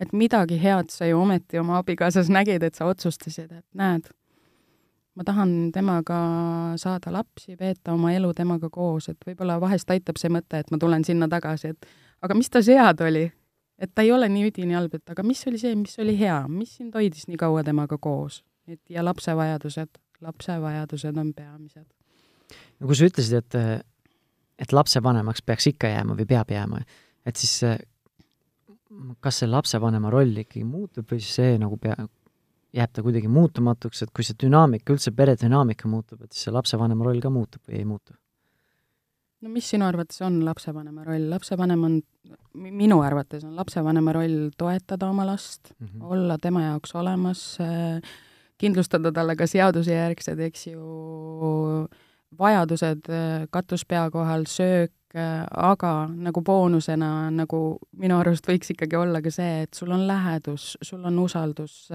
et 0.00 0.12
midagi 0.12 0.58
head 0.60 0.90
sa 0.92 1.06
ju 1.08 1.16
ometi 1.16 1.56
oma 1.58 1.78
abikaasas 1.78 2.28
nägid, 2.28 2.62
et 2.62 2.74
sa 2.74 2.84
otsustasid, 2.84 3.52
et 3.52 3.64
näed 3.72 4.10
ma 5.16 5.24
tahan 5.24 5.72
temaga 5.72 6.18
saada 6.80 7.12
lapsi, 7.14 7.56
veeta 7.58 7.94
oma 7.96 8.12
elu 8.12 8.32
temaga 8.36 8.68
koos, 8.72 9.08
et 9.12 9.26
võib-olla 9.26 9.58
vahest 9.62 9.90
aitab 9.90 10.20
see 10.20 10.30
mõte, 10.32 10.60
et 10.60 10.70
ma 10.72 10.78
tulen 10.80 11.04
sinna 11.08 11.28
tagasi, 11.32 11.72
et 11.72 11.88
aga 12.24 12.36
mis 12.36 12.52
tas 12.52 12.68
head 12.68 13.02
oli? 13.06 13.26
et 13.76 13.90
ta 13.92 14.04
ei 14.06 14.12
ole 14.12 14.28
nii 14.32 14.46
üdini 14.48 14.72
halb, 14.76 14.94
et 14.96 15.12
aga 15.12 15.24
mis 15.26 15.42
oli 15.48 15.58
see, 15.60 15.74
mis 15.76 15.98
oli 16.00 16.14
hea, 16.16 16.38
mis 16.48 16.78
sind 16.78 16.94
hoidis 16.96 17.26
nii 17.28 17.40
kaua 17.40 17.64
temaga 17.64 17.98
koos? 18.00 18.42
et 18.68 18.80
ja 18.90 19.04
lapse 19.04 19.32
vajadused, 19.36 19.98
lapse 20.24 20.56
vajadused 20.62 21.20
on 21.20 21.32
peamised. 21.36 21.86
no 22.80 22.88
kui 22.88 22.96
sa 22.96 23.08
ütlesid, 23.08 23.40
et, 23.40 23.84
et 24.58 24.72
lapsevanemaks 24.72 25.44
peaks 25.44 25.72
ikka 25.72 25.92
jääma 25.92 26.16
või 26.18 26.28
peab 26.28 26.52
jääma, 26.52 26.82
et 27.26 27.40
siis 27.40 27.60
kas 29.20 29.42
see 29.42 29.48
lapsevanema 29.50 30.10
roll 30.12 30.44
ikkagi 30.44 30.64
muutub 30.64 31.08
või 31.10 31.24
see 31.24 31.56
nagu 31.60 31.76
pea, 31.80 31.96
jääb 32.76 32.92
ta 32.92 33.02
kuidagi 33.04 33.28
muutumatuks, 33.32 34.04
et 34.04 34.12
kui 34.14 34.24
see 34.26 34.36
dünaamika, 34.42 34.92
üldse 34.92 35.12
pere 35.16 35.36
dünaamika 35.40 35.88
muutub, 35.88 36.22
et 36.22 36.32
siis 36.32 36.48
see 36.48 36.54
lapsevanema 36.54 37.08
roll 37.08 37.22
ka 37.24 37.32
muutub 37.32 37.62
või 37.68 37.80
ei 37.80 37.88
muutu? 37.88 38.16
no 39.44 39.52
mis 39.52 39.68
sinu 39.68 39.86
arvates 39.86 40.20
on 40.24 40.40
lapsevanema 40.46 41.04
roll? 41.06 41.28
lapsevanem 41.30 41.84
on, 41.88 42.00
minu 42.54 43.00
arvates 43.04 43.44
on 43.44 43.56
lapsevanema 43.58 44.14
roll 44.16 44.50
toetada 44.58 45.10
oma 45.12 45.26
last 45.28 45.72
mm, 45.78 45.86
-hmm. 45.86 46.10
olla 46.10 46.38
tema 46.42 46.62
jaoks 46.62 46.94
olemas, 46.94 47.58
kindlustada 48.58 49.12
talle 49.12 49.36
ka 49.36 49.46
seadusejärgsed, 49.46 50.40
eks 50.40 50.66
ju, 50.66 51.88
vajadused, 52.38 53.10
katus 53.50 53.84
pea 53.84 54.10
kohal, 54.10 54.44
söök, 54.48 54.92
aga 55.50 55.92
nagu 56.08 56.42
boonusena 56.42 57.30
nagu 57.30 57.78
minu 57.96 58.18
arust 58.18 58.48
võiks 58.48 58.72
ikkagi 58.72 58.96
olla 58.96 59.22
ka 59.22 59.30
see, 59.30 59.62
et 59.62 59.74
sul 59.74 59.90
on 59.90 60.06
lähedus, 60.06 60.76
sul 60.82 61.04
on 61.04 61.18
usaldus, 61.18 61.88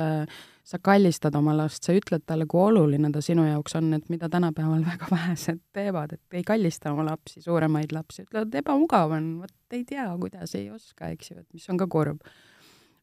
sa 0.71 0.79
kallistad 0.79 1.35
oma 1.35 1.53
last, 1.57 1.83
sa 1.83 1.93
ütled 1.95 2.23
talle, 2.27 2.45
kui 2.49 2.61
oluline 2.63 3.11
ta 3.11 3.21
sinu 3.23 3.43
jaoks 3.47 3.75
on, 3.79 3.89
et 3.97 4.07
mida 4.13 4.29
tänapäeval 4.31 4.85
väga 4.91 5.09
vähesed 5.11 5.59
teevad, 5.75 6.15
et 6.15 6.39
ei 6.39 6.45
kallista 6.47 6.93
oma 6.93 7.05
lapsi, 7.09 7.41
suuremaid 7.43 7.91
lapsi, 7.95 8.25
ütlevad, 8.27 8.55
ebamugav 8.61 9.17
on, 9.17 9.33
vot 9.43 9.75
ei 9.75 9.83
tea, 9.87 10.07
kuidas, 10.21 10.55
ei 10.59 10.69
oska, 10.71 11.11
eks 11.15 11.33
ju, 11.33 11.41
et 11.43 11.57
mis 11.57 11.67
on 11.71 11.79
ka 11.81 11.89
kurb. 11.91 12.23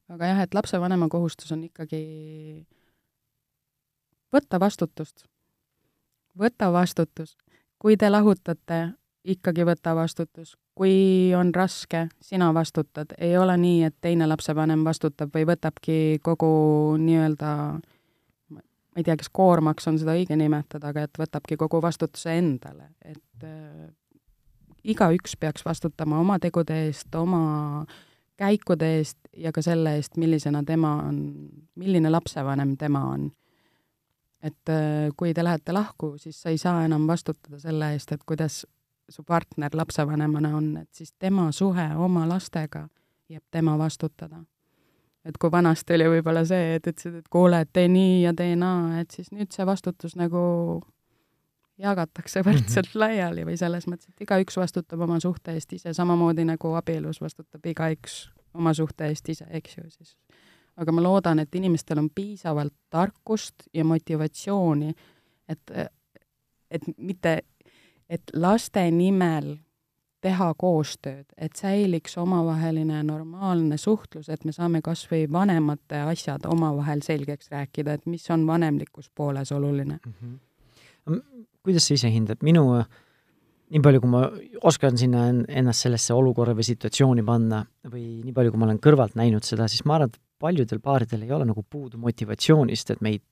aga 0.09 0.33
jah, 0.33 0.43
et 0.47 0.57
lapsevanema 0.57 1.11
kohustus 1.13 1.53
on 1.53 1.67
ikkagi 1.69 2.03
võtta 4.33 4.61
vastutust. 4.61 5.27
võta 6.39 6.73
vastutus. 6.73 7.37
kui 7.79 7.97
te 7.97 8.09
lahutate, 8.11 8.95
ikkagi 9.29 9.67
võta 9.69 9.95
vastutus. 9.97 10.57
kui 10.79 11.35
on 11.35 11.51
raske, 11.55 12.05
sina 12.23 12.53
vastutad, 12.55 13.11
ei 13.19 13.37
ole 13.39 13.57
nii, 13.59 13.83
et 13.89 13.95
teine 14.01 14.29
lapsevanem 14.31 14.85
vastutab 14.87 15.33
või 15.35 15.49
võtabki 15.49 16.21
kogu 16.23 16.51
nii-öelda 17.03 17.49
ma 18.53 18.61
ei 19.01 19.05
tea, 19.05 19.17
kas 19.19 19.31
koormaks 19.35 19.89
on 19.91 19.99
seda 19.99 20.15
õige 20.15 20.37
nimetada, 20.39 20.93
aga 20.93 21.09
et 21.09 21.19
võtabki 21.19 21.59
kogu 21.59 21.83
vastutuse 21.83 22.37
endale, 22.39 22.93
et 23.03 23.47
äh, 23.47 23.91
igaüks 24.85 25.37
peaks 25.37 25.67
vastutama 25.67 26.21
oma 26.23 26.39
tegude 26.39 26.79
eest, 26.87 27.11
oma 27.19 27.85
käikude 28.39 28.93
eest 29.01 29.19
ja 29.37 29.53
ka 29.53 29.63
selle 29.63 29.97
eest, 29.99 30.17
millisena 30.17 30.63
tema 30.67 30.95
on, 31.09 31.21
milline 31.75 32.11
lapsevanem 32.11 32.77
tema 32.79 33.05
on. 33.11 33.31
et 34.43 34.71
äh, 34.71 35.11
kui 35.19 35.35
te 35.35 35.43
lähete 35.43 35.73
lahku, 35.75 36.15
siis 36.19 36.43
sa 36.43 36.55
ei 36.55 36.59
saa 36.59 36.85
enam 36.87 37.07
vastutada 37.11 37.59
selle 37.59 37.93
eest, 37.93 38.13
et 38.15 38.23
kuidas 38.27 38.63
su 39.09 39.25
partner 39.25 39.75
lapsevanemana 39.75 40.57
on, 40.57 40.77
et 40.77 40.89
siis 40.93 41.13
tema 41.19 41.53
suhe 41.53 41.89
oma 41.97 42.29
lastega 42.29 42.89
jääb 43.29 43.45
tema 43.51 43.79
vastutada. 43.79 44.45
et 45.25 45.37
kui 45.39 45.51
vanasti 45.51 45.93
oli 45.95 46.05
võib-olla 46.09 46.45
see, 46.49 46.77
et 46.79 46.87
ütlesid, 46.87 47.19
et 47.19 47.27
kuule, 47.29 47.61
et 47.61 47.69
tee 47.73 47.89
nii 47.89 48.23
ja 48.23 48.33
tee 48.35 48.55
naa, 48.57 49.01
et 49.01 49.11
siis 49.11 49.29
nüüd 49.35 49.53
see 49.53 49.67
vastutus 49.67 50.15
nagu 50.17 50.41
jagatakse 51.79 52.41
võrdselt 52.47 52.87
mm 52.87 52.93
-hmm. 52.95 53.01
laiali 53.01 53.45
või 53.45 53.57
selles 53.57 53.87
mõttes, 53.87 54.09
et 54.09 54.25
igaüks 54.25 54.57
vastutab 54.57 55.01
oma 55.01 55.21
suhte 55.21 55.53
eest 55.53 55.73
ise, 55.73 55.93
samamoodi 55.95 56.45
nagu 56.45 56.73
abielus 56.75 57.21
vastutab 57.21 57.67
igaüks 57.67 58.31
oma 58.55 58.75
suhte 58.75 59.07
eest 59.07 59.29
ise, 59.29 59.47
eks 59.51 59.77
ju 59.77 59.91
siis. 59.91 60.17
aga 60.77 60.93
ma 60.93 61.03
loodan, 61.03 61.39
et 61.39 61.55
inimestel 61.55 61.99
on 61.99 62.11
piisavalt 62.11 62.75
tarkust 62.91 63.55
ja 63.75 63.85
motivatsiooni, 63.85 64.95
et, 65.49 65.71
et 66.71 66.83
mitte 66.97 67.43
et 68.09 68.23
laste 68.35 68.83
nimel 68.91 69.57
teha 70.25 70.49
koostööd, 70.59 71.27
et 71.39 71.55
säiliks 71.57 72.17
omavaheline 72.19 73.03
normaalne 73.07 73.79
suhtlus, 73.79 74.29
et 74.29 74.45
me 74.45 74.55
saame 74.55 74.81
kas 74.83 75.05
või 75.11 75.29
vanemate 75.31 76.01
asjad 76.11 76.47
omavahel 76.51 77.05
selgeks 77.07 77.53
rääkida, 77.55 77.95
et 77.95 78.07
mis 78.11 78.25
on 78.35 78.47
vanemlikus 78.47 79.11
pooles 79.15 79.53
oluline 79.53 80.01
mm. 80.05 80.15
-hmm. 80.23 81.21
kuidas 81.63 81.87
sa 81.87 81.95
ise 81.95 82.11
hindad, 82.11 82.43
minu, 82.43 82.65
nii 83.71 83.83
palju, 83.85 84.01
kui 84.01 84.11
ma 84.11 84.25
oskan 84.63 84.99
sinna 84.99 85.29
ennast 85.49 85.87
sellesse 85.87 86.15
olukorra 86.15 86.55
või 86.55 86.67
situatsiooni 86.67 87.23
panna 87.23 87.65
või 87.87 88.25
nii 88.25 88.33
palju, 88.33 88.51
kui 88.51 88.59
ma 88.59 88.67
olen 88.67 88.83
kõrvalt 88.83 89.15
näinud 89.15 89.47
seda, 89.47 89.69
siis 89.69 89.85
ma 89.85 89.95
arvan, 89.95 90.11
et 90.11 90.21
paljudel 90.39 90.81
paaridel 90.81 91.23
ei 91.23 91.33
ole 91.33 91.45
nagu 91.45 91.63
puudu 91.63 91.99
motivatsioonist, 91.99 92.91
et 92.91 93.01
meid 93.01 93.23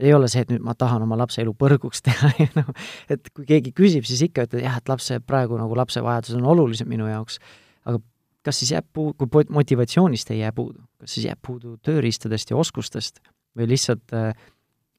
ei 0.00 0.12
ole 0.16 0.28
see, 0.32 0.44
et 0.44 0.52
nüüd 0.52 0.64
ma 0.64 0.74
tahan 0.78 1.04
oma 1.04 1.18
lapse 1.20 1.40
elu 1.42 1.52
põrguks 1.56 2.04
teha 2.06 2.32
ja 2.42 2.48
noh, 2.56 2.70
et 3.12 3.32
kui 3.34 3.46
keegi 3.48 3.72
küsib, 3.76 4.06
siis 4.08 4.22
ikka 4.28 4.46
ütled 4.48 4.64
jah, 4.64 4.78
et 4.80 4.90
lapse, 4.90 5.20
praegu 5.26 5.58
nagu 5.60 5.76
lapse 5.78 6.02
vajadused 6.04 6.38
on 6.40 6.48
olulised 6.54 6.88
minu 6.90 7.08
jaoks, 7.10 7.40
aga 7.88 8.00
kas 8.46 8.62
siis 8.62 8.74
jääb 8.74 8.88
puu-, 8.96 9.12
kui 9.18 9.44
motivatsioonist 9.52 10.32
ei 10.34 10.42
jää 10.42 10.52
puudu, 10.56 10.82
kas 11.00 11.16
siis 11.16 11.28
jääb 11.28 11.40
puudu 11.46 11.76
tööriistadest 11.84 12.52
ja 12.52 12.60
oskustest 12.60 13.20
või 13.58 13.68
lihtsalt 13.74 14.16
äh, 14.16 14.30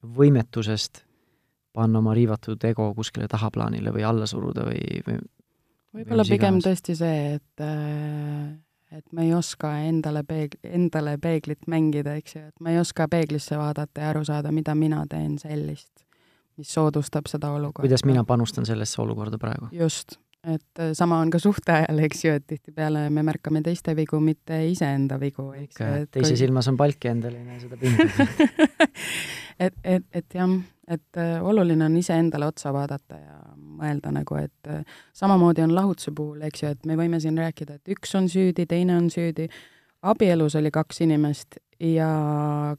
võimetusest 0.01 1.05
panna 1.73 2.01
oma 2.01 2.13
riivatud 2.17 2.61
ego 2.67 2.89
kuskile 2.93 3.29
tahaplaanile 3.31 3.93
või 3.95 4.03
alla 4.05 4.27
suruda 4.27 4.65
või, 4.67 4.81
või 5.07 5.21
võib-olla 5.95 6.27
pigem 6.27 6.59
tõesti 6.63 6.97
see, 6.99 7.39
et 7.39 7.65
äh 7.65 8.59
et 8.91 9.05
me 9.11 9.25
ei 9.25 9.33
oska 9.33 9.71
endale 9.87 10.23
peeg-, 10.27 10.57
endale 10.63 11.17
peeglit 11.21 11.67
mängida, 11.71 12.15
eks 12.19 12.35
ju, 12.35 12.43
et 12.51 12.63
ma 12.63 12.73
ei 12.73 12.79
oska 12.81 13.07
peeglisse 13.11 13.59
vaadata 13.59 14.03
ja 14.03 14.09
aru 14.13 14.23
saada, 14.27 14.51
mida 14.55 14.75
mina 14.75 15.03
teen 15.09 15.37
sellist, 15.41 16.03
mis 16.59 16.73
soodustab 16.73 17.29
seda 17.31 17.53
olukorda. 17.55 17.87
kuidas 17.87 18.05
mina 18.05 18.23
panustan 18.27 18.67
sellesse 18.67 19.01
olukorda 19.01 19.39
praegu? 19.41 19.71
just, 19.75 20.17
et 20.43 20.79
äh, 20.79 20.91
sama 20.97 21.19
on 21.23 21.31
ka 21.31 21.39
suhte 21.39 21.73
ajal, 21.75 22.03
eks 22.07 22.25
ju, 22.25 22.35
et 22.39 22.47
tihtipeale 22.47 23.07
me 23.09 23.23
märkame 23.23 23.63
teiste 23.65 23.95
vigu, 23.95 24.19
mitte 24.19 24.59
iseenda 24.67 25.19
vigu, 25.21 25.51
eks 25.53 25.79
ju. 25.79 26.05
teise 26.11 26.33
kui... 26.33 26.43
silmas 26.43 26.71
on 26.71 26.79
palk 26.79 27.05
ja 27.05 27.15
endal 27.15 27.37
ei 27.39 27.47
näe 27.47 27.59
seda 27.63 27.79
pinda 27.79 28.07
et, 29.65 29.75
et, 29.83 30.07
et 30.11 30.39
jah, 30.39 30.59
et 30.91 31.17
äh, 31.17 31.39
oluline 31.43 31.85
on 31.85 31.97
iseendale 31.97 32.47
otsa 32.51 32.73
vaadata 32.75 33.19
ja 33.19 33.39
mõelda 33.55 34.11
nagu, 34.13 34.37
et 34.41 34.69
äh, 34.69 34.83
samamoodi 35.17 35.63
on 35.65 35.75
lahutuse 35.75 36.13
puhul, 36.15 36.41
eks 36.47 36.63
ju, 36.63 36.71
et 36.75 36.87
me 36.89 36.97
võime 36.99 37.19
siin 37.23 37.37
rääkida, 37.39 37.79
et 37.79 37.93
üks 37.95 38.15
on 38.19 38.29
süüdi, 38.31 38.67
teine 38.69 38.97
on 38.99 39.09
süüdi, 39.13 39.47
abielus 40.01 40.57
oli 40.59 40.71
kaks 40.73 41.03
inimest 41.05 41.61
ja 41.81 42.07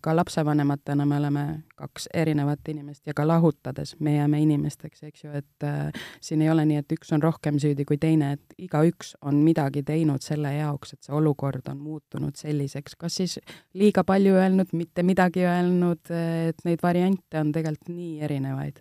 ka 0.01 0.15
lapsevanematena 0.17 1.07
me 1.07 1.17
oleme 1.17 1.45
kaks 1.75 2.09
erinevat 2.15 2.69
inimest 2.69 3.07
ja 3.07 3.15
ka 3.15 3.25
lahutades 3.27 3.97
me 4.01 4.15
jääme 4.15 4.41
inimesteks, 4.43 5.03
eks 5.09 5.25
ju, 5.25 5.33
et 5.35 5.67
äh, 5.67 6.05
siin 6.21 6.43
ei 6.43 6.51
ole 6.51 6.65
nii, 6.69 6.79
et 6.85 6.95
üks 6.95 7.11
on 7.15 7.23
rohkem 7.23 7.59
süüdi 7.63 7.85
kui 7.89 7.99
teine, 7.99 8.33
et 8.37 8.55
igaüks 8.63 9.17
on 9.27 9.41
midagi 9.43 9.83
teinud 9.87 10.23
selle 10.23 10.55
jaoks, 10.55 10.95
et 10.95 11.09
see 11.09 11.17
olukord 11.19 11.67
on 11.73 11.81
muutunud 11.83 12.39
selliseks, 12.39 12.95
kas 13.01 13.19
siis 13.19 13.39
liiga 13.75 14.05
palju 14.07 14.37
öelnud, 14.39 14.71
mitte 14.79 15.03
midagi 15.07 15.43
öelnud, 15.49 16.13
et 16.49 16.63
neid 16.69 16.83
variante 16.83 17.41
on 17.41 17.51
tegelikult 17.53 17.91
nii 17.91 18.21
erinevaid? 18.23 18.79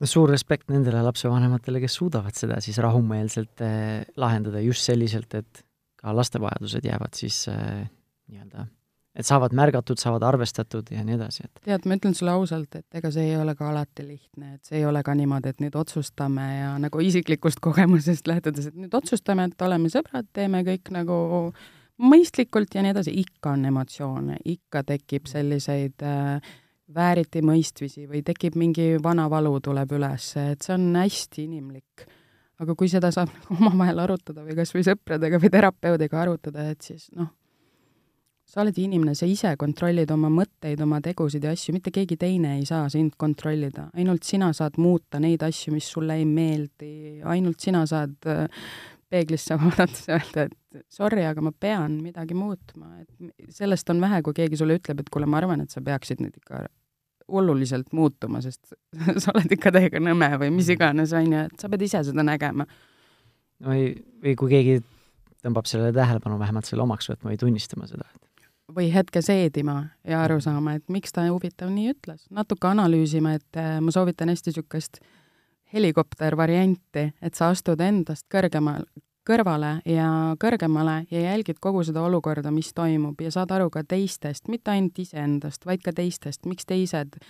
No 0.00 0.08
suur 0.08 0.30
respekt 0.32 0.68
nendele 0.72 1.00
lapsevanematele, 1.04 1.80
kes 1.80 1.96
suudavad 2.00 2.36
seda 2.36 2.60
siis 2.64 2.78
rahumeelselt 2.80 3.64
eh, 3.64 4.04
lahendada 4.20 4.60
just 4.64 4.84
selliselt, 4.88 5.34
et 5.36 5.64
ka 6.00 6.12
laste 6.16 6.40
vajadused 6.40 6.84
jäävad 6.88 7.16
siis 7.16 7.42
äh, 7.52 7.88
nii-öelda, 8.30 8.66
et 9.18 9.26
saavad 9.26 9.54
märgatud, 9.56 9.98
saavad 10.00 10.24
arvestatud 10.26 10.92
ja 10.94 11.02
nii 11.06 11.16
edasi, 11.18 11.48
et 11.48 11.64
tead, 11.66 11.88
ma 11.88 11.98
ütlen 11.98 12.14
sulle 12.16 12.34
ausalt, 12.36 12.78
et 12.78 13.00
ega 13.00 13.10
see 13.14 13.32
ei 13.32 13.36
ole 13.40 13.56
ka 13.58 13.68
alati 13.72 14.06
lihtne, 14.06 14.54
et 14.54 14.70
see 14.70 14.80
ei 14.80 14.86
ole 14.88 15.02
ka 15.06 15.14
niimoodi, 15.18 15.52
et 15.54 15.60
nüüd 15.64 15.76
otsustame 15.78 16.46
ja 16.60 16.72
nagu 16.82 17.02
isiklikust 17.04 17.62
kogemusest 17.66 18.30
lähtudes, 18.30 18.70
et 18.70 18.78
nüüd 18.78 18.94
otsustame, 18.96 19.50
et 19.50 19.66
oleme 19.66 19.92
sõbrad, 19.92 20.30
teeme 20.36 20.62
kõik 20.66 20.92
nagu 20.94 21.20
mõistlikult 22.00 22.74
ja 22.74 22.84
nii 22.84 22.94
edasi, 22.94 23.14
ikka 23.20 23.54
on 23.58 23.68
emotsioone, 23.68 24.40
ikka 24.48 24.84
tekib 24.88 25.28
selliseid 25.28 26.06
äh, 26.06 26.52
vääritimõistmisi 26.94 28.06
või 28.10 28.22
tekib 28.26 28.56
mingi 28.58 28.94
vana 29.02 29.28
valu 29.30 29.52
tuleb 29.62 29.92
üles, 29.98 30.32
et 30.40 30.64
see 30.64 30.74
on 30.74 30.88
hästi 30.98 31.46
inimlik. 31.46 32.06
Aga 32.60 32.74
kui 32.76 32.90
seda 32.92 33.08
saab 33.14 33.32
omavahel 33.56 34.02
arutada 34.02 34.44
või 34.44 34.56
kas 34.58 34.74
või 34.74 34.84
sõpradega 34.86 35.40
või 35.40 35.52
terapeudiga 35.52 36.22
arutada, 36.24 36.70
et 36.72 36.82
siis 36.84 37.08
noh, 37.16 37.30
sa 38.50 38.64
oled 38.64 38.78
inimene, 38.82 39.14
sa 39.14 39.28
ise 39.30 39.52
kontrollid 39.58 40.10
oma 40.10 40.30
mõtteid, 40.32 40.80
oma 40.82 40.98
tegusid 41.04 41.44
ja 41.46 41.52
asju, 41.54 41.74
mitte 41.76 41.92
keegi 41.94 42.16
teine 42.18 42.56
ei 42.58 42.64
saa 42.66 42.88
sind 42.90 43.14
kontrollida. 43.20 43.88
ainult 43.94 44.26
sina 44.26 44.50
saad 44.56 44.78
muuta 44.82 45.20
neid 45.22 45.44
asju, 45.46 45.74
mis 45.74 45.86
sulle 45.90 46.16
ei 46.18 46.26
meeldi, 46.26 47.20
ainult 47.30 47.60
sina 47.62 47.84
saad 47.86 48.16
äh, 48.26 48.64
peeglisse 49.10 49.54
vaadates 49.60 50.08
öelda, 50.10 50.48
et 50.48 50.84
sorry, 50.90 51.24
aga 51.26 51.44
ma 51.46 51.52
pean 51.52 51.98
midagi 52.02 52.34
muutma, 52.34 52.92
et 53.02 53.54
sellest 53.54 53.90
on 53.94 54.02
vähe, 54.02 54.22
kui 54.26 54.36
keegi 54.36 54.58
sulle 54.58 54.78
ütleb, 54.80 55.02
et 55.02 55.10
kuule, 55.14 55.28
ma 55.30 55.38
arvan, 55.42 55.62
et 55.64 55.74
sa 55.74 55.82
peaksid 55.84 56.22
nüüd 56.22 56.38
ikka 56.42 56.64
oluliselt 57.30 57.92
muutuma, 57.94 58.40
sest 58.42 58.72
sa 59.22 59.34
oled 59.34 59.52
ikka 59.54 59.70
täiega 59.76 60.02
nõme 60.02 60.30
või 60.42 60.50
mis 60.56 60.70
iganes, 60.74 61.14
on 61.14 61.28
ju, 61.30 61.44
et 61.46 61.62
sa 61.62 61.70
pead 61.70 61.86
ise 61.86 62.02
seda 62.10 62.26
nägema. 62.26 62.66
või, 63.62 63.92
või 64.24 64.34
kui 64.38 64.50
keegi 64.56 64.80
tõmbab 65.44 65.70
sellele 65.70 65.94
tähelepanu, 65.96 66.40
vähemalt 66.40 66.66
selle 66.68 66.82
omaks 66.82 67.08
võtma 67.12 67.30
või 67.30 67.38
tunnistama 67.40 67.86
seda, 67.88 68.08
et 68.10 68.29
või 68.74 68.90
hetke 68.94 69.22
seedima 69.22 69.82
ja 70.06 70.22
aru 70.24 70.40
saama, 70.42 70.76
et 70.78 70.86
miks 70.92 71.14
ta 71.16 71.26
huvitav 71.28 71.70
nii 71.72 71.92
ütles, 71.94 72.26
natuke 72.30 72.70
analüüsima, 72.70 73.36
et 73.38 73.60
äh, 73.60 73.78
ma 73.82 73.94
soovitan 73.94 74.32
hästi 74.32 74.52
niisugust 74.52 75.00
helikoptervarianti, 75.72 77.10
et 77.22 77.38
sa 77.38 77.50
astud 77.54 77.80
endast 77.84 78.26
kõrgemal, 78.32 78.86
kõrvale 79.26 79.76
ja 79.86 80.08
kõrgemale 80.40 81.04
ja 81.12 81.28
jälgid 81.28 81.60
kogu 81.62 81.84
seda 81.86 82.02
olukorda, 82.06 82.50
mis 82.54 82.72
toimub 82.74 83.20
ja 83.22 83.30
saad 83.34 83.52
aru 83.54 83.70
ka 83.70 83.84
teistest, 83.86 84.48
mitte 84.48 84.72
ainult 84.74 84.98
iseendast, 84.98 85.66
vaid 85.68 85.84
ka 85.84 85.94
teistest, 85.94 86.46
miks 86.50 86.66
teised 86.66 87.20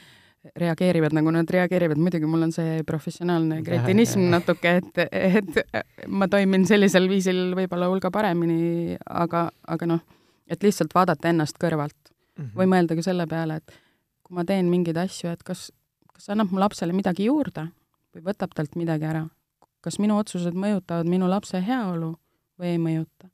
reageerivad, 0.57 1.13
nagu 1.13 1.33
nad 1.35 1.51
reageerivad, 1.53 2.01
muidugi 2.01 2.29
mul 2.29 2.47
on 2.47 2.55
see 2.55 2.81
professionaalne 2.89 3.61
kretinism 3.65 4.31
natuke, 4.33 4.79
et, 4.81 5.03
et 5.13 6.07
ma 6.09 6.31
toimin 6.33 6.65
sellisel 6.69 7.11
viisil 7.11 7.51
võib-olla 7.59 7.91
hulga 7.93 8.09
paremini, 8.15 8.97
aga, 9.05 9.51
aga 9.69 9.91
noh, 9.91 10.01
et 10.51 10.63
lihtsalt 10.67 10.95
vaadata 10.95 11.31
ennast 11.31 11.59
kõrvalt 11.63 11.97
mm 12.11 12.45
-hmm. 12.45 12.55
või 12.59 12.67
mõelda 12.75 12.97
ka 12.99 13.03
selle 13.07 13.27
peale, 13.27 13.57
et 13.63 13.77
kui 14.23 14.35
ma 14.35 14.45
teen 14.45 14.71
mingeid 14.71 14.97
asju, 14.97 15.31
et 15.31 15.43
kas, 15.43 15.71
kas 16.13 16.31
annab 16.35 16.51
mu 16.51 16.61
lapsele 16.61 16.93
midagi 16.93 17.31
juurde 17.31 17.69
või 18.15 18.27
võtab 18.27 18.55
talt 18.55 18.77
midagi 18.77 19.07
ära 19.07 19.29
kas 19.85 19.99
minu 20.01 20.19
otsused 20.21 20.57
mõjutavad 20.57 21.09
minu 21.09 21.29
lapse 21.31 21.61
heaolu 21.65 22.15
või 22.61 22.75
ei 22.75 22.81
mõjuta. 22.81 23.31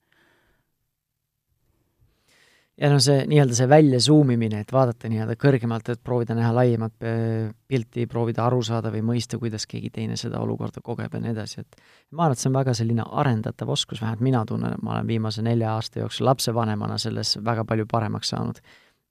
Ja 2.80 2.90
no 2.92 2.98
see 3.02 3.24
nii-öelda 3.28 3.56
see 3.56 3.68
välja 3.70 4.00
zoom 4.04 4.30
imine, 4.34 4.60
et 4.62 4.72
vaadata 4.74 5.08
nii-öelda 5.10 5.36
kõrgemalt, 5.40 5.88
et 5.92 6.02
proovida 6.04 6.36
näha 6.36 6.52
laiemat 6.56 7.06
äh, 7.08 7.48
pilti, 7.68 8.06
proovida 8.10 8.44
aru 8.46 8.60
saada 8.66 8.92
või 8.92 9.02
mõista, 9.12 9.40
kuidas 9.40 9.64
keegi 9.70 9.90
teine 9.94 10.18
seda 10.20 10.42
olukorda 10.44 10.82
kogeb 10.84 11.14
ja 11.16 11.22
nii 11.22 11.32
edasi, 11.32 11.64
et 11.64 11.78
ma 12.12 12.26
arvan, 12.26 12.36
et 12.36 12.42
see 12.42 12.50
on 12.50 12.58
väga 12.58 12.76
selline 12.76 13.06
arendatav 13.22 13.72
oskus, 13.72 14.02
vähemalt 14.04 14.24
mina 14.24 14.44
tunnen, 14.48 14.76
et 14.76 14.84
ma 14.84 14.96
olen 14.96 15.08
viimase 15.08 15.44
nelja 15.46 15.72
aasta 15.76 16.04
jooksul 16.04 16.28
lapsevanemana 16.28 16.98
selles 17.00 17.36
väga 17.44 17.64
palju 17.68 17.88
paremaks 17.90 18.34
saanud. 18.34 18.60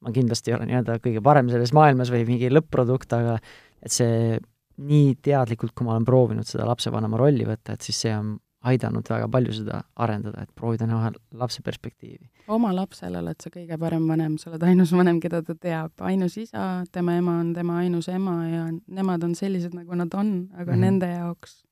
ma 0.05 0.11
kindlasti 0.13 0.51
ei 0.51 0.55
ole 0.59 0.65
nii-öelda 0.69 0.99
kõige 1.01 1.21
parem 1.23 1.47
selles 1.49 1.71
maailmas 1.73 2.11
või 2.13 2.25
mingi 2.27 2.51
lõpp-produkt, 2.51 3.13
aga 3.15 3.39
et 3.81 3.91
see 3.91 4.37
nii 4.85 5.15
teadlikult, 5.23 5.71
kui 5.73 5.87
ma 5.87 5.95
olen 5.95 6.05
proovinud 6.05 6.45
seda 6.45 6.67
lapsevanema 6.67 7.17
rolli 7.17 7.47
võtta, 7.47 7.73
et 7.73 7.81
siis 7.81 8.01
see 8.05 8.11
on 8.13 8.35
aidanud 8.65 9.09
väga 9.09 9.27
palju 9.31 9.53
seda 9.59 9.81
arendada, 10.01 10.43
et 10.43 10.51
proovida 10.57 10.87
näha 10.89 11.11
lapse 11.37 11.61
perspektiivi. 11.65 12.29
oma 12.47 12.73
lapsele 12.75 13.19
oled 13.21 13.41
sa 13.41 13.51
kõige 13.53 13.77
parem 13.79 14.07
vanem, 14.09 14.37
sa 14.41 14.49
oled 14.51 14.63
ainus 14.63 14.93
vanem, 14.95 15.19
keda 15.21 15.41
ta 15.45 15.55
teab, 15.55 15.93
ainus 16.09 16.37
isa, 16.41 16.83
tema 16.91 17.17
ema 17.19 17.39
on 17.41 17.53
tema 17.53 17.79
ainus 17.83 18.09
ema 18.09 18.35
ja 18.47 18.65
nemad 18.87 19.23
on 19.23 19.35
sellised, 19.35 19.73
nagu 19.77 19.95
nad 19.95 20.13
on, 20.13 20.49
aga 20.53 20.71
mm 20.71 20.75
-hmm. 20.75 20.81
nende 20.81 21.11
jaoks 21.11 21.63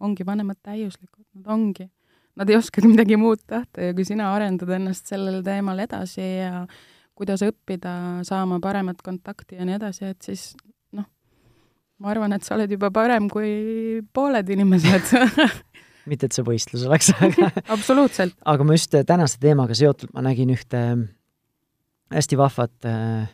ongi 0.00 0.26
vanemad 0.26 0.58
täiuslikud, 0.62 1.24
nad 1.34 1.46
ongi. 1.54 1.88
Nad 2.36 2.50
ei 2.50 2.56
oskagi 2.56 2.88
midagi 2.90 3.16
muud 3.16 3.44
tahta 3.46 3.80
ja 3.80 3.94
kui 3.94 4.04
sina 4.04 4.32
arendad 4.34 4.68
ennast 4.68 5.06
sellel 5.06 5.42
teemal 5.42 5.78
edasi 5.78 6.20
ja 6.20 6.66
kuidas 7.14 7.44
õppida 7.46 8.24
saama 8.26 8.58
paremat 8.60 9.02
kontakti 9.02 9.54
ja 9.54 9.64
nii 9.64 9.76
edasi, 9.76 10.04
et 10.04 10.22
siis 10.22 10.56
noh, 10.92 11.06
ma 11.98 12.10
arvan, 12.10 12.32
et 12.32 12.42
sa 12.42 12.56
oled 12.56 12.70
juba 12.70 12.90
parem 12.90 13.28
kui 13.30 14.02
pooled 14.12 14.50
inimesed 14.50 15.14
mitte 16.10 16.28
et 16.28 16.36
see 16.36 16.44
võistlus 16.46 16.84
oleks, 16.88 17.10
aga 17.16 17.50
absoluutselt. 17.74 18.36
aga 18.50 18.66
ma 18.66 18.76
just 18.76 18.94
äh, 18.96 19.04
tänase 19.08 19.40
teemaga 19.42 19.76
seotult, 19.78 20.12
ma 20.16 20.24
nägin 20.24 20.52
ühte 20.54 20.80
äh, 20.80 21.02
hästi 22.14 22.38
vahvat 22.40 22.88
äh, 22.88 23.26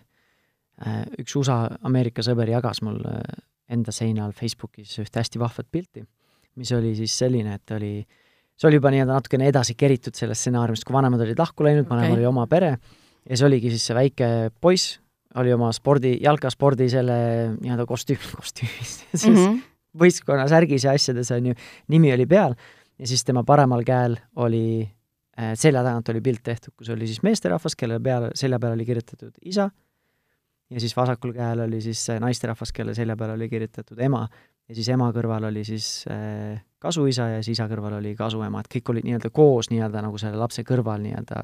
üks 1.20 1.36
USA 1.36 1.66
Ameerika 1.84 2.24
sõber 2.24 2.48
jagas 2.48 2.80
mul 2.86 3.02
enda 3.70 3.92
seinal 3.92 4.32
Facebookis 4.36 4.96
ühte 5.02 5.20
hästi 5.20 5.40
vahvat 5.42 5.68
pilti, 5.70 6.06
mis 6.58 6.72
oli 6.72 6.94
siis 6.98 7.12
selline, 7.20 7.58
et 7.60 7.74
oli, 7.76 7.92
see 8.56 8.70
oli 8.70 8.80
juba 8.80 8.92
nii-öelda 8.94 9.18
natukene 9.18 9.50
edasi 9.50 9.76
keritud 9.78 10.16
sellest 10.16 10.46
stsenaariumist, 10.46 10.86
kui 10.88 10.96
vanemad 10.96 11.22
olid 11.26 11.38
lahku 11.38 11.66
läinud 11.66 11.84
okay., 11.84 11.92
vanemal 11.92 12.16
oli 12.16 12.28
oma 12.30 12.46
pere 12.50 12.72
ja 12.78 13.36
see 13.36 13.46
oligi 13.50 13.74
siis 13.74 13.90
see 13.90 13.98
väike 13.98 14.30
poiss, 14.62 14.96
oli 15.40 15.52
oma 15.54 15.68
spordi, 15.76 16.16
jalkaspordi 16.24 16.88
selle 16.90 17.18
nii-öelda 17.58 17.86
kostüüm, 17.86 18.22
kostüümis 18.40 18.96
mm, 19.20 19.36
-hmm 19.36 19.60
võistkonna 19.98 20.46
särgis 20.50 20.86
ja 20.86 20.94
asjades, 20.96 21.30
on 21.34 21.50
ju, 21.50 21.58
nimi 21.92 22.12
oli 22.14 22.26
peal. 22.30 22.56
Ja 23.00 23.08
siis 23.08 23.24
tema 23.24 23.42
paremal 23.48 23.84
käel 23.86 24.18
oli 24.36 24.82
äh,, 24.84 25.54
selja 25.58 25.84
tagant 25.86 26.08
oli 26.12 26.20
pilt 26.24 26.42
tehtud, 26.44 26.74
kus 26.76 26.90
oli 26.92 27.08
siis 27.08 27.22
meesterahvas, 27.26 27.76
kelle 27.76 28.00
peale, 28.00 28.30
selja 28.38 28.60
peale 28.60 28.78
oli 28.78 28.86
kirjutatud 28.88 29.32
isa, 29.42 29.70
ja 30.70 30.80
siis 30.80 30.94
vasakul 30.96 31.32
käel 31.34 31.64
oli 31.66 31.80
siis 31.82 32.04
naisterahvas, 32.20 32.72
kelle 32.76 32.94
selja 32.94 33.16
peale 33.16 33.38
oli 33.38 33.48
kirjutatud 33.48 33.98
ema, 33.98 34.26
ja 34.68 34.76
siis 34.76 34.88
ema 34.92 35.08
kõrval 35.16 35.48
oli 35.48 35.64
siis 35.66 36.04
äh, 36.12 36.60
kasuisa 36.78 37.28
ja 37.34 37.42
siis 37.42 37.58
isa 37.58 37.66
kõrval 37.70 37.98
oli 37.98 38.14
kasuema, 38.18 38.62
et 38.62 38.70
kõik 38.76 38.92
olid 38.92 39.08
nii-öelda 39.08 39.32
koos 39.34 39.72
nii-öelda 39.72 40.04
nagu 40.06 40.20
selle 40.20 40.38
lapse 40.38 40.64
kõrval 40.66 41.02
nii-öelda 41.02 41.42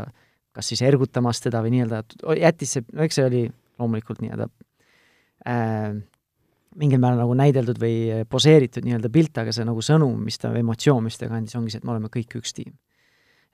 kas 0.57 0.73
siis 0.73 0.83
ergutamas 0.87 1.43
teda 1.45 1.61
või 1.65 1.75
nii-öelda, 1.75 2.03
jättis 2.41 2.77
see, 2.77 2.85
no 2.97 3.05
eks 3.05 3.19
see 3.19 3.27
oli 3.29 3.43
loomulikult 3.81 4.23
nii-öelda 4.25 4.47
äh, 5.49 5.99
mingil 6.77 7.01
määral 7.03 7.23
nagu 7.25 7.37
näideldud 7.39 7.79
või 7.81 7.95
eh, 8.13 8.25
poseeritud 8.29 8.87
nii-öelda 8.87 9.11
pilt, 9.13 9.39
aga 9.43 9.55
see 9.55 9.67
nagu 9.69 9.85
sõnum, 9.85 10.19
mis 10.27 10.41
ta, 10.43 10.53
emotsioon, 10.57 11.05
mis 11.07 11.19
ta 11.21 11.31
kandis, 11.31 11.57
ongi 11.59 11.75
see, 11.75 11.83
et 11.83 11.89
me 11.89 11.95
oleme 11.97 12.13
kõik 12.13 12.39
üks 12.41 12.57
tiim. 12.57 12.75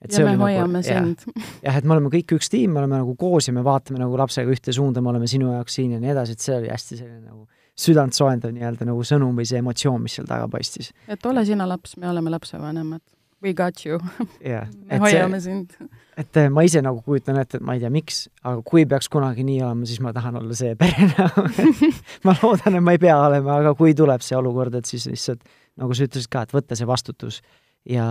Et 0.03 0.11
ja 0.11 0.25
me 0.27 0.33
nagu 0.35 0.49
hoiame 0.49 0.81
nagu, 0.81 0.87
sind. 0.87 1.45
jah, 1.63 1.77
et 1.79 1.87
me 1.87 1.95
oleme 1.95 2.11
kõik 2.11 2.35
üks 2.35 2.51
tiim, 2.51 2.73
me 2.75 2.83
oleme 2.83 2.99
nagu 2.99 3.15
koos 3.19 3.47
ja 3.47 3.55
me 3.55 3.63
vaatame 3.63 4.03
nagu 4.03 4.19
lapsega 4.19 4.51
ühte 4.51 4.75
suunda, 4.75 5.03
me 5.05 5.13
oleme 5.13 5.29
sinu 5.31 5.53
jaoks 5.53 5.79
siin 5.79 5.95
ja 5.95 6.03
nii 6.03 6.11
edasi, 6.11 6.35
et 6.35 6.43
see 6.43 6.57
oli 6.57 6.73
hästi 6.73 6.99
selline 6.99 7.23
nagu 7.23 7.47
südantsoojendav 7.79 8.51
nii-öelda 8.57 8.89
nagu 8.89 9.07
sõnum 9.07 9.39
või 9.39 9.47
see 9.49 9.63
emotsioon, 9.63 10.03
mis 10.03 10.19
seal 10.19 10.27
taga 10.27 10.51
paistis. 10.51 10.91
et 11.07 11.31
ole 11.31 11.47
sina 11.47 11.69
laps, 11.71 11.95
me 12.03 12.11
oleme 12.11 12.35
lapsevanemad 12.35 13.05
we 13.43 13.53
got 13.55 13.85
you 13.87 13.99
yeah.. 14.41 14.69
me 14.91 14.99
hoiame 15.03 15.41
see, 15.41 15.51
sind. 15.51 15.91
et 16.17 16.37
eh, 16.37 16.49
ma 16.53 16.65
ise 16.67 16.83
nagu 16.85 17.03
kujutan 17.05 17.41
ette, 17.43 17.59
et 17.59 17.67
ma 17.67 17.77
ei 17.77 17.83
tea, 17.83 17.91
miks, 17.93 18.25
aga 18.43 18.63
kui 18.67 18.87
peaks 18.89 19.11
kunagi 19.13 19.45
nii 19.47 19.61
olema, 19.65 19.89
siis 19.89 20.01
ma 20.05 20.15
tahan 20.17 20.39
olla 20.43 20.57
see 20.59 20.75
pere 20.79 21.11
nagu 21.13 21.47
ma 22.27 22.37
loodan, 22.43 22.79
et 22.79 22.87
ma 22.87 22.97
ei 22.97 23.03
pea 23.03 23.19
olema, 23.27 23.59
aga 23.63 23.75
kui 23.79 23.97
tuleb 23.99 24.25
see 24.25 24.39
olukord, 24.39 24.79
et 24.79 24.89
siis 24.89 25.09
lihtsalt 25.11 25.45
nagu 25.81 25.95
sa 25.97 26.09
ütlesid 26.09 26.33
ka, 26.33 26.47
et 26.47 26.57
võtta 26.57 26.79
see 26.79 26.89
vastutus 26.89 27.41
ja, 27.89 28.07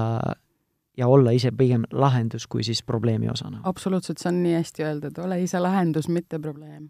ja 0.97 1.11
olla 1.11 1.33
ise 1.37 1.53
pigem 1.55 1.85
lahendus 1.91 2.47
kui 2.51 2.65
siis 2.67 2.83
probleemi 2.83 3.29
osana. 3.31 3.61
absoluutselt, 3.69 4.21
see 4.21 4.31
on 4.33 4.41
nii 4.45 4.57
hästi 4.59 4.89
öeldud, 4.89 5.21
ole 5.23 5.41
ise 5.45 5.61
lahendus, 5.63 6.09
mitte 6.11 6.41
probleem 6.41 6.89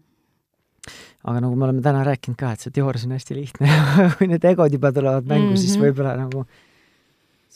aga 1.22 1.38
nagu 1.38 1.54
me 1.54 1.68
oleme 1.68 1.82
täna 1.84 2.02
rääkinud 2.06 2.38
ka, 2.38 2.52
et 2.54 2.64
see 2.64 2.74
teoorias 2.74 3.06
on 3.06 3.14
hästi 3.14 3.38
lihtne 3.38 3.70
kui 4.18 4.26
need 4.30 4.44
egod 4.50 4.74
juba 4.74 4.90
tulevad 4.94 5.28
mängu 5.28 5.52
mm, 5.52 5.54
-hmm. 5.54 5.62
siis 5.62 5.78
võib-olla 5.78 6.16
nagu 6.18 6.42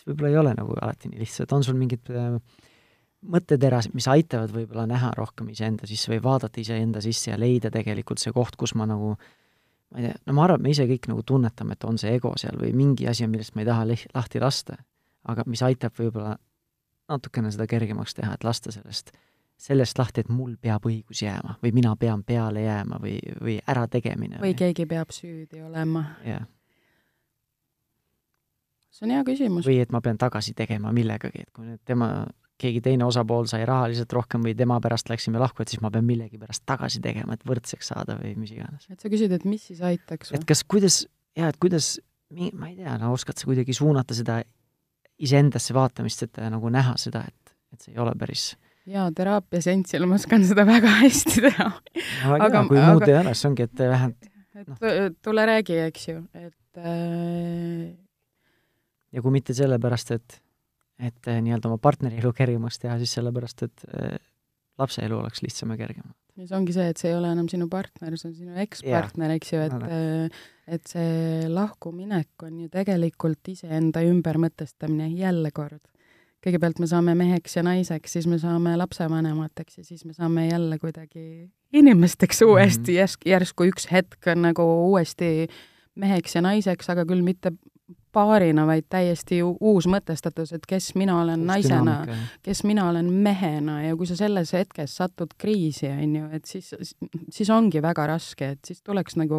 võib-olla 0.07 0.31
ei 0.31 0.41
ole 0.41 0.55
nagu 0.57 0.77
alati 0.81 1.11
nii 1.11 1.21
lihtsalt, 1.23 1.53
on 1.53 1.65
sul 1.67 1.79
mingid 1.79 2.11
äh, 2.13 2.39
mõtteterasid, 3.27 3.95
mis 3.97 4.07
aitavad 4.11 4.53
võib-olla 4.55 4.87
näha 4.91 5.11
rohkem 5.17 5.49
iseenda 5.53 5.89
sisse 5.89 6.13
või 6.13 6.23
vaadata 6.23 6.61
iseenda 6.63 7.03
sisse 7.05 7.33
ja 7.33 7.39
leida 7.41 7.71
tegelikult 7.75 8.23
see 8.23 8.35
koht, 8.35 8.57
kus 8.61 8.77
ma 8.79 8.87
nagu 8.89 9.15
ma 9.17 10.01
ei 10.01 10.09
tea, 10.09 10.17
no 10.27 10.37
ma 10.37 10.47
arvan, 10.47 10.61
et 10.61 10.67
me 10.67 10.75
ise 10.75 10.87
kõik 10.89 11.09
nagu 11.11 11.23
tunnetame, 11.27 11.77
et 11.77 11.87
on 11.89 11.99
see 12.01 12.17
ego 12.17 12.33
seal 12.39 12.59
või 12.61 12.73
mingi 12.77 13.09
asi 13.11 13.27
on, 13.27 13.33
millest 13.35 13.55
me 13.57 13.65
ei 13.65 13.71
taha 13.71 13.87
lahti 13.87 14.43
lasta, 14.43 14.81
aga 15.31 15.47
mis 15.47 15.63
aitab 15.67 15.95
võib-olla 15.99 16.37
natukene 17.11 17.53
seda 17.55 17.69
kergemaks 17.71 18.17
teha, 18.19 18.35
et 18.35 18.45
lasta 18.47 18.75
sellest, 18.75 19.13
sellest 19.57 19.99
lahti, 19.99 20.25
et 20.25 20.33
mul 20.33 20.57
peab 20.61 20.87
õigus 20.91 21.23
jääma 21.23 21.59
või 21.63 21.73
mina 21.79 21.95
pean 21.97 22.25
peale 22.27 22.67
jääma 22.67 23.01
või, 23.03 23.17
või 23.41 23.61
ärategemine. 23.67 24.43
või 24.43 24.55
keegi 24.59 24.87
peab 24.91 25.15
süüdi 25.15 25.63
olema. 25.63 26.05
jah 26.27 26.47
see 28.97 29.07
on 29.07 29.15
hea 29.15 29.27
küsimus. 29.27 29.69
või 29.69 29.79
et 29.85 29.93
ma 29.95 30.01
pean 30.05 30.19
tagasi 30.21 30.55
tegema 30.57 30.93
millegagi, 30.97 31.47
et 31.47 31.53
kui 31.55 31.69
nüüd 31.69 31.83
tema, 31.89 32.11
keegi 32.61 32.81
teine 32.85 33.05
osapool 33.05 33.49
sai 33.51 33.67
rahaliselt 33.69 34.13
rohkem 34.17 34.45
või 34.47 34.57
tema 34.57 34.79
pärast 34.85 35.11
läksime 35.13 35.41
lahku, 35.43 35.63
et 35.63 35.73
siis 35.73 35.83
ma 35.85 35.93
pean 35.93 36.07
millegi 36.09 36.41
pärast 36.41 36.65
tagasi 36.69 37.03
tegema, 37.05 37.37
et 37.37 37.45
võrdseks 37.49 37.93
saada 37.93 38.19
või 38.21 38.35
mis 38.41 38.53
iganes. 38.57 38.89
et 38.91 39.01
sa 39.01 39.13
küsid, 39.13 39.33
et 39.37 39.45
mis 39.49 39.65
siis 39.71 39.83
aitaks 39.85 40.33
et 40.37 40.47
kas, 40.49 40.65
kuidas, 40.65 41.03
jaa, 41.37 41.51
et 41.53 41.59
kuidas, 41.63 41.97
ma 42.53 42.71
ei 42.71 42.79
tea, 42.79 42.97
no 43.03 43.13
oskad 43.17 43.39
sa 43.39 43.49
kuidagi 43.49 43.77
suunata 43.77 44.17
seda 44.17 44.41
iseendasse 45.17 45.77
vaatamist, 45.77 46.25
et 46.27 46.41
nagu 46.53 46.71
näha 46.73 46.97
seda, 47.01 47.25
et, 47.29 47.57
et 47.73 47.85
see 47.85 47.95
ei 47.95 48.01
ole 48.01 48.17
päris 48.19 48.55
jaa, 48.87 49.11
teraapiaseanssil 49.13 50.07
ma 50.09 50.17
oskan 50.21 50.45
seda 50.47 50.65
väga 50.69 50.97
hästi 51.03 51.45
teha 51.49 51.69
no,. 51.69 52.33
aga 52.39 52.65
kui 52.65 52.81
aga, 52.81 52.89
muud 52.95 53.09
ei 53.09 53.21
ole, 53.21 53.37
siis 53.37 53.51
ongi, 53.51 53.69
et 53.69 53.85
vähemalt 53.85 54.33
et 54.57 54.69
no. 54.73 54.77
tule 55.21 55.45
räägi, 55.45 55.75
eks 55.91 56.09
ju, 56.09 56.21
et 56.33 56.81
äh, 56.81 57.93
ja 59.17 59.25
kui 59.25 59.33
mitte 59.35 59.57
sellepärast, 59.57 60.13
et, 60.17 60.39
et 61.01 61.31
eh, 61.31 61.41
nii-öelda 61.45 61.71
oma 61.71 61.81
partneri 61.83 62.21
elu 62.21 62.33
kergemaks 62.37 62.81
teha, 62.83 62.99
siis 63.01 63.17
sellepärast, 63.17 63.67
et 63.67 63.89
eh, 63.89 64.21
lapse 64.81 65.03
elu 65.05 65.19
oleks 65.23 65.43
lihtsam 65.45 65.73
ja 65.73 65.81
kergem. 65.81 66.13
ja 66.37 66.45
see 66.45 66.59
ongi 66.59 66.77
see, 66.77 66.91
et 66.93 67.01
see 67.01 67.11
ei 67.11 67.17
ole 67.17 67.33
enam 67.33 67.49
sinu 67.49 67.69
partner, 67.73 68.17
see 68.21 68.31
on 68.31 68.37
sinu 68.37 68.63
ekspartner, 68.67 69.33
eks 69.39 69.55
ju, 69.55 69.65
et 69.65 69.89
eh, 69.89 70.45
et 70.77 70.91
see 70.91 71.47
lahkuminek 71.47 72.43
on 72.43 72.65
ju 72.65 72.71
tegelikult 72.73 73.53
iseenda 73.53 74.03
ümbermõtestamine 74.03 75.13
jälle 75.15 75.53
kord. 75.55 75.85
kõigepealt 76.47 76.79
me 76.79 76.87
saame 76.87 77.15
meheks 77.19 77.57
ja 77.57 77.63
naiseks, 77.67 78.13
siis 78.19 78.27
me 78.31 78.39
saame 78.39 78.77
lapsevanemateks 78.79 79.79
ja 79.79 79.85
siis 79.87 80.05
me 80.05 80.13
saame 80.15 80.49
jälle 80.49 80.79
kuidagi 80.79 81.49
inimesteks 81.73 82.43
uuesti 82.43 82.81
mm, 82.81 82.87
-hmm. 82.87 82.99
järsk, 82.99 83.27
järsku 83.27 83.65
üks 83.65 83.89
hetk 83.93 84.27
on 84.27 84.43
nagu 84.43 84.63
uuesti 84.91 85.49
meheks 85.95 86.35
ja 86.35 86.43
naiseks, 86.43 86.91
aga 86.91 87.05
küll 87.05 87.23
mitte 87.23 87.53
paarina, 88.17 88.65
vaid 88.69 88.87
täiesti 88.93 89.43
uus 89.45 89.89
mõtestatus, 89.91 90.55
et 90.57 90.65
kes 90.69 90.95
mina 90.97 91.19
olen 91.21 91.45
Uus 91.45 91.51
naisena, 91.51 91.99
kes 92.45 92.65
mina 92.65 92.89
olen 92.91 93.11
mehena 93.13 93.83
ja 93.85 93.97
kui 93.99 94.09
sa 94.09 94.17
selles 94.19 94.55
hetkes 94.57 94.97
satud 95.03 95.37
kriisi, 95.39 95.91
on 95.93 96.17
ju, 96.21 96.31
et 96.39 96.49
siis, 96.49 96.73
siis 97.31 97.53
ongi 97.53 97.83
väga 97.85 98.09
raske, 98.15 98.55
et 98.57 98.73
siis 98.73 98.83
tuleks 98.87 99.19
nagu 99.21 99.39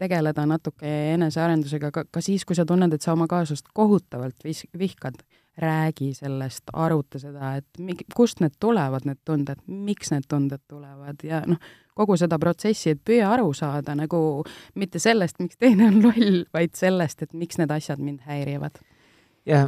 tegeleda 0.00 0.46
natuke 0.48 0.90
enesearendusega 1.14 1.92
ka, 1.94 2.06
ka 2.10 2.22
siis, 2.24 2.46
kui 2.48 2.56
sa 2.56 2.64
tunned, 2.68 2.94
et 2.96 3.04
sa 3.04 3.14
oma 3.14 3.28
kaaslast 3.30 3.68
kohutavalt 3.76 4.46
vis-, 4.46 4.66
vihkad, 4.78 5.20
räägi 5.60 6.12
sellest, 6.16 6.70
aruta 6.72 7.20
seda, 7.22 7.54
et 7.60 7.82
mi-, 7.82 7.98
kust 8.16 8.40
need 8.44 8.56
tulevad, 8.62 9.06
need 9.08 9.20
tunded, 9.28 9.60
miks 9.66 10.12
need 10.14 10.26
tunded 10.30 10.62
tulevad 10.70 11.24
ja 11.26 11.42
noh, 11.48 11.60
kogu 11.98 12.16
seda 12.20 12.38
protsessi, 12.40 12.94
et 12.94 13.02
püüa 13.06 13.28
aru 13.34 13.52
saada 13.56 13.94
nagu 13.98 14.20
mitte 14.80 15.02
sellest, 15.02 15.40
miks 15.42 15.60
teine 15.60 15.90
on 15.90 16.00
loll, 16.04 16.40
vaid 16.54 16.74
sellest, 16.78 17.26
et 17.26 17.36
miks 17.36 17.60
need 17.60 17.72
asjad 17.74 18.00
mind 18.02 18.24
häirivad. 18.28 18.80
ja, 19.48 19.66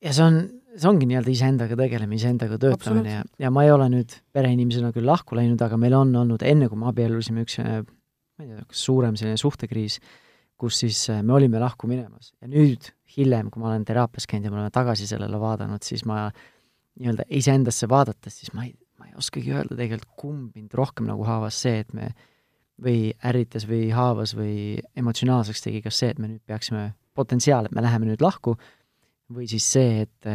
ja 0.00 0.16
see 0.16 0.24
on, 0.24 0.40
see 0.76 0.90
ongi 0.90 1.08
nii-öelda 1.10 1.34
iseendaga 1.34 1.78
tegelemine, 1.78 2.20
iseendaga 2.20 2.58
töötamine 2.60 3.16
ja, 3.18 3.24
ja 3.46 3.52
ma 3.54 3.66
ei 3.66 3.74
ole 3.74 3.90
nüüd 3.92 4.16
pereinimesena 4.32 4.92
küll 4.96 5.08
lahku 5.08 5.38
läinud, 5.38 5.60
aga 5.64 5.78
meil 5.80 5.96
on 5.98 6.14
olnud 6.24 6.44
enne, 6.46 6.70
kui 6.70 6.80
me 6.80 6.88
abiellusime, 6.90 7.44
üks 7.46 7.60
ma 7.60 8.46
ei 8.46 8.54
tea, 8.54 8.64
kas 8.68 8.86
suurem 8.88 9.18
selline 9.20 9.40
suhtekriis, 9.40 9.98
kus 10.60 10.80
siis 10.82 11.02
äh, 11.12 11.20
me 11.24 11.36
olime 11.36 11.60
lahku 11.60 11.88
minemas 11.90 12.32
ja 12.40 12.48
nüüd 12.48 12.90
hiljem, 13.16 13.50
kui 13.50 13.62
ma 13.62 13.70
olen 13.70 13.84
teraapias 13.88 14.26
käinud 14.30 14.48
ja 14.48 14.54
me 14.54 14.60
oleme 14.60 14.74
tagasi 14.74 15.08
sellele 15.10 15.40
vaadanud, 15.40 15.82
siis 15.86 16.04
ma 16.08 16.28
nii-öelda 17.00 17.26
iseendasse 17.40 17.88
vaadates, 17.90 18.40
siis 18.40 18.52
ma 18.56 18.66
ei, 18.66 18.74
ma 19.00 19.08
ei 19.08 19.16
oskagi 19.18 19.54
öelda 19.54 19.78
tegelikult, 19.78 20.12
kumb 20.20 20.58
mind 20.58 20.74
rohkem 20.76 21.08
nagu 21.10 21.24
haavas, 21.26 21.60
see, 21.62 21.80
et 21.84 21.94
me 21.96 22.10
või 22.80 23.10
ärritas 23.26 23.66
või 23.68 23.90
haavas 23.92 24.34
või 24.36 24.80
emotsionaalseks 24.96 25.64
tegi, 25.66 25.82
kas 25.84 26.00
see, 26.00 26.12
et 26.14 26.20
me 26.20 26.30
nüüd 26.30 26.42
peaksime, 26.48 26.90
potentsiaal, 27.16 27.68
et 27.68 27.74
me 27.76 27.84
läheme 27.84 28.08
nüüd 28.08 28.22
lahku, 28.24 28.54
või 29.34 29.48
siis 29.50 29.66
see, 29.76 30.06
et 30.06 30.30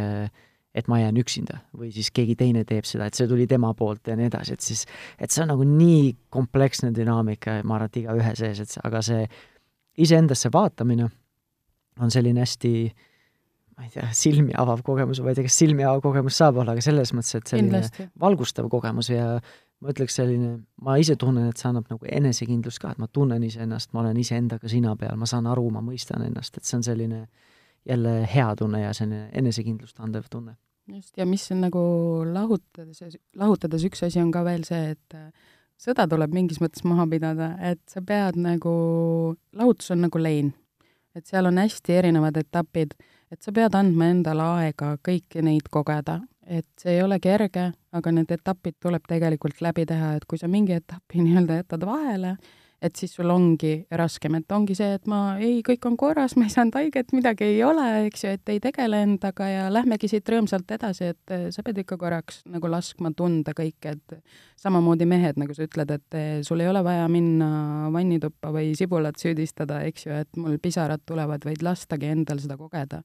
et 0.76 0.88
ma 0.92 0.98
jään 1.00 1.16
üksinda 1.16 1.62
või 1.72 1.88
siis 1.88 2.10
keegi 2.12 2.34
teine 2.36 2.60
teeb 2.68 2.84
seda, 2.84 3.06
et 3.08 3.16
see 3.16 3.24
tuli 3.28 3.46
tema 3.48 3.70
poolt 3.74 4.10
ja 4.10 4.16
nii 4.18 4.26
edasi, 4.28 4.56
et 4.58 4.64
siis, 4.64 4.82
et 5.16 5.32
see 5.32 5.40
on 5.40 5.48
nagu 5.54 5.64
nii 5.64 6.10
kompleksne 6.28 6.90
dünaamika, 6.92 7.62
ma 7.64 7.78
arvan, 7.78 7.88
et 7.88 7.96
igaühe 8.02 8.34
sees, 8.36 8.60
et 8.60 8.74
aga 8.84 9.00
see 9.04 9.22
iseendasse 10.04 10.50
vaatamine 10.52 11.08
on 12.00 12.12
selline 12.12 12.42
hästi 12.42 12.72
ma 13.76 13.84
ei 13.84 13.92
tea, 13.92 14.08
silmi 14.16 14.54
avav 14.56 14.80
kogemus, 14.84 15.20
ma 15.20 15.32
ei 15.32 15.38
tea, 15.38 15.46
kas 15.46 15.58
silmi 15.60 15.84
avav 15.84 16.00
kogemus 16.04 16.38
saab 16.40 16.62
olla, 16.62 16.72
aga 16.72 16.84
selles 16.84 17.12
mõttes, 17.16 17.36
et 17.36 17.50
selline 17.52 17.82
Kindlasti. 17.82 18.06
valgustav 18.20 18.68
kogemus 18.72 19.10
ja 19.12 19.26
ma 19.84 19.92
ütleks 19.92 20.16
selline, 20.16 20.52
ma 20.82 20.96
ise 21.00 21.18
tunnen, 21.20 21.50
et 21.50 21.60
see 21.60 21.68
annab 21.68 21.90
nagu 21.92 22.08
enesekindlust 22.08 22.80
ka, 22.80 22.94
et 22.94 23.02
ma 23.02 23.08
tunnen 23.12 23.42
iseennast, 23.44 23.92
ma 23.92 24.02
olen 24.04 24.16
iseendaga 24.22 24.70
sina 24.72 24.94
peal, 24.96 25.18
ma 25.20 25.28
saan 25.28 25.48
aru, 25.50 25.68
ma 25.74 25.84
mõistan 25.84 26.24
ennast, 26.24 26.56
et 26.56 26.68
see 26.68 26.78
on 26.78 26.86
selline 26.86 27.26
jälle 27.86 28.14
hea 28.32 28.48
tunne 28.58 28.80
ja 28.82 28.94
selline 28.96 29.28
enesekindlust 29.36 30.00
andev 30.00 30.30
tunne. 30.32 30.56
just, 30.94 31.12
ja 31.18 31.26
mis 31.26 31.44
on 31.52 31.60
nagu 31.66 31.82
lahutades, 32.32 33.02
lahutades 33.36 33.84
üks 33.84 34.04
asi 34.06 34.22
on 34.22 34.32
ka 34.32 34.44
veel 34.46 34.64
see, 34.64 34.96
et 34.96 35.18
äh, 35.18 35.28
sõda 35.76 36.06
tuleb 36.08 36.32
mingis 36.34 36.62
mõttes 36.62 36.84
maha 36.88 37.06
pidada, 37.10 37.52
et 37.60 37.82
sa 37.90 38.00
pead 38.00 38.38
nagu, 38.40 38.72
lahutus 39.52 39.92
on 39.92 40.06
nagu 40.06 40.22
lein. 40.22 40.54
Et 41.16 41.26
seal 41.26 41.48
on 41.48 41.58
hästi 41.58 41.96
erinevad 41.96 42.36
etapid, 42.36 42.94
et 43.32 43.42
sa 43.42 43.52
pead 43.52 43.74
andma 43.74 44.10
endale 44.12 44.44
aega 44.60 44.92
kõiki 45.04 45.42
neid 45.44 45.70
kogeda, 45.72 46.20
et 46.46 46.66
see 46.78 46.96
ei 46.96 47.02
ole 47.02 47.18
kerge, 47.22 47.70
aga 47.96 48.12
need 48.14 48.30
etapid 48.36 48.76
tuleb 48.82 49.08
tegelikult 49.08 49.62
läbi 49.64 49.86
teha, 49.88 50.14
et 50.16 50.28
kui 50.28 50.38
sa 50.38 50.50
mingi 50.50 50.76
etapi 50.76 51.20
nii-öelda 51.24 51.62
jätad 51.62 51.88
vahele, 51.88 52.36
et 52.86 52.96
siis 52.98 53.12
sul 53.16 53.30
ongi 53.32 53.72
raskem, 53.98 54.38
et 54.38 54.52
ongi 54.54 54.76
see, 54.78 54.96
et 54.96 55.08
ma, 55.10 55.36
ei, 55.42 55.60
kõik 55.66 55.84
on 55.88 55.96
korras, 56.00 56.36
ma 56.38 56.46
ei 56.46 56.52
saanud 56.52 56.76
haiget, 56.78 57.12
midagi 57.16 57.46
ei 57.48 57.60
ole, 57.66 57.84
eks 58.06 58.24
ju, 58.24 58.32
et 58.36 58.52
ei 58.52 58.60
tegele 58.62 59.02
endaga 59.04 59.48
ja 59.50 59.66
lähmegi 59.72 60.10
siit 60.10 60.28
rõõmsalt 60.32 60.70
edasi, 60.76 61.10
et 61.14 61.34
eh, 61.34 61.46
sa 61.54 61.64
pead 61.66 61.82
ikka 61.82 61.98
korraks 62.00 62.42
nagu 62.52 62.70
laskma 62.70 63.12
tunda 63.16 63.54
kõike, 63.56 63.96
et 63.96 64.16
samamoodi 64.60 65.08
mehed, 65.10 65.40
nagu 65.40 65.56
sa 65.56 65.66
ütled, 65.66 65.94
et 65.98 66.18
eh, 66.18 66.32
sul 66.46 66.64
ei 66.64 66.70
ole 66.70 66.82
vaja 66.86 67.06
minna 67.12 67.90
vannituppa 67.94 68.54
või 68.54 68.72
sibulat 68.78 69.20
süüdistada, 69.22 69.82
eks 69.90 70.08
ju, 70.08 70.20
et 70.24 70.40
mul 70.40 70.60
pisarad 70.62 71.04
tulevad, 71.06 71.46
vaid 71.46 71.64
lastagi 71.66 72.12
endal 72.14 72.42
seda 72.42 72.58
kogeda. 72.60 73.02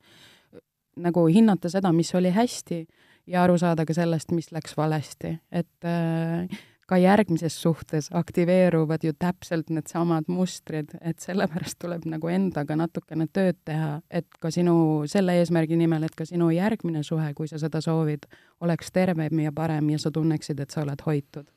nagu 1.02 1.22
hinnata 1.32 1.70
seda, 1.72 1.90
mis 1.96 2.10
oli 2.16 2.30
hästi 2.36 2.86
ja 3.32 3.44
aru 3.44 3.58
saada 3.58 3.86
ka 3.88 3.94
sellest, 3.96 4.34
mis 4.36 4.52
läks 4.52 4.76
valesti, 4.78 5.38
et 5.52 5.88
äh, 5.88 6.48
ka 6.92 6.98
järgmises 7.00 7.56
suhtes 7.62 8.10
aktiveeruvad 8.12 9.06
ju 9.08 9.14
täpselt 9.16 9.70
needsamad 9.72 10.28
mustrid, 10.28 10.92
et 11.00 11.24
sellepärast 11.24 11.78
tuleb 11.80 12.04
nagu 12.12 12.28
endaga 12.28 12.76
natukene 12.76 13.30
tööd 13.32 13.62
teha, 13.66 14.02
et 14.12 14.28
ka 14.44 14.52
sinu, 14.52 14.76
selle 15.08 15.38
eesmärgi 15.40 15.80
nimel, 15.80 16.04
et 16.04 16.18
ka 16.18 16.28
sinu 16.28 16.50
järgmine 16.52 17.06
suhe, 17.08 17.32
kui 17.38 17.48
sa 17.48 17.62
seda 17.62 17.80
soovid, 17.84 18.28
oleks 18.62 18.92
tervem 18.92 19.40
ja 19.46 19.56
parem 19.56 19.94
ja 19.94 20.02
sa 20.04 20.12
tunneksid, 20.12 20.60
et 20.60 20.76
sa 20.76 20.84
oled 20.84 21.08
hoitud 21.08 21.48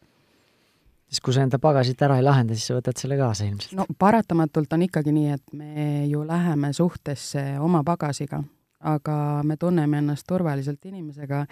siis 1.15 1.21
kui 1.23 1.35
sa 1.37 1.45
enda 1.45 1.61
pagasit 1.63 2.01
ära 2.03 2.17
ei 2.19 2.25
lahenda, 2.25 2.57
siis 2.57 2.71
sa 2.71 2.79
võtad 2.79 2.99
selle 2.99 3.19
kaasa 3.19 3.47
ilmselt? 3.47 3.75
no 3.79 3.87
paratamatult 3.99 4.73
on 4.75 4.87
ikkagi 4.87 5.13
nii, 5.15 5.35
et 5.37 5.53
me 5.55 6.07
ju 6.11 6.25
läheme 6.27 6.73
suhtesse 6.75 7.45
oma 7.63 7.85
pagasiga, 7.87 8.41
aga 8.83 9.17
me 9.47 9.59
tunneme 9.61 10.01
ennast 10.03 10.27
turvaliselt 10.27 10.85
inimesega 10.91 11.45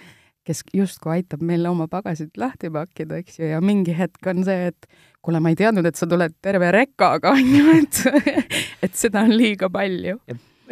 kes 0.47 0.63
justkui 0.75 1.19
aitab 1.19 1.43
meil 1.47 1.67
oma 1.71 1.89
pagasit 1.91 2.37
lahti 2.41 2.71
pakkida, 2.73 3.21
eks 3.23 3.39
ju, 3.39 3.49
ja 3.53 3.61
mingi 3.63 3.95
hetk 3.97 4.27
on 4.31 4.43
see, 4.47 4.71
et 4.73 4.89
kuule, 5.23 5.41
ma 5.43 5.53
ei 5.53 5.59
teadnud, 5.59 5.87
et 5.87 5.99
sa 5.99 6.09
tuled 6.11 6.35
terve 6.43 6.71
rekkaga, 6.75 7.35
on 7.37 7.53
ju, 7.57 7.77
et 7.79 8.01
et 8.89 8.97
seda 8.99 9.23
on 9.27 9.35
liiga 9.37 9.71
palju. 9.73 10.19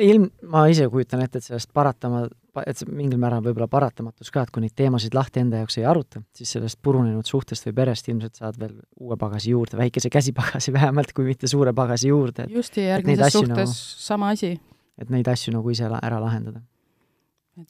ilm, 0.00 0.30
ma 0.50 0.64
ise 0.72 0.88
kujutan 0.90 1.22
ette, 1.22 1.38
et 1.38 1.46
sellest 1.46 1.70
paratama, 1.76 2.24
et 2.66 2.80
see 2.80 2.88
mingil 2.90 3.20
määral 3.20 3.44
võib-olla 3.44 3.68
paratamatus 3.70 4.32
ka, 4.34 4.42
et 4.42 4.50
kui 4.54 4.64
neid 4.64 4.74
teemasid 4.78 5.14
lahti 5.14 5.42
enda 5.44 5.60
jaoks 5.60 5.78
ei 5.78 5.86
aruta, 5.86 6.22
siis 6.34 6.56
sellest 6.56 6.80
purunenud 6.82 7.28
suhtest 7.28 7.68
või 7.68 7.76
perest 7.82 8.10
ilmselt 8.10 8.40
saad 8.40 8.58
veel 8.58 8.74
uue 8.98 9.18
pagasi 9.20 9.52
juurde, 9.52 9.78
väikese 9.78 10.10
käsipagasi 10.10 10.74
vähemalt, 10.78 11.14
kui 11.14 11.28
mitte 11.30 11.50
suure 11.50 11.74
pagasi 11.76 12.10
juurde. 12.10 12.48
just, 12.50 12.80
ja 12.80 12.96
järgmises 12.96 13.38
suhtes 13.38 13.54
nagu, 13.54 13.78
sama 14.08 14.34
asi. 14.34 14.56
et 14.98 15.14
neid 15.14 15.30
asju 15.30 15.54
nagu 15.54 15.70
ise 15.70 15.86
ära 15.86 16.18
lahendada. 16.18 16.64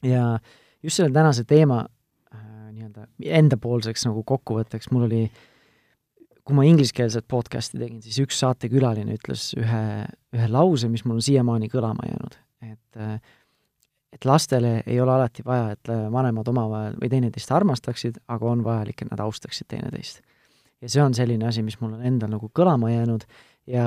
ja 0.01 0.39
just 0.83 0.99
selle 0.99 1.13
tänase 1.15 1.45
teema 1.47 1.83
äh, 1.83 2.43
nii-öelda 2.73 3.07
endapoolseks 3.41 4.05
nagu 4.07 4.23
kokkuvõtteks 4.27 4.91
mul 4.91 5.07
oli, 5.09 5.25
kui 6.45 6.57
ma 6.57 6.65
ingliskeelset 6.67 7.27
podcast'i 7.29 7.79
tegin, 7.81 8.01
siis 8.03 8.21
üks 8.23 8.39
saatekülaline 8.41 9.17
ütles 9.19 9.51
ühe, 9.59 9.83
ühe 10.35 10.49
lause, 10.51 10.89
mis 10.91 11.05
mul 11.05 11.19
on 11.19 11.27
siiamaani 11.27 11.69
kõlama 11.71 12.09
jäänud, 12.09 12.41
et 12.71 13.01
äh, 13.01 13.19
et 14.11 14.25
lastele 14.25 14.81
ei 14.85 14.99
ole 15.01 15.13
alati 15.13 15.43
vaja, 15.45 15.71
et 15.71 15.91
vanemad 16.11 16.47
omavahel 16.51 16.97
või 16.99 17.09
teineteist 17.11 17.51
armastaksid, 17.55 18.19
aga 18.27 18.49
on 18.49 18.63
vajalik, 18.65 19.01
et 19.01 19.11
nad 19.11 19.23
austaksid 19.23 19.69
teineteist. 19.71 20.21
ja 20.81 20.89
see 20.89 21.03
on 21.03 21.13
selline 21.13 21.47
asi, 21.47 21.63
mis 21.63 21.77
mul 21.79 21.93
on 21.95 22.05
endal 22.05 22.33
nagu 22.33 22.49
kõlama 22.53 22.89
jäänud 22.91 23.23
ja 23.69 23.85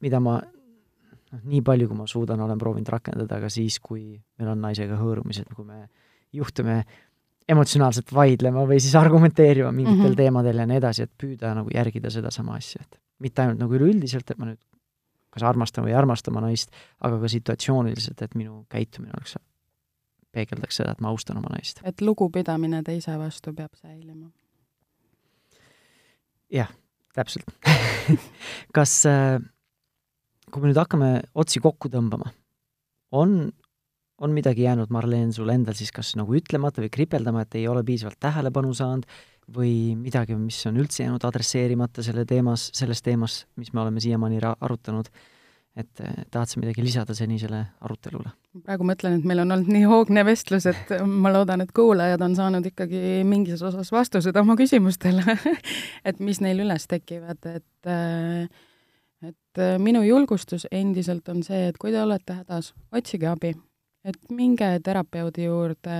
mida 0.00 0.20
ma 0.20 0.40
noh, 0.42 1.40
nii 1.44 1.62
palju, 1.64 1.88
kui 1.88 1.96
ma 1.96 2.06
suudan, 2.06 2.40
olen 2.40 2.58
proovinud 2.58 2.88
rakendada 2.92 3.40
ka 3.40 3.50
siis, 3.50 3.78
kui 3.80 4.20
meil 4.38 4.52
on 4.52 4.60
naisega 4.60 4.98
hõõrumised, 5.00 5.48
kui 5.56 5.64
me 5.64 5.86
juhtume 6.32 6.82
emotsionaalselt 7.48 8.12
vaidlema 8.14 8.64
või 8.68 8.80
siis 8.80 8.94
argumenteerima 8.96 9.72
mingitel 9.72 9.98
mm 9.98 10.08
-hmm. 10.10 10.16
teemadel 10.16 10.58
ja 10.62 10.66
nii 10.66 10.78
edasi, 10.78 11.06
et 11.06 11.12
püüda 11.18 11.54
nagu 11.58 11.70
järgida 11.74 12.10
sedasama 12.10 12.54
asja, 12.56 12.82
et 12.82 13.00
mitte 13.18 13.42
ainult 13.42 13.60
nagu 13.60 13.74
üleüldiselt, 13.74 14.30
et 14.30 14.38
ma 14.38 14.46
nüüd 14.50 14.60
kas 15.32 15.46
armastan 15.48 15.86
või 15.86 15.94
ei 15.94 15.96
armasta 15.98 16.30
oma 16.30 16.42
naist, 16.44 16.70
aga 17.00 17.18
ka 17.22 17.30
situatsiooniliselt, 17.32 18.20
et 18.22 18.34
minu 18.38 18.66
käitumine 18.72 19.14
oleks, 19.16 19.38
peegeldaks 20.32 20.80
seda, 20.82 20.92
et 20.92 21.00
ma 21.00 21.12
austan 21.12 21.40
oma 21.40 21.52
naist. 21.54 21.80
et 21.84 22.00
lugupidamine 22.00 22.82
teise 22.82 23.16
vastu 23.18 23.54
peab 23.56 23.74
säilima. 23.74 24.30
jah, 26.50 26.70
täpselt 27.14 27.48
kas, 28.76 29.06
äh, 29.06 29.40
kui 30.50 30.62
me 30.62 30.70
nüüd 30.70 30.80
hakkame 30.80 31.22
otsi 31.34 31.60
kokku 31.60 31.88
tõmbama, 31.88 32.32
on 33.12 33.52
on 34.22 34.30
midagi 34.30 34.62
jäänud, 34.62 34.90
Marleen, 34.94 35.32
sul 35.34 35.50
endal 35.50 35.74
siis 35.74 35.90
kas 35.94 36.14
nagu 36.18 36.34
ütlemata 36.38 36.82
või 36.84 36.92
kripeldama, 36.94 37.42
et 37.42 37.56
ei 37.58 37.66
ole 37.68 37.82
piisavalt 37.86 38.20
tähelepanu 38.22 38.70
saanud 38.76 39.06
või 39.52 39.96
midagi, 39.98 40.36
mis 40.38 40.60
on 40.70 40.78
üldse 40.78 41.02
jäänud 41.02 41.24
adresseerimata 41.26 42.04
selle 42.06 42.24
teemas, 42.28 42.68
selles 42.76 43.02
teemas, 43.02 43.42
mis 43.58 43.72
me 43.74 43.82
oleme 43.82 44.00
siiamaani 44.00 44.38
arutanud, 44.52 45.10
et 45.76 46.02
eh, 46.04 46.20
tahad 46.30 46.52
sa 46.52 46.60
midagi 46.60 46.84
lisada 46.84 47.16
senisele 47.18 47.64
arutelule? 47.82 48.30
praegu 48.62 48.84
mõtlen, 48.86 49.16
et 49.18 49.26
meil 49.26 49.42
on 49.42 49.56
olnud 49.56 49.72
nii 49.72 49.88
hoogne 49.88 50.22
vestlus, 50.28 50.68
et 50.70 50.94
ma 51.24 51.32
loodan, 51.34 51.64
et 51.64 51.72
kuulajad 51.74 52.22
on 52.22 52.38
saanud 52.38 52.68
ikkagi 52.70 53.22
mingis 53.26 53.64
osas 53.66 53.90
vastused 53.92 54.36
oma 54.38 54.54
küsimustele 54.60 55.34
et 56.08 56.22
mis 56.22 56.38
neil 56.44 56.62
üles 56.62 56.86
tekivad, 56.86 57.42
et 57.56 57.90
eh, 57.90 58.46
et 59.22 59.60
minu 59.78 60.00
julgustus 60.02 60.64
endiselt 60.74 61.28
on 61.30 61.44
see, 61.46 61.68
et 61.70 61.76
kui 61.78 61.92
te 61.94 62.00
olete 62.02 62.40
hädas, 62.40 62.72
otsige 62.90 63.28
abi 63.30 63.52
et 64.04 64.18
minge 64.34 64.66
terapeudi 64.84 65.46
juurde, 65.46 65.98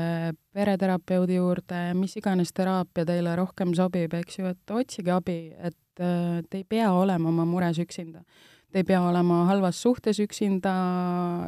pereterapeudi 0.55 1.37
juurde, 1.39 1.83
mis 1.95 2.17
iganes 2.19 2.51
teraapia 2.55 3.07
teile 3.07 3.37
rohkem 3.39 3.75
sobib, 3.79 4.15
eks 4.19 4.41
ju, 4.41 4.51
et 4.51 4.75
otsige 4.75 5.15
abi, 5.15 5.39
et 5.59 6.03
äh, 6.03 6.43
te 6.51 6.63
ei 6.63 6.67
pea 6.69 6.91
olema 6.93 7.31
oma 7.31 7.47
mures 7.49 7.79
üksinda. 7.83 8.25
Te 8.73 8.83
ei 8.83 8.89
pea 8.89 9.03
olema 9.05 9.45
halvas 9.51 9.79
suhtes 9.83 10.19
üksinda, 10.23 10.75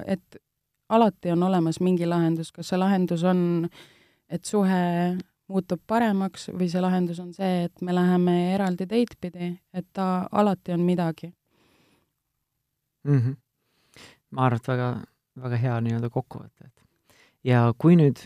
et 0.07 0.39
alati 0.89 1.33
on 1.33 1.43
olemas 1.43 1.81
mingi 1.81 2.07
lahendus, 2.07 2.53
kas 2.53 2.71
see 2.71 2.79
lahendus 2.79 3.25
on, 3.27 3.41
et 4.29 4.45
suhe 4.45 4.83
muutub 5.49 5.81
paremaks 5.87 6.49
või 6.53 6.69
see 6.73 6.83
lahendus 6.83 7.21
on 7.21 7.33
see, 7.37 7.65
et 7.67 7.83
me 7.85 7.95
läheme 7.97 8.37
eraldi 8.55 8.87
teid 8.89 9.17
pidi, 9.21 9.55
et 9.75 9.87
ta 9.93 10.29
alati 10.33 10.73
on 10.73 10.85
midagi 10.87 11.33
mm. 13.05 13.19
-hmm. 13.19 13.35
ma 14.31 14.47
arvan, 14.47 14.57
et 14.57 14.69
väga 14.69 14.89
väga 15.43 15.59
hea 15.61 15.80
nii-öelda 15.85 16.11
kokkuvõte, 16.14 16.68
et 16.68 17.18
ja 17.51 17.66
kui 17.78 17.99
nüüd 17.99 18.22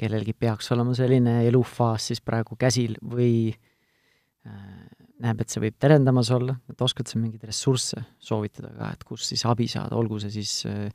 kellelgi 0.00 0.32
peaks 0.32 0.70
olema 0.72 0.94
selline 0.96 1.40
elufaas 1.48 2.10
siis 2.10 2.22
praegu 2.24 2.56
käsil 2.60 2.96
või 3.04 3.50
äh, 3.50 4.88
näeb, 5.20 5.42
et 5.42 5.52
see 5.52 5.62
võib 5.62 5.76
terendamas 5.80 6.30
olla, 6.34 6.56
et 6.70 6.84
oskad 6.84 7.10
sa 7.10 7.20
mingeid 7.20 7.44
ressursse 7.48 8.02
soovitada 8.22 8.72
ka, 8.76 8.92
et 8.96 9.08
kus 9.08 9.26
siis 9.32 9.44
abi 9.48 9.68
saada, 9.70 9.98
olgu 9.98 10.20
see 10.22 10.32
siis 10.40 10.54
äh, 10.68 10.86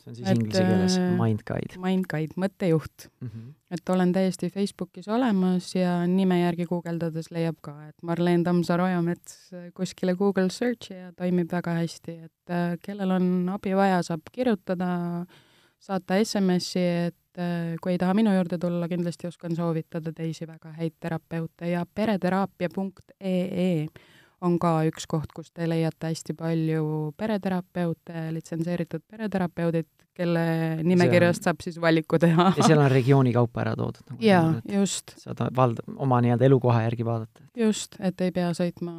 see 0.00 0.10
on 0.10 0.16
siis 0.16 0.28
et, 0.28 0.38
inglise 0.38 0.64
keeles 0.64 0.96
äh, 0.98 1.12
Mind 1.18 1.42
Guide. 1.48 1.78
Mind 1.80 2.06
Guide, 2.10 2.36
mõttejuht 2.40 3.06
mm. 3.08 3.28
-hmm. 3.28 3.52
et 3.76 3.92
olen 3.94 4.12
täiesti 4.12 4.50
Facebookis 4.50 5.08
olemas 5.08 5.74
ja 5.74 6.06
nime 6.06 6.40
järgi 6.40 6.66
guugeldades 6.70 7.30
leiab 7.30 7.56
ka, 7.62 7.74
et 7.88 8.02
Marleen 8.02 8.44
Tammsaar-Ojamets 8.44 9.50
kuskile 9.74 10.16
Google 10.16 10.50
Searchi 10.50 10.94
ja 10.94 11.12
toimib 11.12 11.52
väga 11.52 11.76
hästi, 11.80 12.12
et 12.24 12.50
äh, 12.50 12.76
kellel 12.82 13.10
on 13.10 13.48
abi 13.48 13.76
vaja, 13.76 14.02
saab 14.02 14.20
kirjutada, 14.32 15.26
saata 15.80 16.24
SMS-i, 16.24 16.86
et 17.10 17.19
äh, 17.38 17.76
kui 17.82 17.92
ei 17.94 17.98
taha 17.98 18.14
minu 18.14 18.32
juurde 18.34 18.58
tulla, 18.58 18.88
kindlasti 18.88 19.28
oskan 19.30 19.56
soovitada 19.56 20.12
teisi 20.16 20.46
väga 20.48 20.72
häid 20.78 20.96
terapeute 21.00 21.70
ja 21.70 21.84
pereteraapia.ee 21.94 23.86
on 24.40 24.56
ka 24.60 24.80
üks 24.88 25.06
koht, 25.10 25.32
kus 25.36 25.50
te 25.52 25.68
leiate 25.68 26.10
hästi 26.10 26.34
palju 26.38 26.84
pereterapeute, 27.18 28.28
litsenseeritud 28.34 29.02
pereterapeudid, 29.10 29.88
kelle 30.16 30.44
nimekirjast 30.84 31.46
saab 31.46 31.60
siis 31.64 31.76
valiku 31.80 32.18
teha. 32.20 32.50
ja 32.56 32.66
seal 32.66 32.80
on 32.80 32.90
regiooni 32.92 33.32
kaupa 33.36 33.64
ära 33.64 33.74
toodud 33.78 34.02
nagu. 34.10 34.20
jaa, 34.24 34.54
just. 34.72 35.14
saad 35.20 35.42
vald-, 35.56 35.82
oma 35.96 36.20
nii-öelda 36.24 36.48
elukoha 36.48 36.84
järgi 36.86 37.06
vaadata. 37.06 37.44
just, 37.56 37.96
et 38.00 38.20
ei 38.24 38.32
pea 38.34 38.50
sõitma 38.56 38.94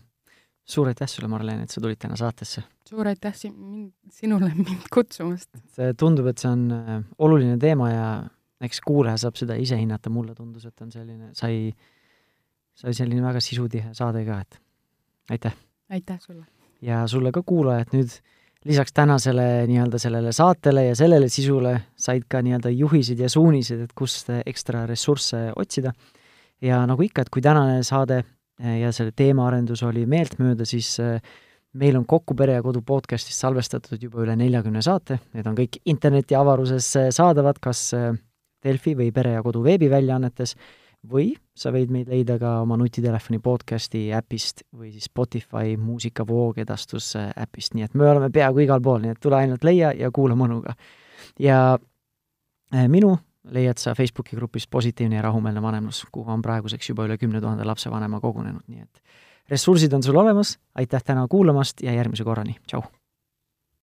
suur 0.68 0.88
aitäh 0.88 1.08
sulle, 1.10 1.28
Marleen, 1.32 1.62
et 1.64 1.70
sa 1.74 1.82
tulid 1.82 1.98
täna 2.00 2.16
saatesse! 2.20 2.62
suur 2.90 3.08
aitäh 3.08 3.36
si-, 3.36 3.52
mind, 3.52 3.94
sinule 4.14 4.52
mind 4.56 4.82
kutsumast! 4.94 5.50
see 5.76 5.94
tundub, 6.00 6.26
et 6.32 6.38
see 6.38 6.52
on 6.52 6.72
äh, 6.72 7.04
oluline 7.18 7.58
teema 7.62 7.92
ja 7.92 8.30
eks 8.62 8.82
kuulaja 8.86 9.18
saab 9.26 9.36
seda 9.38 9.56
ise 9.60 9.78
hinnata, 9.78 10.10
mulle 10.14 10.36
tundus, 10.38 10.66
et 10.70 10.82
on 10.82 10.92
selline, 10.94 11.30
sai, 11.38 11.54
sai 12.78 12.94
selline 12.98 13.22
väga 13.26 13.40
sisutihe 13.44 13.90
saade 13.98 14.26
ka, 14.26 14.40
et 14.46 14.54
aitäh! 15.36 15.67
Aitäh 15.90 16.20
sulle! 16.20 16.46
ja 16.82 17.08
sulle 17.08 17.32
ka, 17.34 17.42
kuulajad, 17.46 17.94
nüüd 17.96 18.12
lisaks 18.68 18.94
tänasele 18.94 19.68
nii-öelda 19.70 20.00
sellele 20.02 20.32
saatele 20.36 20.86
ja 20.90 20.96
sellele 20.96 21.30
sisule 21.30 21.74
said 21.98 22.28
ka 22.30 22.42
nii-öelda 22.44 22.72
juhised 22.74 23.20
ja 23.20 23.30
suunised, 23.30 23.82
et 23.86 23.94
kust 23.96 24.30
ekstra 24.46 24.86
ressursse 24.90 25.52
otsida. 25.56 25.94
ja 26.62 26.86
nagu 26.90 27.02
ikka, 27.06 27.22
et 27.22 27.30
kui 27.30 27.42
tänane 27.42 27.84
saade 27.84 28.24
eh, 28.24 28.80
ja 28.82 28.92
selle 28.92 29.12
teemaarendus 29.16 29.84
oli 29.84 30.06
meeltmööda, 30.06 30.66
siis 30.66 31.00
eh, 31.00 31.22
meil 31.74 31.98
on 31.98 32.06
Kokku 32.06 32.36
pere 32.36 32.58
ja 32.58 32.64
kodu 32.66 32.82
podcastist 32.82 33.40
salvestatud 33.40 34.02
juba 34.02 34.24
üle 34.26 34.36
neljakümne 34.36 34.82
saate, 34.82 35.20
need 35.34 35.48
on 35.48 35.58
kõik 35.58 35.80
internetiavaruses 35.86 36.96
eh, 36.96 37.12
saadavad, 37.14 37.62
kas 37.62 37.92
Delfi 38.64 38.96
või 38.98 39.12
Pere 39.14 39.36
ja 39.38 39.44
Kodu 39.46 39.62
veebiväljaannetes 39.64 40.56
või 41.10 41.32
sa 41.58 41.72
võid 41.74 41.92
meid 41.94 42.10
leida 42.12 42.38
ka 42.42 42.58
oma 42.64 42.78
nutitelefoni 42.80 43.40
podcasti 43.44 44.08
äpist 44.16 44.64
või 44.76 44.92
siis 44.94 45.08
Spotify 45.10 45.78
muusika 45.80 46.26
voogedastuse 46.28 47.30
äpist, 47.38 47.76
nii 47.76 47.88
et 47.88 47.96
me 47.98 48.10
oleme 48.10 48.30
peaaegu 48.34 48.66
igal 48.66 48.84
pool, 48.84 49.02
nii 49.04 49.16
et 49.16 49.22
tule 49.24 49.40
ainult 49.40 49.64
leia 49.68 49.94
ja 49.98 50.12
kuula 50.12 50.36
mõnuga. 50.36 50.76
ja 51.40 51.78
äh, 51.78 52.88
minu 52.88 53.16
leiad 53.52 53.80
sa 53.80 53.96
Facebooki 53.96 54.36
grupis 54.36 54.68
Positiivne 54.68 55.16
ja 55.16 55.22
rahumeelne 55.22 55.62
vanemlus, 55.62 56.06
kuhu 56.12 56.32
on 56.32 56.42
praeguseks 56.42 56.90
juba 56.90 57.08
üle 57.08 57.18
kümne 57.18 57.42
tuhande 57.42 57.64
lapsevanema 57.64 58.20
kogunenud, 58.20 58.68
nii 58.68 58.82
et 58.84 59.02
ressursid 59.50 59.94
on 59.94 60.04
sul 60.04 60.20
olemas, 60.20 60.58
aitäh 60.76 61.04
täna 61.04 61.28
kuulamast 61.28 61.82
ja 61.82 61.96
järgmise 61.96 62.28
korrani, 62.28 62.58
tšau! 62.68 62.84